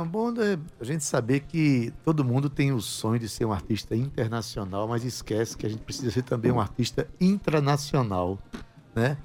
Bom 0.01 0.33
é 0.41 0.57
a 0.79 0.83
gente 0.83 1.03
saber 1.03 1.41
que 1.41 1.93
todo 2.03 2.25
mundo 2.25 2.49
tem 2.49 2.71
o 2.71 2.81
sonho 2.81 3.19
de 3.19 3.29
ser 3.29 3.45
um 3.45 3.53
artista 3.53 3.95
internacional, 3.95 4.87
mas 4.87 5.03
esquece 5.05 5.55
que 5.55 5.67
a 5.67 5.69
gente 5.69 5.83
precisa 5.83 6.09
ser 6.09 6.23
também 6.23 6.51
um 6.51 6.59
artista 6.59 7.07
intranacional, 7.21 8.39
né? 8.95 9.15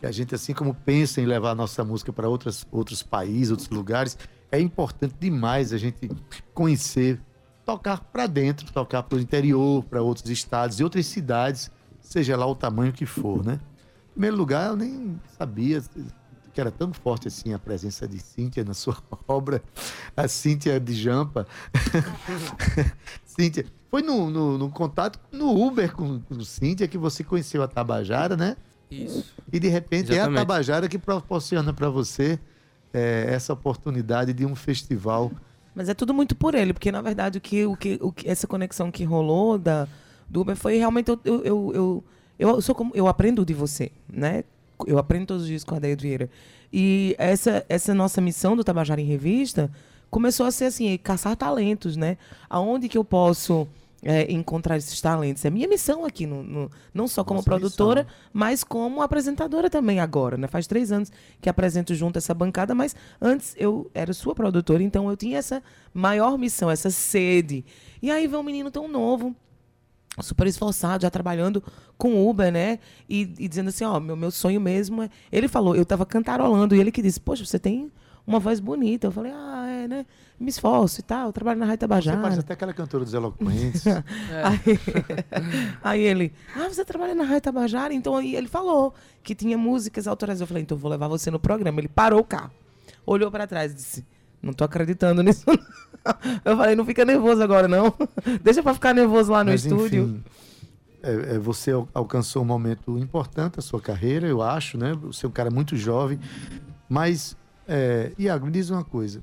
Que 0.00 0.06
a 0.06 0.10
gente, 0.10 0.34
assim 0.34 0.52
como 0.52 0.74
pensa 0.74 1.20
em 1.20 1.26
levar 1.26 1.50
a 1.50 1.54
nossa 1.54 1.84
música 1.84 2.12
para 2.12 2.28
outros 2.28 3.04
países, 3.04 3.52
outros 3.52 3.68
lugares, 3.68 4.18
é 4.50 4.58
importante 4.58 5.14
demais 5.20 5.72
a 5.72 5.78
gente 5.78 6.10
conhecer, 6.52 7.20
tocar 7.64 8.00
para 8.00 8.26
dentro, 8.26 8.72
tocar 8.72 9.04
para 9.04 9.18
o 9.18 9.20
interior, 9.20 9.84
para 9.84 10.02
outros 10.02 10.28
estados 10.28 10.80
e 10.80 10.84
outras 10.84 11.06
cidades, 11.06 11.70
seja 12.00 12.36
lá 12.36 12.46
o 12.46 12.54
tamanho 12.56 12.92
que 12.92 13.06
for, 13.06 13.44
né? 13.44 13.60
Em 14.10 14.12
primeiro 14.14 14.36
lugar, 14.36 14.70
eu 14.70 14.76
nem 14.76 15.20
sabia 15.38 15.80
que 16.56 16.60
era 16.62 16.70
tão 16.70 16.90
forte 16.90 17.28
assim 17.28 17.52
a 17.52 17.58
presença 17.58 18.08
de 18.08 18.18
Cíntia 18.18 18.64
na 18.64 18.72
sua 18.72 18.96
obra, 19.28 19.62
a 20.16 20.26
Cíntia 20.26 20.80
de 20.80 20.94
Jampa. 20.94 21.46
Cíntia, 23.26 23.66
foi 23.90 24.00
no, 24.00 24.30
no, 24.30 24.56
no 24.56 24.70
contato 24.70 25.20
no 25.30 25.54
Uber 25.54 25.92
com, 25.92 26.18
com 26.20 26.40
Cíntia 26.42 26.88
que 26.88 26.96
você 26.96 27.22
conheceu 27.22 27.62
a 27.62 27.68
Tabajara, 27.68 28.38
né? 28.38 28.56
Isso. 28.90 29.34
E 29.52 29.60
de 29.60 29.68
repente 29.68 30.10
é 30.10 30.14
a 30.14 30.16
Exatamente. 30.16 30.38
Tabajara 30.38 30.88
que 30.88 30.98
proporciona 30.98 31.74
para 31.74 31.90
você 31.90 32.40
eh, 32.94 33.26
essa 33.28 33.52
oportunidade 33.52 34.32
de 34.32 34.46
um 34.46 34.54
festival. 34.54 35.30
Mas 35.74 35.90
é 35.90 35.94
tudo 35.94 36.14
muito 36.14 36.34
por 36.34 36.54
ele, 36.54 36.72
porque 36.72 36.90
na 36.90 37.02
verdade 37.02 37.36
o 37.36 37.40
que, 37.40 37.66
o 37.66 37.76
que, 37.76 37.98
o 38.00 38.10
que 38.10 38.26
essa 38.26 38.46
conexão 38.46 38.90
que 38.90 39.04
rolou 39.04 39.58
da, 39.58 39.86
do 40.26 40.40
Uber 40.40 40.56
foi 40.56 40.78
realmente. 40.78 41.10
Eu, 41.10 41.20
eu, 41.22 41.44
eu, 41.44 41.74
eu, 41.74 42.04
eu 42.38 42.62
sou 42.62 42.74
como. 42.74 42.92
Eu 42.94 43.06
aprendo 43.08 43.44
de 43.44 43.52
você, 43.52 43.92
né? 44.10 44.42
Eu 44.86 44.98
aprendo 44.98 45.26
todos 45.26 45.42
os 45.44 45.48
dias 45.48 45.64
com 45.64 45.74
a 45.74 45.78
Deia 45.78 45.96
Vieira. 45.96 46.30
E 46.72 47.14
essa, 47.18 47.64
essa 47.68 47.94
nossa 47.94 48.20
missão 48.20 48.56
do 48.56 48.64
Tabajara 48.64 49.00
em 49.00 49.04
Revista 49.06 49.70
começou 50.10 50.46
a 50.46 50.50
ser 50.50 50.66
assim, 50.66 50.96
caçar 50.98 51.36
talentos, 51.36 51.96
né? 51.96 52.16
Aonde 52.50 52.88
que 52.88 52.98
eu 52.98 53.04
posso 53.04 53.66
é, 54.02 54.30
encontrar 54.30 54.76
esses 54.76 55.00
talentos. 55.00 55.44
É 55.44 55.50
minha 55.50 55.66
missão 55.66 56.04
aqui, 56.04 56.26
no, 56.26 56.42
no- 56.42 56.70
não 56.92 57.08
só 57.08 57.24
como 57.24 57.38
Nossa 57.38 57.50
produtora, 57.50 58.02
missão. 58.04 58.16
mas 58.32 58.62
como 58.62 59.00
apresentadora 59.02 59.70
também 59.70 59.98
agora, 60.00 60.36
né? 60.36 60.46
Faz 60.46 60.66
três 60.66 60.92
anos 60.92 61.10
que 61.40 61.48
apresento 61.48 61.94
junto 61.94 62.18
essa 62.18 62.34
bancada, 62.34 62.74
mas 62.74 62.94
antes 63.20 63.54
eu 63.58 63.90
era 63.94 64.12
sua 64.12 64.34
produtora, 64.34 64.82
então 64.82 65.08
eu 65.10 65.16
tinha 65.16 65.38
essa 65.38 65.62
maior 65.94 66.36
missão, 66.38 66.70
essa 66.70 66.90
sede. 66.90 67.64
E 68.02 68.10
aí 68.10 68.26
vem 68.26 68.38
um 68.38 68.42
menino 68.42 68.70
tão 68.70 68.86
novo, 68.86 69.34
super 70.22 70.46
esforçado, 70.46 71.02
já 71.02 71.10
trabalhando 71.10 71.62
com 71.98 72.28
Uber, 72.28 72.50
né? 72.50 72.78
E, 73.08 73.32
e 73.38 73.48
dizendo 73.48 73.68
assim, 73.68 73.84
ó, 73.84 74.00
meu, 74.00 74.16
meu 74.16 74.30
sonho 74.30 74.60
mesmo 74.60 75.02
é... 75.02 75.10
Ele 75.30 75.48
falou, 75.48 75.76
eu 75.76 75.84
tava 75.84 76.06
cantarolando, 76.06 76.74
e 76.74 76.80
ele 76.80 76.90
que 76.90 77.02
disse, 77.02 77.20
poxa, 77.20 77.44
você 77.44 77.58
tem 77.58 77.90
uma 78.26 78.40
voz 78.40 78.58
bonita. 78.58 79.06
Eu 79.06 79.12
falei, 79.12 79.32
ah, 79.32 79.66
é, 79.68 79.88
né? 79.88 80.06
Me 80.38 80.50
esforço 80.50 81.00
e 81.00 81.02
tal, 81.02 81.28
eu 81.28 81.32
trabalho 81.32 81.58
na 81.58 81.64
Rádio 81.64 81.80
Você 81.80 81.88
Tabajara. 81.88 82.20
parece 82.20 82.40
até 82.40 82.52
aquela 82.52 82.74
cantora 82.74 83.04
dos 83.04 83.14
Eloquentes. 83.14 83.84
Aí, 84.44 84.78
aí 85.82 86.00
ele, 86.02 86.32
ah, 86.54 86.68
você 86.68 86.84
trabalha 86.84 87.14
na 87.14 87.24
Rádio 87.24 87.40
Tabajara? 87.40 87.94
Então 87.94 88.14
aí 88.16 88.36
ele 88.36 88.48
falou 88.48 88.92
que 89.22 89.34
tinha 89.34 89.56
músicas 89.56 90.06
autorizadas. 90.06 90.42
Eu 90.42 90.46
falei, 90.46 90.62
então 90.62 90.76
eu 90.76 90.80
vou 90.80 90.90
levar 90.90 91.08
você 91.08 91.30
no 91.30 91.40
programa. 91.40 91.80
Ele 91.80 91.88
parou 91.88 92.20
o 92.20 92.24
carro, 92.24 92.50
olhou 93.06 93.30
pra 93.30 93.46
trás 93.46 93.72
e 93.72 93.76
disse, 93.76 94.06
não 94.42 94.52
tô 94.52 94.64
acreditando 94.64 95.22
nisso. 95.22 95.44
não." 95.46 95.56
Eu 96.44 96.56
falei, 96.56 96.74
não 96.76 96.84
fica 96.84 97.04
nervoso 97.04 97.42
agora, 97.42 97.66
não. 97.68 97.92
Deixa 98.42 98.62
pra 98.62 98.74
ficar 98.74 98.94
nervoso 98.94 99.32
lá 99.32 99.42
no 99.44 99.50
Mas, 99.50 99.64
estúdio. 99.64 100.02
enfim, 100.04 100.24
é, 101.02 101.34
é, 101.34 101.38
você 101.38 101.72
al- 101.72 101.88
alcançou 101.94 102.42
um 102.42 102.46
momento 102.46 102.98
importante 102.98 103.56
da 103.56 103.62
sua 103.62 103.80
carreira, 103.80 104.26
eu 104.26 104.42
acho, 104.42 104.76
né? 104.78 104.92
Você 105.02 105.26
é 105.26 105.28
um 105.28 105.32
cara 105.32 105.50
muito 105.50 105.76
jovem. 105.76 106.18
Mas, 106.88 107.36
é, 107.68 108.12
Iago, 108.18 108.46
me 108.46 108.52
diz 108.52 108.70
uma 108.70 108.84
coisa. 108.84 109.22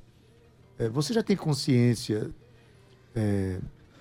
É, 0.77 0.89
você 0.89 1.13
já 1.13 1.21
tem 1.23 1.35
consciência 1.35 2.29
é, 3.15 3.59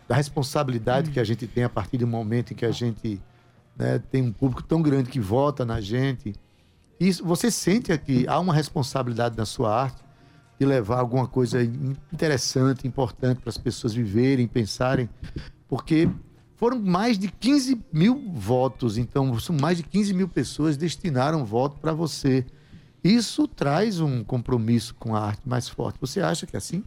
da 0.09 0.15
responsabilidade 0.17 1.11
que 1.11 1.21
a 1.21 1.25
gente 1.25 1.47
tem 1.47 1.65
a 1.65 1.69
partir 1.69 1.99
do 1.99 2.07
momento 2.07 2.53
em 2.53 2.57
que 2.57 2.65
a 2.67 2.71
gente 2.73 3.21
né, 3.77 4.01
tem 4.11 4.23
um 4.23 4.33
público 4.33 4.63
tão 4.63 4.83
grande 4.83 5.11
que 5.11 5.21
vota 5.21 5.65
na 5.65 5.81
gente? 5.81 6.35
Isso, 6.99 7.25
você 7.25 7.51
sente 7.51 7.97
que 7.99 8.27
há 8.29 8.39
uma 8.39 8.55
responsabilidade 8.55 9.37
na 9.37 9.45
sua 9.45 9.75
arte 9.75 10.03
de 10.59 10.67
levar 10.67 11.01
alguma 11.01 11.27
coisa 11.27 11.63
in- 11.63 11.97
interessante, 12.13 12.87
importante 12.87 13.41
para 13.41 13.51
as 13.51 13.59
pessoas 13.59 13.93
viverem, 13.95 14.47
pensarem? 14.47 15.09
Porque 15.69 16.09
foram 16.57 16.81
mais 16.81 17.19
de 17.19 17.29
15 17.29 17.81
mil 17.93 18.31
votos, 18.33 18.97
então 18.97 19.39
são 19.41 19.57
mais 19.61 19.79
de 19.79 19.83
15 19.83 20.15
mil 20.15 20.29
pessoas 20.29 20.77
destinaram 20.77 21.45
voto 21.45 21.79
para 21.81 21.93
você. 21.93 22.45
Isso 23.03 23.49
traz 23.49 23.99
um 23.99 24.23
compromisso 24.23 24.95
com 24.95 25.17
a 25.17 25.21
arte 25.27 25.43
mais 25.45 25.69
forte. 25.69 25.99
Você 26.01 26.21
acha 26.21 26.47
que 26.47 26.55
é 26.55 26.59
assim? 26.59 26.85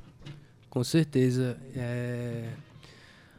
Com 0.70 0.84
certeza. 0.84 1.58
É... 1.76 2.50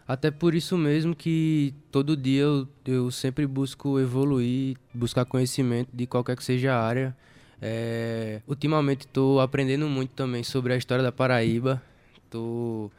Até 0.07 0.31
por 0.31 0.55
isso 0.55 0.77
mesmo 0.77 1.17
que 1.17 1.75
todo 1.91 2.17
dia 2.17 2.43
eu, 2.43 2.69
eu 2.85 3.11
sempre 3.11 3.47
busco 3.47 3.99
evoluir, 3.99 4.77
buscar 4.95 5.25
conhecimento 5.25 5.89
de 5.93 6.07
qualquer 6.07 6.37
que 6.37 6.45
seja 6.45 6.75
a 6.75 6.81
área. 6.81 7.17
É... 7.61 8.41
Ultimamente 8.47 9.01
estou 9.07 9.41
aprendendo 9.41 9.89
muito 9.89 10.11
também 10.11 10.43
sobre 10.43 10.73
a 10.73 10.77
história 10.77 11.03
da 11.03 11.13
Paraíba. 11.13 11.83
Estou 12.25 12.91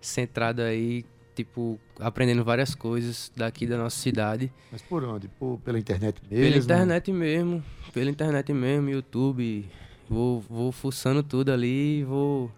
centrado 0.00 0.62
aí, 0.62 1.04
tipo, 1.34 1.78
aprendendo 2.00 2.42
várias 2.44 2.74
coisas 2.74 3.30
daqui 3.36 3.66
da 3.66 3.76
nossa 3.76 3.96
cidade. 3.98 4.50
Mas 4.70 4.82
por 4.82 5.04
onde? 5.04 5.28
Por- 5.28 5.58
pela 5.58 5.78
internet 5.78 6.20
mesmo? 6.30 6.44
Pela 6.44 6.56
internet 6.56 7.12
mesmo, 7.12 7.64
pela 7.92 8.10
internet 8.10 8.52
mesmo, 8.52 8.90
YouTube. 8.90 9.66
Vou, 10.08 10.40
vou 10.40 10.72
fuçando 10.72 11.22
tudo 11.22 11.52
ali 11.52 12.00
e 12.00 12.04
vou 12.04 12.50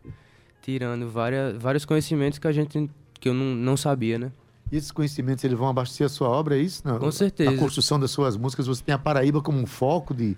tirando 0.63 1.09
várias, 1.11 1.57
vários 1.57 1.85
conhecimentos 1.85 2.39
que 2.39 2.47
a 2.49 2.53
gente 2.53 2.89
que 3.21 3.29
eu 3.29 3.35
não, 3.35 3.55
não 3.55 3.77
sabia, 3.77 4.19
né? 4.19 4.33
E 4.73 4.77
esses 4.77 4.91
conhecimentos 4.91 5.45
eles 5.45 5.57
vão 5.59 5.69
abastecer 5.69 6.07
a 6.07 6.09
sua 6.09 6.29
obra, 6.29 6.57
é 6.57 6.61
isso? 6.61 6.83
Não, 6.85 6.99
Com 6.99 7.11
certeza. 7.13 7.51
Na 7.51 7.59
construção 7.59 8.01
das 8.01 8.11
suas 8.11 8.37
músicas, 8.37 8.67
você 8.67 8.83
tem 8.83 8.95
a 8.95 8.99
Paraíba 8.99 9.41
como 9.43 9.59
um 9.59 9.67
foco 9.67 10.13
de, 10.15 10.37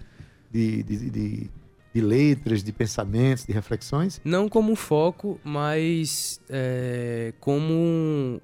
de, 0.50 0.82
de, 0.82 1.10
de- 1.10 1.50
de 1.94 2.00
letras, 2.02 2.62
de 2.62 2.72
pensamentos, 2.72 3.46
de 3.46 3.52
reflexões? 3.52 4.20
Não 4.22 4.48
como 4.50 4.70
um 4.70 4.76
foco, 4.76 5.40
mas 5.42 6.38
é, 6.50 7.32
como 7.40 8.38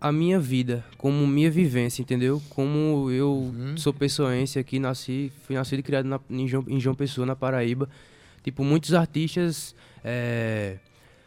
a 0.00 0.12
minha 0.12 0.38
vida, 0.38 0.84
como 0.98 1.26
minha 1.26 1.50
vivência, 1.50 2.00
entendeu? 2.02 2.40
Como 2.50 3.10
eu 3.10 3.52
sou 3.76 3.92
pessoense 3.92 4.56
aqui, 4.58 4.78
nasci, 4.78 5.32
fui 5.44 5.56
nascido 5.56 5.80
e 5.80 5.82
criado 5.82 6.06
na- 6.06 6.20
em, 6.30 6.46
João, 6.46 6.64
em 6.68 6.78
João 6.78 6.94
Pessoa, 6.94 7.26
na 7.26 7.34
Paraíba. 7.34 7.88
Tipo, 8.44 8.62
muitos 8.62 8.94
artistas 8.94 9.74
é, 10.04 10.76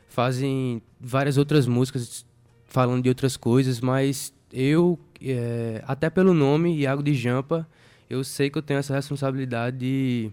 fazem 0.08 0.82
várias 0.99 1.38
outras 1.38 1.68
músicas 1.68 2.26
falando 2.76 3.02
de 3.04 3.08
outras 3.08 3.38
coisas, 3.38 3.80
mas 3.80 4.34
eu, 4.52 5.00
é, 5.22 5.82
até 5.88 6.10
pelo 6.10 6.34
nome, 6.34 6.76
Iago 6.78 7.02
de 7.02 7.14
Jampa, 7.14 7.66
eu 8.10 8.22
sei 8.22 8.50
que 8.50 8.58
eu 8.58 8.62
tenho 8.62 8.80
essa 8.80 8.94
responsabilidade 8.94 9.78
de 9.78 10.30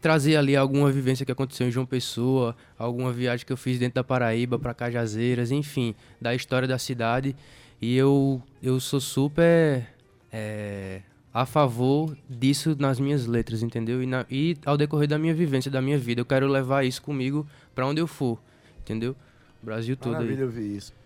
trazer 0.00 0.34
ali 0.34 0.56
alguma 0.56 0.90
vivência 0.90 1.24
que 1.24 1.30
aconteceu 1.30 1.68
em 1.68 1.70
João 1.70 1.86
Pessoa, 1.86 2.56
alguma 2.76 3.12
viagem 3.12 3.46
que 3.46 3.52
eu 3.52 3.56
fiz 3.56 3.78
dentro 3.78 3.94
da 3.94 4.02
Paraíba 4.04 4.58
para 4.58 4.74
Cajazeiras, 4.74 5.52
enfim, 5.52 5.94
da 6.20 6.34
história 6.34 6.66
da 6.66 6.76
cidade. 6.76 7.36
E 7.80 7.96
eu, 7.96 8.42
eu 8.60 8.80
sou 8.80 9.00
super 9.00 9.86
é, 10.32 11.02
a 11.32 11.46
favor 11.46 12.16
disso 12.28 12.76
nas 12.80 12.98
minhas 12.98 13.26
letras, 13.26 13.62
entendeu? 13.62 14.02
E, 14.02 14.06
na- 14.06 14.26
e 14.28 14.56
ao 14.66 14.76
decorrer 14.76 15.06
da 15.06 15.18
minha 15.20 15.32
vivência, 15.34 15.70
da 15.70 15.80
minha 15.80 15.98
vida, 15.98 16.20
eu 16.20 16.24
quero 16.26 16.48
levar 16.48 16.84
isso 16.84 17.00
comigo 17.00 17.46
para 17.76 17.86
onde 17.86 18.00
eu 18.00 18.08
for, 18.08 18.40
entendeu? 18.80 19.14
Brasil 19.62 19.96
todo 19.96 20.14
aí. 20.14 20.18
Maravilha 20.18 20.44
ouvir 20.46 20.76
isso. 20.76 20.98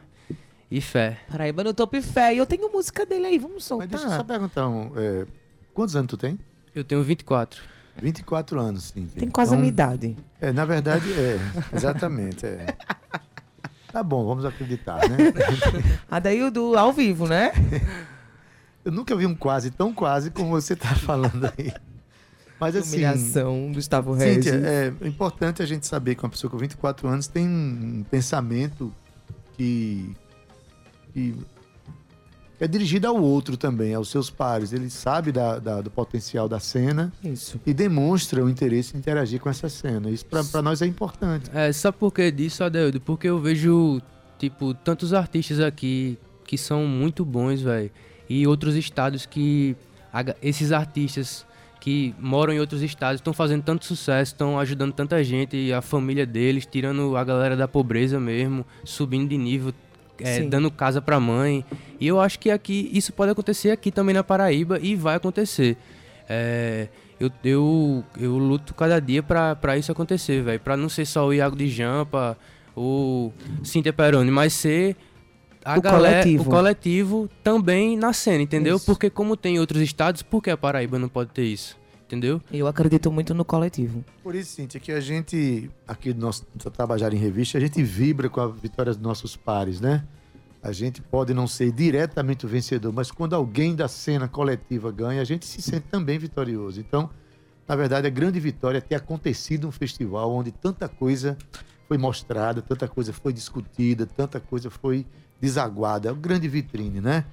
e 0.70 0.80
fé. 0.80 1.18
Paraíba 1.30 1.62
no 1.62 1.72
Top 1.72 2.00
Fé. 2.02 2.34
E 2.34 2.38
eu 2.38 2.46
tenho 2.46 2.70
música 2.72 3.06
dele 3.06 3.26
aí, 3.26 3.38
vamos 3.38 3.56
Mas 3.56 3.64
soltar. 3.64 3.88
deixa 3.88 4.06
eu 4.06 4.10
só 4.10 4.24
perguntar, 4.24 4.68
um, 4.68 4.90
é, 4.96 5.26
quantos 5.72 5.94
anos 5.94 6.08
tu 6.08 6.16
tem? 6.16 6.38
Eu 6.74 6.82
tenho 6.82 7.02
24. 7.02 7.62
24 8.02 8.60
anos, 8.60 8.92
sim. 8.94 9.06
Tem 9.06 9.28
quase 9.30 9.54
a 9.54 9.56
minha 9.56 9.68
idade. 9.68 10.16
É, 10.40 10.52
na 10.52 10.64
verdade, 10.64 11.12
é. 11.12 11.38
Exatamente, 11.72 12.44
é. 12.44 12.66
Tá 13.92 14.02
bom, 14.02 14.26
vamos 14.26 14.44
acreditar, 14.44 15.08
né? 15.08 15.16
Adaildo 16.10 16.76
ao 16.76 16.92
vivo, 16.92 17.28
né? 17.28 17.52
Eu 18.84 18.90
nunca 18.90 19.14
vi 19.14 19.24
um 19.24 19.36
quase 19.36 19.70
tão 19.70 19.94
quase 19.94 20.32
como 20.32 20.50
você 20.50 20.74
tá 20.74 20.92
falando 20.96 21.48
aí. 21.56 21.72
Mas 22.60 22.76
assim, 22.76 22.94
humilhação, 22.96 23.72
Gustavo 23.72 24.12
Regis. 24.14 24.44
Cíntia, 24.44 24.60
é 25.02 25.06
importante 25.08 25.62
a 25.62 25.66
gente 25.66 25.86
saber 25.86 26.14
que 26.14 26.22
uma 26.22 26.30
pessoa 26.30 26.50
com 26.50 26.56
24 26.56 27.08
anos 27.08 27.26
tem 27.26 27.46
um 27.46 28.04
pensamento 28.10 28.92
que, 29.56 30.14
que 31.12 31.34
é 32.60 32.68
dirigido 32.68 33.06
ao 33.08 33.20
outro 33.20 33.56
também, 33.56 33.92
aos 33.94 34.08
seus 34.08 34.30
pares. 34.30 34.72
Ele 34.72 34.88
sabe 34.88 35.32
da- 35.32 35.58
da- 35.58 35.80
do 35.80 35.90
potencial 35.90 36.48
da 36.48 36.60
cena 36.60 37.12
Isso. 37.22 37.60
e 37.66 37.74
demonstra 37.74 38.42
o 38.44 38.48
interesse 38.48 38.94
em 38.96 39.00
interagir 39.00 39.40
com 39.40 39.50
essa 39.50 39.68
cena. 39.68 40.08
Isso 40.08 40.24
para 40.26 40.62
nós 40.62 40.80
é 40.80 40.86
importante. 40.86 41.50
É, 41.52 41.72
sabe 41.72 41.98
por 41.98 42.12
que 42.12 42.30
disso, 42.30 42.62
Adeldo? 42.64 43.00
Porque 43.00 43.26
eu 43.28 43.38
vejo, 43.40 44.00
tipo, 44.38 44.72
tantos 44.74 45.12
artistas 45.12 45.60
aqui 45.60 46.16
que 46.46 46.56
são 46.56 46.86
muito 46.86 47.24
bons, 47.24 47.60
velho. 47.60 47.90
E 48.30 48.46
outros 48.46 48.76
estados 48.76 49.26
que. 49.26 49.76
Esses 50.40 50.70
artistas 50.70 51.44
que 51.84 52.14
moram 52.18 52.54
em 52.54 52.58
outros 52.58 52.80
estados 52.80 53.20
estão 53.20 53.34
fazendo 53.34 53.62
tanto 53.62 53.84
sucesso, 53.84 54.32
estão 54.32 54.58
ajudando 54.58 54.94
tanta 54.94 55.22
gente, 55.22 55.54
e 55.54 55.70
a 55.70 55.82
família 55.82 56.24
deles, 56.24 56.64
tirando 56.64 57.14
a 57.14 57.22
galera 57.22 57.54
da 57.54 57.68
pobreza 57.68 58.18
mesmo, 58.18 58.64
subindo 58.84 59.28
de 59.28 59.36
nível, 59.36 59.70
é, 60.18 60.40
dando 60.40 60.70
casa 60.70 61.02
pra 61.02 61.20
mãe. 61.20 61.62
E 62.00 62.06
eu 62.06 62.18
acho 62.18 62.38
que 62.38 62.50
aqui 62.50 62.90
isso 62.90 63.12
pode 63.12 63.32
acontecer 63.32 63.70
aqui 63.70 63.90
também 63.90 64.14
na 64.14 64.24
Paraíba 64.24 64.78
e 64.80 64.96
vai 64.96 65.16
acontecer. 65.16 65.76
É, 66.26 66.88
eu, 67.20 67.30
eu, 67.44 68.04
eu 68.18 68.38
luto 68.38 68.72
cada 68.72 68.98
dia 68.98 69.22
pra 69.22 69.76
isso 69.76 69.92
acontecer, 69.92 70.42
velho. 70.42 70.60
Pra 70.60 70.78
não 70.78 70.88
ser 70.88 71.04
só 71.04 71.26
o 71.26 71.34
Iago 71.34 71.54
de 71.54 71.68
Jampa, 71.68 72.34
o 72.74 73.30
Cíntia 73.62 73.92
Peroni, 73.92 74.30
mas 74.30 74.54
ser 74.54 74.96
a 75.64 75.78
O 75.78 75.80
galera, 75.80 76.22
coletivo. 76.22 76.42
o 76.42 76.46
coletivo 76.46 77.30
também 77.42 77.96
na 77.96 78.12
cena, 78.12 78.42
entendeu? 78.42 78.76
Isso. 78.76 78.86
Porque 78.86 79.08
como 79.08 79.36
tem 79.36 79.56
em 79.56 79.58
outros 79.58 79.80
estados, 79.80 80.22
por 80.22 80.42
que 80.42 80.50
a 80.50 80.56
Paraíba 80.56 80.98
não 80.98 81.08
pode 81.08 81.30
ter 81.30 81.44
isso? 81.44 81.76
Entendeu? 82.06 82.40
Eu 82.52 82.66
acredito 82.66 83.10
muito 83.10 83.32
no 83.34 83.44
coletivo. 83.44 84.04
Por 84.22 84.34
isso, 84.34 84.52
Cíntia, 84.56 84.78
que 84.78 84.92
a 84.92 85.00
gente, 85.00 85.70
aqui 85.88 86.12
do 86.12 86.20
nosso 86.20 86.44
Trabalhar 86.72 87.12
em 87.14 87.16
Revista, 87.16 87.56
a 87.56 87.60
gente 87.60 87.82
vibra 87.82 88.28
com 88.28 88.40
a 88.40 88.46
vitória 88.46 88.92
dos 88.92 89.00
nossos 89.02 89.36
pares, 89.36 89.80
né? 89.80 90.04
A 90.62 90.70
gente 90.70 91.00
pode 91.02 91.32
não 91.34 91.46
ser 91.46 91.72
diretamente 91.72 92.44
o 92.46 92.48
vencedor, 92.48 92.92
mas 92.92 93.10
quando 93.10 93.34
alguém 93.34 93.74
da 93.74 93.88
cena 93.88 94.28
coletiva 94.28 94.92
ganha, 94.92 95.20
a 95.20 95.24
gente 95.24 95.44
se 95.46 95.60
sente 95.62 95.86
também 95.90 96.18
vitorioso. 96.18 96.78
Então, 96.78 97.08
na 97.66 97.74
verdade, 97.74 98.06
a 98.06 98.10
grande 98.10 98.38
vitória 98.38 98.78
é 98.78 98.80
ter 98.80 98.94
acontecido 98.94 99.66
um 99.66 99.72
festival 99.72 100.30
onde 100.32 100.52
tanta 100.52 100.88
coisa 100.88 101.36
foi 101.88 101.98
mostrada, 101.98 102.62
tanta 102.62 102.86
coisa 102.86 103.12
foi 103.12 103.32
discutida, 103.32 104.06
tanta 104.06 104.38
coisa 104.40 104.70
foi 104.70 105.06
desaguada. 105.44 106.08
É 106.08 106.12
uma 106.12 106.20
grande 106.20 106.48
vitrine, 106.48 107.00
né? 107.00 107.24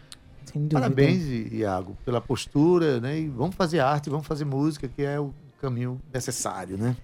Sem 0.45 0.61
dúvida. 0.61 0.81
Parabéns, 0.81 1.23
Iago, 1.51 1.97
pela 2.05 2.21
postura, 2.21 2.99
né? 2.99 3.19
E 3.19 3.27
vamos 3.27 3.55
fazer 3.55 3.79
arte, 3.79 4.09
vamos 4.09 4.27
fazer 4.27 4.45
música, 4.45 4.87
que 4.87 5.01
é 5.01 5.19
o 5.19 5.33
caminho 5.61 5.99
necessário, 6.13 6.77
né? 6.77 6.95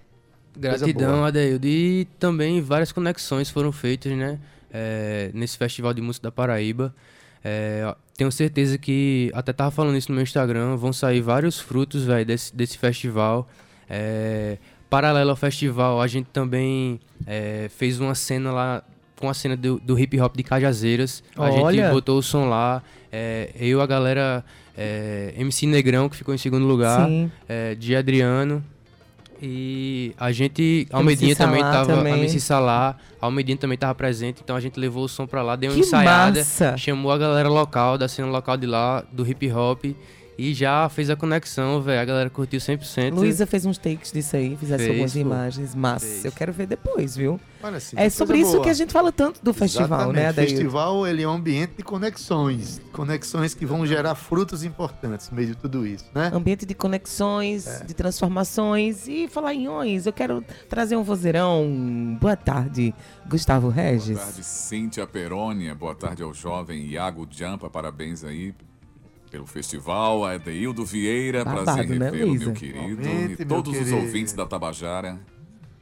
Gratidão. 0.56 1.24
Adeildo. 1.24 1.66
E 1.66 2.06
também 2.18 2.60
várias 2.60 2.92
conexões 2.92 3.48
foram 3.48 3.70
feitas, 3.72 4.12
né? 4.16 4.38
é, 4.72 5.30
nesse 5.34 5.56
Festival 5.56 5.92
de 5.94 6.00
Música 6.00 6.28
da 6.28 6.32
Paraíba. 6.32 6.94
É, 7.42 7.94
tenho 8.16 8.30
certeza 8.32 8.76
que, 8.76 9.30
até 9.34 9.52
tava 9.52 9.70
falando 9.70 9.96
isso 9.96 10.10
no 10.10 10.16
meu 10.16 10.22
Instagram, 10.22 10.76
vão 10.76 10.92
sair 10.92 11.20
vários 11.20 11.60
frutos, 11.60 12.04
velho, 12.04 12.26
desse, 12.26 12.54
desse 12.54 12.76
festival. 12.76 13.48
É, 13.88 14.58
paralelo 14.90 15.30
ao 15.30 15.36
festival, 15.36 16.00
a 16.00 16.06
gente 16.06 16.26
também 16.32 17.00
é, 17.26 17.68
fez 17.70 18.00
uma 18.00 18.14
cena 18.14 18.52
lá, 18.52 18.82
com 19.18 19.28
a 19.28 19.34
cena 19.34 19.56
do, 19.56 19.78
do 19.80 19.98
hip 19.98 20.18
hop 20.20 20.36
de 20.36 20.42
Cajazeiras. 20.42 21.22
A 21.36 21.50
Olha! 21.50 21.82
gente 21.84 21.92
botou 21.92 22.18
o 22.18 22.22
som 22.22 22.48
lá. 22.48 22.82
É, 23.10 23.50
eu, 23.58 23.80
a 23.80 23.86
galera, 23.86 24.44
é, 24.76 25.34
MC 25.36 25.66
Negrão, 25.66 26.08
que 26.08 26.16
ficou 26.16 26.34
em 26.34 26.38
segundo 26.38 26.66
lugar 26.66 27.08
é, 27.48 27.74
de 27.74 27.94
Adriano. 27.96 28.64
E 29.40 30.12
a 30.18 30.32
gente. 30.32 30.86
Almedinha 30.90 31.34
também 31.36 31.60
tava. 31.60 31.94
também. 31.94 32.12
A 32.12 32.18
MC 32.18 32.40
Salá. 32.40 32.96
Almedinha 33.20 33.56
também 33.56 33.78
tava 33.78 33.94
presente. 33.94 34.40
Então 34.42 34.56
a 34.56 34.60
gente 34.60 34.78
levou 34.78 35.04
o 35.04 35.08
som 35.08 35.26
pra 35.26 35.42
lá, 35.42 35.54
deu 35.54 35.70
uma 35.70 35.74
Que 35.74 35.80
ensaiada. 35.80 36.38
massa! 36.40 36.76
Chamou 36.76 37.12
a 37.12 37.18
galera 37.18 37.48
local, 37.48 37.96
da 37.96 38.08
cena 38.08 38.28
local 38.28 38.56
de 38.56 38.66
lá, 38.66 39.04
do 39.12 39.28
hip 39.28 39.50
hop. 39.52 39.84
E 40.38 40.54
já 40.54 40.88
fez 40.88 41.10
a 41.10 41.16
conexão, 41.16 41.82
velho. 41.82 42.00
A 42.00 42.04
galera 42.04 42.30
curtiu 42.30 42.60
100%. 42.60 43.12
Luísa 43.12 43.44
fez 43.44 43.66
uns 43.66 43.76
takes 43.76 44.12
disso 44.12 44.36
aí, 44.36 44.56
fizesse 44.56 44.84
Fez, 44.84 44.90
algumas 44.90 45.12
pô. 45.12 45.18
imagens. 45.18 45.74
Massa. 45.74 46.06
Fez. 46.06 46.24
Eu 46.24 46.30
quero 46.30 46.52
ver 46.52 46.66
depois, 46.68 47.16
viu? 47.16 47.40
Olha, 47.60 47.80
Cíntia, 47.80 48.04
É 48.04 48.08
sobre 48.08 48.38
isso 48.38 48.52
boa. 48.52 48.62
que 48.62 48.70
a 48.70 48.72
gente 48.72 48.92
fala 48.92 49.10
tanto 49.10 49.42
do 49.42 49.52
festival, 49.52 50.12
né, 50.12 50.20
Exatamente. 50.20 50.26
O 50.26 50.28
Adair? 50.30 50.48
festival 50.50 51.06
ele 51.08 51.22
é 51.24 51.28
um 51.28 51.32
ambiente 51.32 51.72
de 51.78 51.82
conexões. 51.82 52.80
Conexões 52.92 53.52
que 53.52 53.66
vão 53.66 53.84
gerar 53.84 54.14
frutos 54.14 54.62
importantes 54.62 55.28
no 55.28 55.34
meio 55.36 55.48
de 55.48 55.54
tudo 55.56 55.84
isso, 55.84 56.04
né? 56.14 56.30
Ambiente 56.32 56.64
de 56.64 56.72
conexões, 56.74 57.66
É. 57.66 57.84
de 57.84 57.92
transformações. 57.94 59.08
E 59.08 59.26
falar 59.26 59.54
em 59.54 59.66
ões, 59.68 60.06
eu 60.06 60.12
quero 60.12 60.44
trazer 60.68 60.94
um 60.94 61.02
vozeirão. 61.02 62.16
Boa 62.20 62.36
tarde, 62.36 62.94
Gustavo 63.28 63.68
Regis. 63.70 64.10
Boa 64.16 64.24
tarde, 64.24 64.44
Cíntia 64.44 65.04
Perônia. 65.04 65.74
Boa 65.74 65.96
tarde 65.96 66.22
ao 66.22 66.32
jovem 66.32 66.86
Iago 66.86 67.26
Jampa. 67.28 67.68
Parabéns 67.68 68.22
aí 68.22 68.54
pelo 69.30 69.46
festival. 69.46 70.24
Adeildo 70.24 70.84
Vieira, 70.84 71.44
Babado, 71.44 71.64
prazer 71.64 71.98
né, 71.98 72.10
revê-lo, 72.10 72.34
meu 72.34 72.52
querido. 72.52 73.02
Igualmente, 73.02 73.42
e 73.42 73.44
todos 73.44 73.72
os 73.72 73.78
querido. 73.78 73.96
ouvintes 73.96 74.32
da 74.32 74.46
Tabajara, 74.46 75.18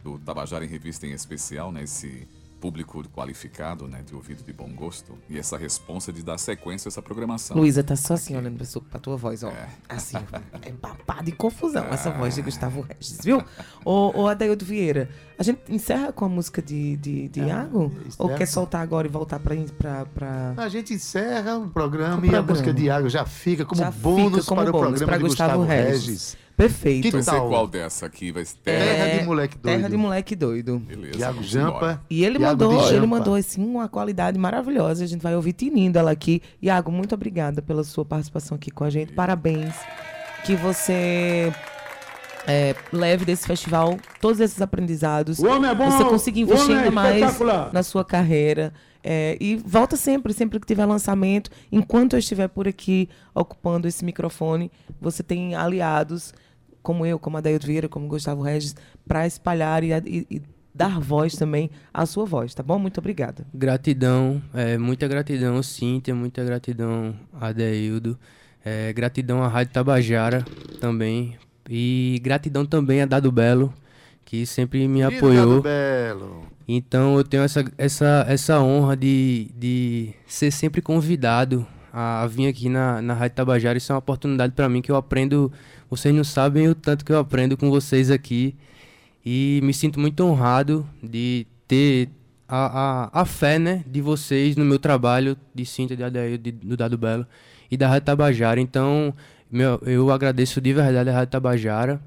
do 0.03 0.18
Tabajara 0.18 0.64
em 0.64 0.68
Revista 0.68 1.07
em 1.07 1.12
especial, 1.12 1.72
né? 1.72 1.82
Esse 1.84 2.26
público 2.66 3.04
qualificado, 3.14 3.86
né? 3.86 4.02
De 4.04 4.12
ouvido 4.12 4.42
de 4.42 4.52
bom 4.52 4.68
gosto. 4.74 5.16
E 5.30 5.38
essa 5.38 5.56
responsa 5.56 6.12
de 6.12 6.20
dar 6.20 6.36
sequência 6.36 6.88
a 6.88 6.90
essa 6.90 7.00
programação. 7.00 7.56
Luísa 7.56 7.84
tá 7.84 7.94
só 7.94 8.14
assim 8.14 8.36
olhando 8.36 8.56
pra, 8.56 8.66
sua, 8.66 8.82
pra 8.82 8.98
tua 8.98 9.16
voz, 9.16 9.44
ó. 9.44 9.50
É. 9.50 9.68
Assim, 9.88 10.16
é 10.62 10.72
babado 10.72 11.28
e 11.28 11.32
confusão 11.32 11.84
essa 11.86 12.10
voz 12.10 12.34
de 12.34 12.42
Gustavo 12.42 12.80
Regis, 12.80 13.20
viu? 13.22 13.40
Ô, 13.84 14.22
ô 14.22 14.26
Adaildo 14.26 14.64
Vieira, 14.64 15.08
a 15.38 15.44
gente 15.44 15.60
encerra 15.68 16.12
com 16.12 16.24
a 16.24 16.28
música 16.28 16.60
de, 16.60 16.96
de, 16.96 17.28
de 17.28 17.40
Iago? 17.40 17.92
Ou 18.18 18.30
quer 18.34 18.46
soltar 18.46 18.82
agora 18.82 19.06
e 19.06 19.10
voltar 19.10 19.38
pra... 19.38 19.54
pra, 19.78 20.06
pra... 20.06 20.54
A 20.56 20.68
gente 20.68 20.92
encerra 20.92 21.56
o 21.58 21.68
programa 21.68 22.14
O 22.14 22.24
e 22.24 22.28
a 22.28 22.32
programa. 22.32 22.48
música 22.48 22.74
de 22.74 22.84
Iago 22.84 23.08
já 23.08 23.24
fica 23.24 23.64
como 23.64 23.80
Já 23.80 23.92
bônus 23.92 24.40
fica 24.40 24.46
como 24.46 24.60
para 24.62 24.70
o 24.70 24.72
bônus 24.72 24.88
programa 24.98 25.06
pra 25.06 25.16
de 25.18 25.22
Gustavo 25.22 25.58
Gustavo, 25.58 25.82
Regis. 25.82 26.06
Regis. 26.06 26.45
Perfeito. 26.57 27.02
Que 27.02 27.11
Vai 27.11 27.22
ser 27.22 27.30
tal? 27.32 27.48
qual 27.48 27.66
dessa 27.66 28.07
aqui? 28.07 28.32
Vai 28.32 28.44
ser 28.44 28.57
Terra 28.64 28.84
É, 28.84 29.18
de 29.18 29.24
moleque 29.26 29.59
doido. 29.59 29.76
Terra 29.76 29.88
de 29.90 29.96
moleque 29.96 30.34
doido. 30.36 30.78
Beleza. 30.78 31.18
Iago 31.18 31.42
Jampa. 31.42 32.02
E 32.09 32.24
ele 32.24 32.38
Iago 32.38 32.64
mandou, 32.64 32.82
ele 32.86 32.94
Jampa. 32.94 33.07
mandou 33.07 33.34
assim 33.34 33.62
uma 33.64 33.88
qualidade 33.88 34.38
maravilhosa. 34.38 35.04
A 35.04 35.07
gente 35.07 35.20
vai 35.20 35.36
ouvir 35.36 35.52
tinindo 35.52 35.98
ela 35.98 36.11
aqui. 36.11 36.40
Iago, 36.62 36.90
muito 36.90 37.14
obrigada 37.14 37.61
pela 37.61 37.84
sua 37.84 38.04
participação 38.04 38.57
aqui 38.57 38.70
com 38.70 38.84
a 38.84 38.90
gente. 38.90 39.12
Parabéns. 39.12 39.74
Que 40.44 40.54
você 40.54 41.52
é, 42.46 42.74
leve 42.92 43.24
desse 43.24 43.46
festival 43.46 43.98
todos 44.20 44.40
esses 44.40 44.61
aprendizados. 44.62 45.38
O 45.38 45.46
homem 45.46 45.70
é 45.70 45.74
bom, 45.74 45.90
Você 45.90 46.04
consiga 46.04 46.40
investir 46.40 46.64
homem 46.64 46.76
é 46.76 46.78
ainda 46.84 46.90
mais 46.90 47.38
na 47.72 47.82
sua 47.82 48.04
carreira. 48.04 48.72
É, 49.09 49.36
e 49.40 49.57
volta 49.57 49.94
sempre, 49.96 50.32
sempre 50.32 50.59
que 50.59 50.66
tiver 50.66 50.84
lançamento. 50.86 51.50
Enquanto 51.70 52.14
eu 52.14 52.18
estiver 52.18 52.48
por 52.48 52.66
aqui 52.66 53.09
ocupando 53.34 53.86
esse 53.86 54.04
microfone, 54.04 54.70
você 55.00 55.22
tem 55.22 55.54
aliados 55.54 56.32
como 56.87 57.05
eu, 57.05 57.18
como 57.18 57.37
a 57.37 57.41
Daildo 57.41 57.66
Vieira, 57.66 57.89
como 57.89 58.07
Gustavo 58.07 58.43
Regis, 58.43 58.76
para 59.09 59.26
espalhar 59.26 59.82
e, 59.82 59.91
e- 60.07 60.26
e 60.30 60.43
dar 60.72 61.01
voz 61.01 61.34
também 61.34 61.68
à 61.93 62.07
sua 62.07 62.24
voz, 62.24 62.55
tá 62.55 62.62
bom? 62.62 62.78
Muito 62.78 62.99
obrigada. 62.99 63.45
Gratidão, 63.53 64.41
é, 64.55 64.78
muita 64.78 65.09
gratidão, 65.09 65.61
Cíntia, 65.64 66.14
muita 66.14 66.45
gratidão, 66.45 67.16
Adeildo. 67.41 68.16
É, 68.64 68.93
gratidão 68.93 69.43
à 69.43 69.49
Rádio 69.49 69.72
Tabajara 69.72 70.45
também. 70.80 71.37
E 71.68 72.20
gratidão 72.22 72.64
também 72.64 73.03
a 73.03 73.07
Dado 73.07 73.32
Belo, 73.32 73.72
que 74.24 74.47
sempre 74.47 74.87
me 74.87 75.03
apoiou. 75.03 75.61
Dado 75.61 75.62
Belo. 75.62 76.43
Então 76.68 77.16
eu 77.16 77.24
tenho 77.24 77.43
essa, 77.43 77.64
essa, 77.76 78.24
essa 78.28 78.61
honra 78.61 78.97
de, 78.97 79.51
de 79.59 80.11
ser 80.26 80.51
sempre 80.53 80.80
convidado 80.80 81.66
a 81.99 82.26
vir 82.26 82.47
aqui 82.47 82.68
na, 82.68 83.01
na 83.01 83.14
Rádio 83.14 83.36
Tabajara. 83.36 83.78
Isso 83.78 83.90
é 83.90 83.94
uma 83.94 84.01
oportunidade 84.01 84.53
para 84.53 84.68
mim 84.68 84.82
que 84.82 84.90
eu 84.90 84.97
aprendo. 84.97 85.51
Vocês 85.88 86.14
não 86.14 86.24
sabem 86.24 86.68
o 86.68 86.74
tanto 86.74 87.03
que 87.05 87.11
eu 87.11 87.18
aprendo 87.18 87.57
com 87.57 87.70
vocês 87.70 88.11
aqui. 88.11 88.55
E 89.24 89.61
me 89.62 89.72
sinto 89.72 89.99
muito 89.99 90.22
honrado 90.22 90.86
de 91.03 91.47
ter 91.66 92.11
a, 92.47 93.09
a, 93.14 93.22
a 93.22 93.24
fé 93.24 93.59
né, 93.59 93.82
de 93.86 94.03
vocês 94.03 94.57
no 94.57 94.64
meu 94.64 94.78
trabalho, 94.78 95.38
de 95.55 95.64
Cinta, 95.64 95.97
de 95.97 96.05
Adair, 96.05 96.36
de, 96.36 96.53
do 96.53 96.76
Dado 96.76 96.99
Belo 96.99 97.26
e 97.70 97.78
da 97.78 97.88
Rádio 97.88 98.05
Tabajara. 98.05 98.61
Então 98.61 99.14
meu, 99.51 99.80
eu 99.86 100.11
agradeço 100.11 100.61
de 100.61 100.72
verdade 100.74 101.09
a 101.09 101.14
Rádio 101.14 101.30
Tabajara. 101.32 102.01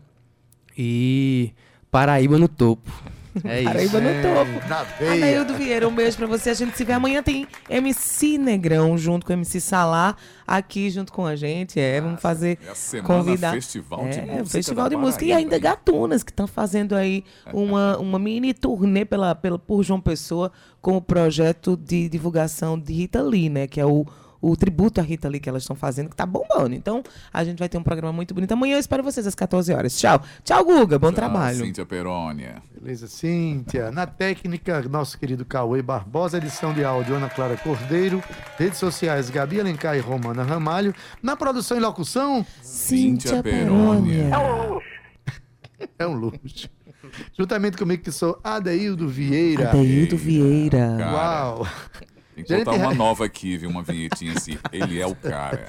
E 0.78 1.52
Paraíba 1.90 2.38
no 2.38 2.48
topo. 2.48 2.92
É 3.44 3.62
isso. 3.62 3.72
Paraíba 3.72 4.02
no 4.02 4.10
topo. 4.22 4.68
Na 4.68 4.84
veia. 4.84 5.14
Anaildo 5.14 5.54
Vieira, 5.54 5.88
um 5.88 5.94
beijo 5.94 6.18
pra 6.18 6.28
você. 6.28 6.50
A 6.50 6.54
gente 6.54 6.76
se 6.76 6.84
vê 6.84 6.94
amanhã. 6.94 7.22
Tem 7.22 7.48
MC 7.70 8.38
Negrão 8.38 8.98
junto 8.98 9.26
com 9.26 9.34
MC 9.34 9.60
Salá 9.60 10.16
aqui 10.48 10.90
junto 10.90 11.14
com 11.14 11.26
a 11.26 11.36
gente. 11.36 11.80
É, 11.80 12.02
vamos 12.02 12.22
fazer. 12.22 12.58
É 12.66 12.72
a 12.72 12.76
semana 12.76 13.08
convidar. 13.08 13.52
Festival 13.52 14.08
de 14.08 14.20
é, 14.20 14.26
Música 14.26 14.46
Festival 14.46 14.86
da 14.86 14.90
de 14.90 14.96
Música. 14.96 15.26
E 15.26 15.32
ainda? 15.32 15.60
Gatunas, 15.60 16.24
que 16.24 16.32
estão 16.32 16.48
fazendo 16.48 16.96
aí 16.96 17.24
uma, 17.54 17.98
uma 17.98 18.18
mini 18.18 18.54
turnê 18.54 19.06
pela, 19.06 19.36
pela, 19.36 19.60
por 19.60 19.84
João 19.84 20.02
Pessoa 20.02 20.52
com 20.82 20.98
o 20.98 21.02
projeto 21.02 21.78
de 21.78 22.10
divulgação 22.10 22.80
de 22.80 22.94
Rita 22.94 23.22
Lee, 23.22 23.50
né? 23.50 23.68
Que 23.68 23.80
é 23.80 23.86
o, 23.86 24.06
o 24.42 24.56
tributo 24.56 25.00
à 25.00 25.04
Rita 25.04 25.28
Lee 25.28 25.40
que 25.40 25.50
elas 25.50 25.64
estão 25.64 25.76
fazendo, 25.76 26.10
que 26.10 26.16
tá 26.16 26.26
bombando. 26.26 26.74
Então, 26.74 27.04
a 27.34 27.44
gente 27.44 27.60
vai 27.60 27.68
ter 27.68 27.78
um 27.78 27.84
programa 27.84 28.14
muito 28.14 28.34
bonito. 28.34 28.52
Amanhã 28.52 28.76
eu 28.76 28.80
espero 28.80 29.04
vocês 29.04 29.28
às 29.28 29.36
14 29.36 29.74
horas. 29.74 29.98
Tchau. 29.98 30.22
Tchau, 30.44 30.64
Guga. 30.64 30.98
Bom 30.98 31.08
Tchau, 31.08 31.16
trabalho. 31.16 31.66
Cíntia 31.66 31.86
Perônia. 31.86 32.62
Beleza, 32.80 33.08
Cíntia. 33.08 33.92
Na 33.92 34.08
técnica, 34.08 34.82
nosso 34.84 35.18
querido 35.18 35.46
Cauê 35.46 35.82
Barbosa, 35.82 36.38
edição 36.38 36.74
de 36.74 36.84
áudio 36.84 37.16
Ana 37.16 37.30
Clara 37.30 37.58
Cordeiro, 37.58 38.24
redes 38.58 38.78
sociais 38.78 39.30
Gabi 39.30 39.60
Alencar 39.60 39.98
e 39.98 40.00
Romana 40.00 40.44
Ramalho. 40.44 40.94
Na 41.22 41.36
produção 41.36 41.78
e 41.78 41.80
locução, 41.80 42.46
Cíntia 42.62 43.44
Perônia. 43.44 44.30
é 45.98 46.08
um 46.08 46.14
luxo. 46.14 46.70
Juntamente 47.38 47.78
comigo, 47.78 48.04
que 48.04 48.12
sou 48.12 48.40
Adeildo 48.44 49.08
Vieira. 49.08 49.70
Adeildo 49.70 50.18
Vieira. 50.18 50.96
Cara, 50.98 51.14
Uau! 51.14 51.68
Tem 52.44 52.60
que 52.60 52.66
botar 52.66 52.78
uma 52.78 52.94
nova 52.94 53.26
aqui, 53.26 53.58
viu? 53.58 53.70
Uma 53.70 53.84
vinhetinha 53.84 54.34
assim. 54.34 54.58
Ele 54.72 55.00
é 55.00 55.06
o 55.06 55.16
cara. 55.16 55.68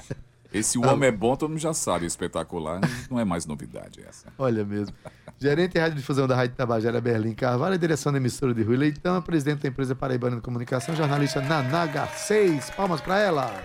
Esse 0.53 0.77
o 0.77 0.85
homem 0.85 1.07
é 1.07 1.11
bom, 1.11 1.35
todo 1.35 1.49
mundo 1.49 1.59
já 1.59 1.73
sabe. 1.73 2.05
Espetacular. 2.05 2.81
Não 3.09 3.19
é 3.19 3.23
mais 3.23 3.45
novidade 3.45 4.01
essa. 4.07 4.27
Olha 4.37 4.65
mesmo. 4.65 4.93
Gerente 5.39 5.73
de 5.73 5.79
Radiodifusão 5.79 6.27
da 6.27 6.35
Rádio 6.35 6.55
Tabajara, 6.55 6.99
Berlim 6.99 7.33
Carvalho, 7.33 7.77
direção 7.77 8.11
da 8.11 8.17
emissora 8.17 8.53
de 8.53 8.61
Rui 8.61 8.77
Leitão, 8.77 9.21
presidente 9.21 9.61
da 9.61 9.69
empresa 9.69 9.95
Paraibana 9.95 10.35
de 10.35 10.41
Comunicação, 10.41 10.95
jornalista 10.95 11.41
Naná 11.41 11.85
Garcês. 11.85 12.69
Palmas 12.69 13.01
para 13.01 13.17
ela. 13.17 13.63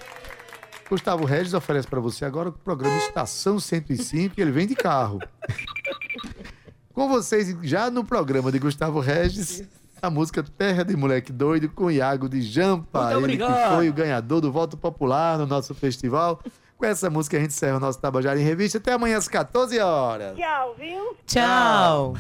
Gustavo 0.89 1.25
Regis 1.25 1.53
oferece 1.53 1.89
para 1.89 1.99
você 1.99 2.25
agora 2.25 2.51
o 2.51 2.53
programa 2.53 2.97
Estação 2.99 3.59
105 3.59 4.35
e 4.39 4.41
ele 4.41 4.53
vem 4.53 4.67
de 4.67 4.77
carro. 4.77 5.19
Com 6.95 7.09
vocês, 7.09 7.55
já 7.63 7.91
no 7.91 8.05
programa 8.05 8.51
de 8.51 8.59
Gustavo 8.59 9.01
Regis, 9.01 9.65
a 10.01 10.11
música 10.11 10.43
Terra 10.43 10.85
de 10.85 10.97
Moleque 10.97 11.33
Doido 11.33 11.69
com 11.69 11.91
Iago 11.91 12.29
de 12.29 12.43
Jampa. 12.43 13.13
ele 13.15 13.37
que 13.37 13.53
foi 13.75 13.89
o 13.89 13.93
ganhador 13.93 14.41
do 14.41 14.53
voto 14.53 14.77
popular 14.77 15.39
no 15.39 15.47
nosso 15.47 15.75
festival. 15.75 16.41
Com 16.77 16.85
essa 16.85 17.09
música 17.09 17.37
a 17.37 17.41
gente 17.41 17.51
encerra 17.51 17.79
o 17.79 17.81
nosso 17.81 17.99
Tabajara 18.01 18.39
em 18.39 18.45
Revista. 18.45 18.79
Até 18.79 18.93
amanhã 18.93 19.17
às 19.17 19.29
14 19.29 19.79
horas. 19.79 20.37
Tchau, 20.37 20.75
viu? 20.79 21.17
Tchau. 21.27 22.15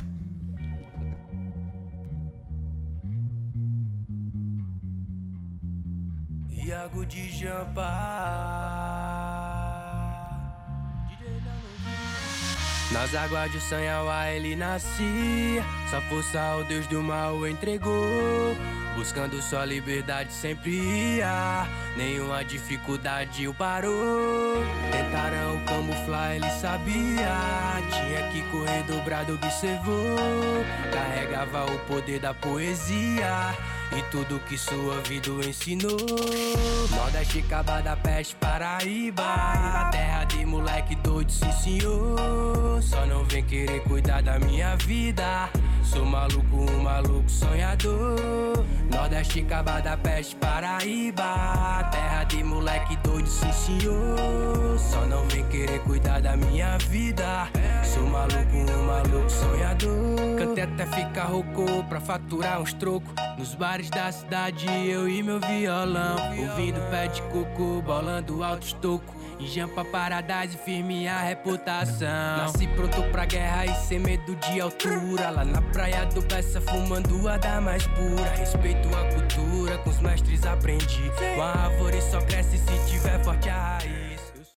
Iago 6.50 7.06
de 7.06 7.28
Jampa. 7.30 9.05
Nas 12.96 13.14
águas 13.14 13.52
de 13.52 13.60
Sanhawa 13.60 14.30
ele 14.30 14.56
nascia. 14.56 15.62
Sua 15.90 16.00
força 16.00 16.40
ao 16.40 16.64
Deus 16.64 16.86
do 16.86 17.02
mal 17.02 17.46
entregou. 17.46 18.56
Buscando 18.96 19.40
sua 19.42 19.66
liberdade 19.66 20.32
sempre 20.32 20.70
ia. 20.70 21.68
Nenhuma 21.94 22.42
dificuldade 22.42 23.46
o 23.46 23.52
parou. 23.52 24.64
Tentaram 24.90 25.60
camuflar, 25.66 26.36
ele 26.36 26.50
sabia. 26.52 27.36
Tinha 27.90 28.30
que 28.30 28.40
correr 28.50 28.82
dobrado, 28.84 29.34
observou. 29.34 30.64
Carregava 30.90 31.66
o 31.66 31.78
poder 31.80 32.18
da 32.18 32.32
poesia. 32.32 33.54
E 33.92 34.02
tudo 34.10 34.40
que 34.40 34.56
sua 34.56 35.00
vida 35.02 35.30
ensinou. 35.46 35.96
Nordeste, 36.90 37.42
Caba 37.42 37.80
da 37.80 37.96
Peste, 37.96 38.34
Paraíba. 38.36 39.90
Terra 39.92 40.24
de 40.24 40.44
moleque 40.44 40.94
doido, 40.96 41.30
sim 41.30 41.52
senhor. 41.52 42.82
Só 42.82 43.04
não 43.06 43.24
vem 43.24 43.44
querer 43.44 43.82
cuidar 43.82 44.22
da 44.22 44.38
minha 44.38 44.76
vida. 44.76 45.48
Sou 45.82 46.04
maluco, 46.04 46.56
um 46.56 46.82
maluco 46.82 47.30
sonhador. 47.30 48.64
Nordeste, 48.90 49.42
Caba 49.42 49.80
da 49.80 49.96
Peste, 49.96 50.36
Paraíba. 50.36 51.88
Terra 51.90 52.24
de 52.24 52.42
moleque 52.42 52.96
doido, 52.96 53.28
sim 53.28 53.52
senhor. 53.52 54.78
Só 54.78 55.06
não 55.06 55.26
vem 55.28 55.46
querer 55.48 55.80
cuidar 55.80 56.20
da 56.20 56.36
minha 56.36 56.76
vida. 56.78 57.48
Sou 57.84 58.04
maluco, 58.04 58.56
um 58.56 58.86
maluco 58.86 59.30
sonhador. 59.30 60.38
Cantei 60.38 60.64
até 60.64 60.86
ficar 60.86 61.24
rouco 61.26 61.84
pra 61.88 62.00
faturar 62.00 62.60
uns 62.60 62.72
trocos. 62.72 63.12
Nos 63.38 63.54
bares 63.54 63.75
da 63.84 64.10
cidade, 64.10 64.66
eu 64.88 65.08
e 65.08 65.22
meu 65.22 65.38
violão. 65.38 66.16
Ouvindo 66.30 66.80
pé 66.90 67.08
de 67.08 67.20
coco, 67.22 67.82
bolando 67.82 68.42
alto 68.42 68.66
estoco. 68.66 69.14
Em 69.38 69.46
Jampa 69.46 69.84
Paradise, 69.84 70.56
firme 70.56 71.06
a 71.06 71.20
reputação. 71.20 72.08
Nasci 72.38 72.66
pronto 72.68 73.02
pra 73.12 73.26
guerra 73.26 73.66
e 73.66 73.74
sem 73.86 73.98
medo 73.98 74.34
de 74.36 74.60
altura. 74.60 75.28
Lá 75.28 75.44
na 75.44 75.60
praia 75.60 76.06
do 76.06 76.22
Bessa, 76.22 76.60
fumando 76.60 77.28
a 77.28 77.36
da 77.36 77.60
mais 77.60 77.86
pura. 77.86 78.30
Respeito 78.36 78.88
a 78.96 79.04
cultura, 79.12 79.78
com 79.78 79.90
os 79.90 80.00
mestres 80.00 80.46
aprendi. 80.46 81.10
Com 81.34 81.42
a 81.42 81.50
árvore 81.50 82.00
só 82.00 82.20
cresce 82.22 82.56
se 82.56 82.90
tiver 82.90 83.22
forte 83.22 83.50
a 83.50 83.78
raiz. 83.78 84.05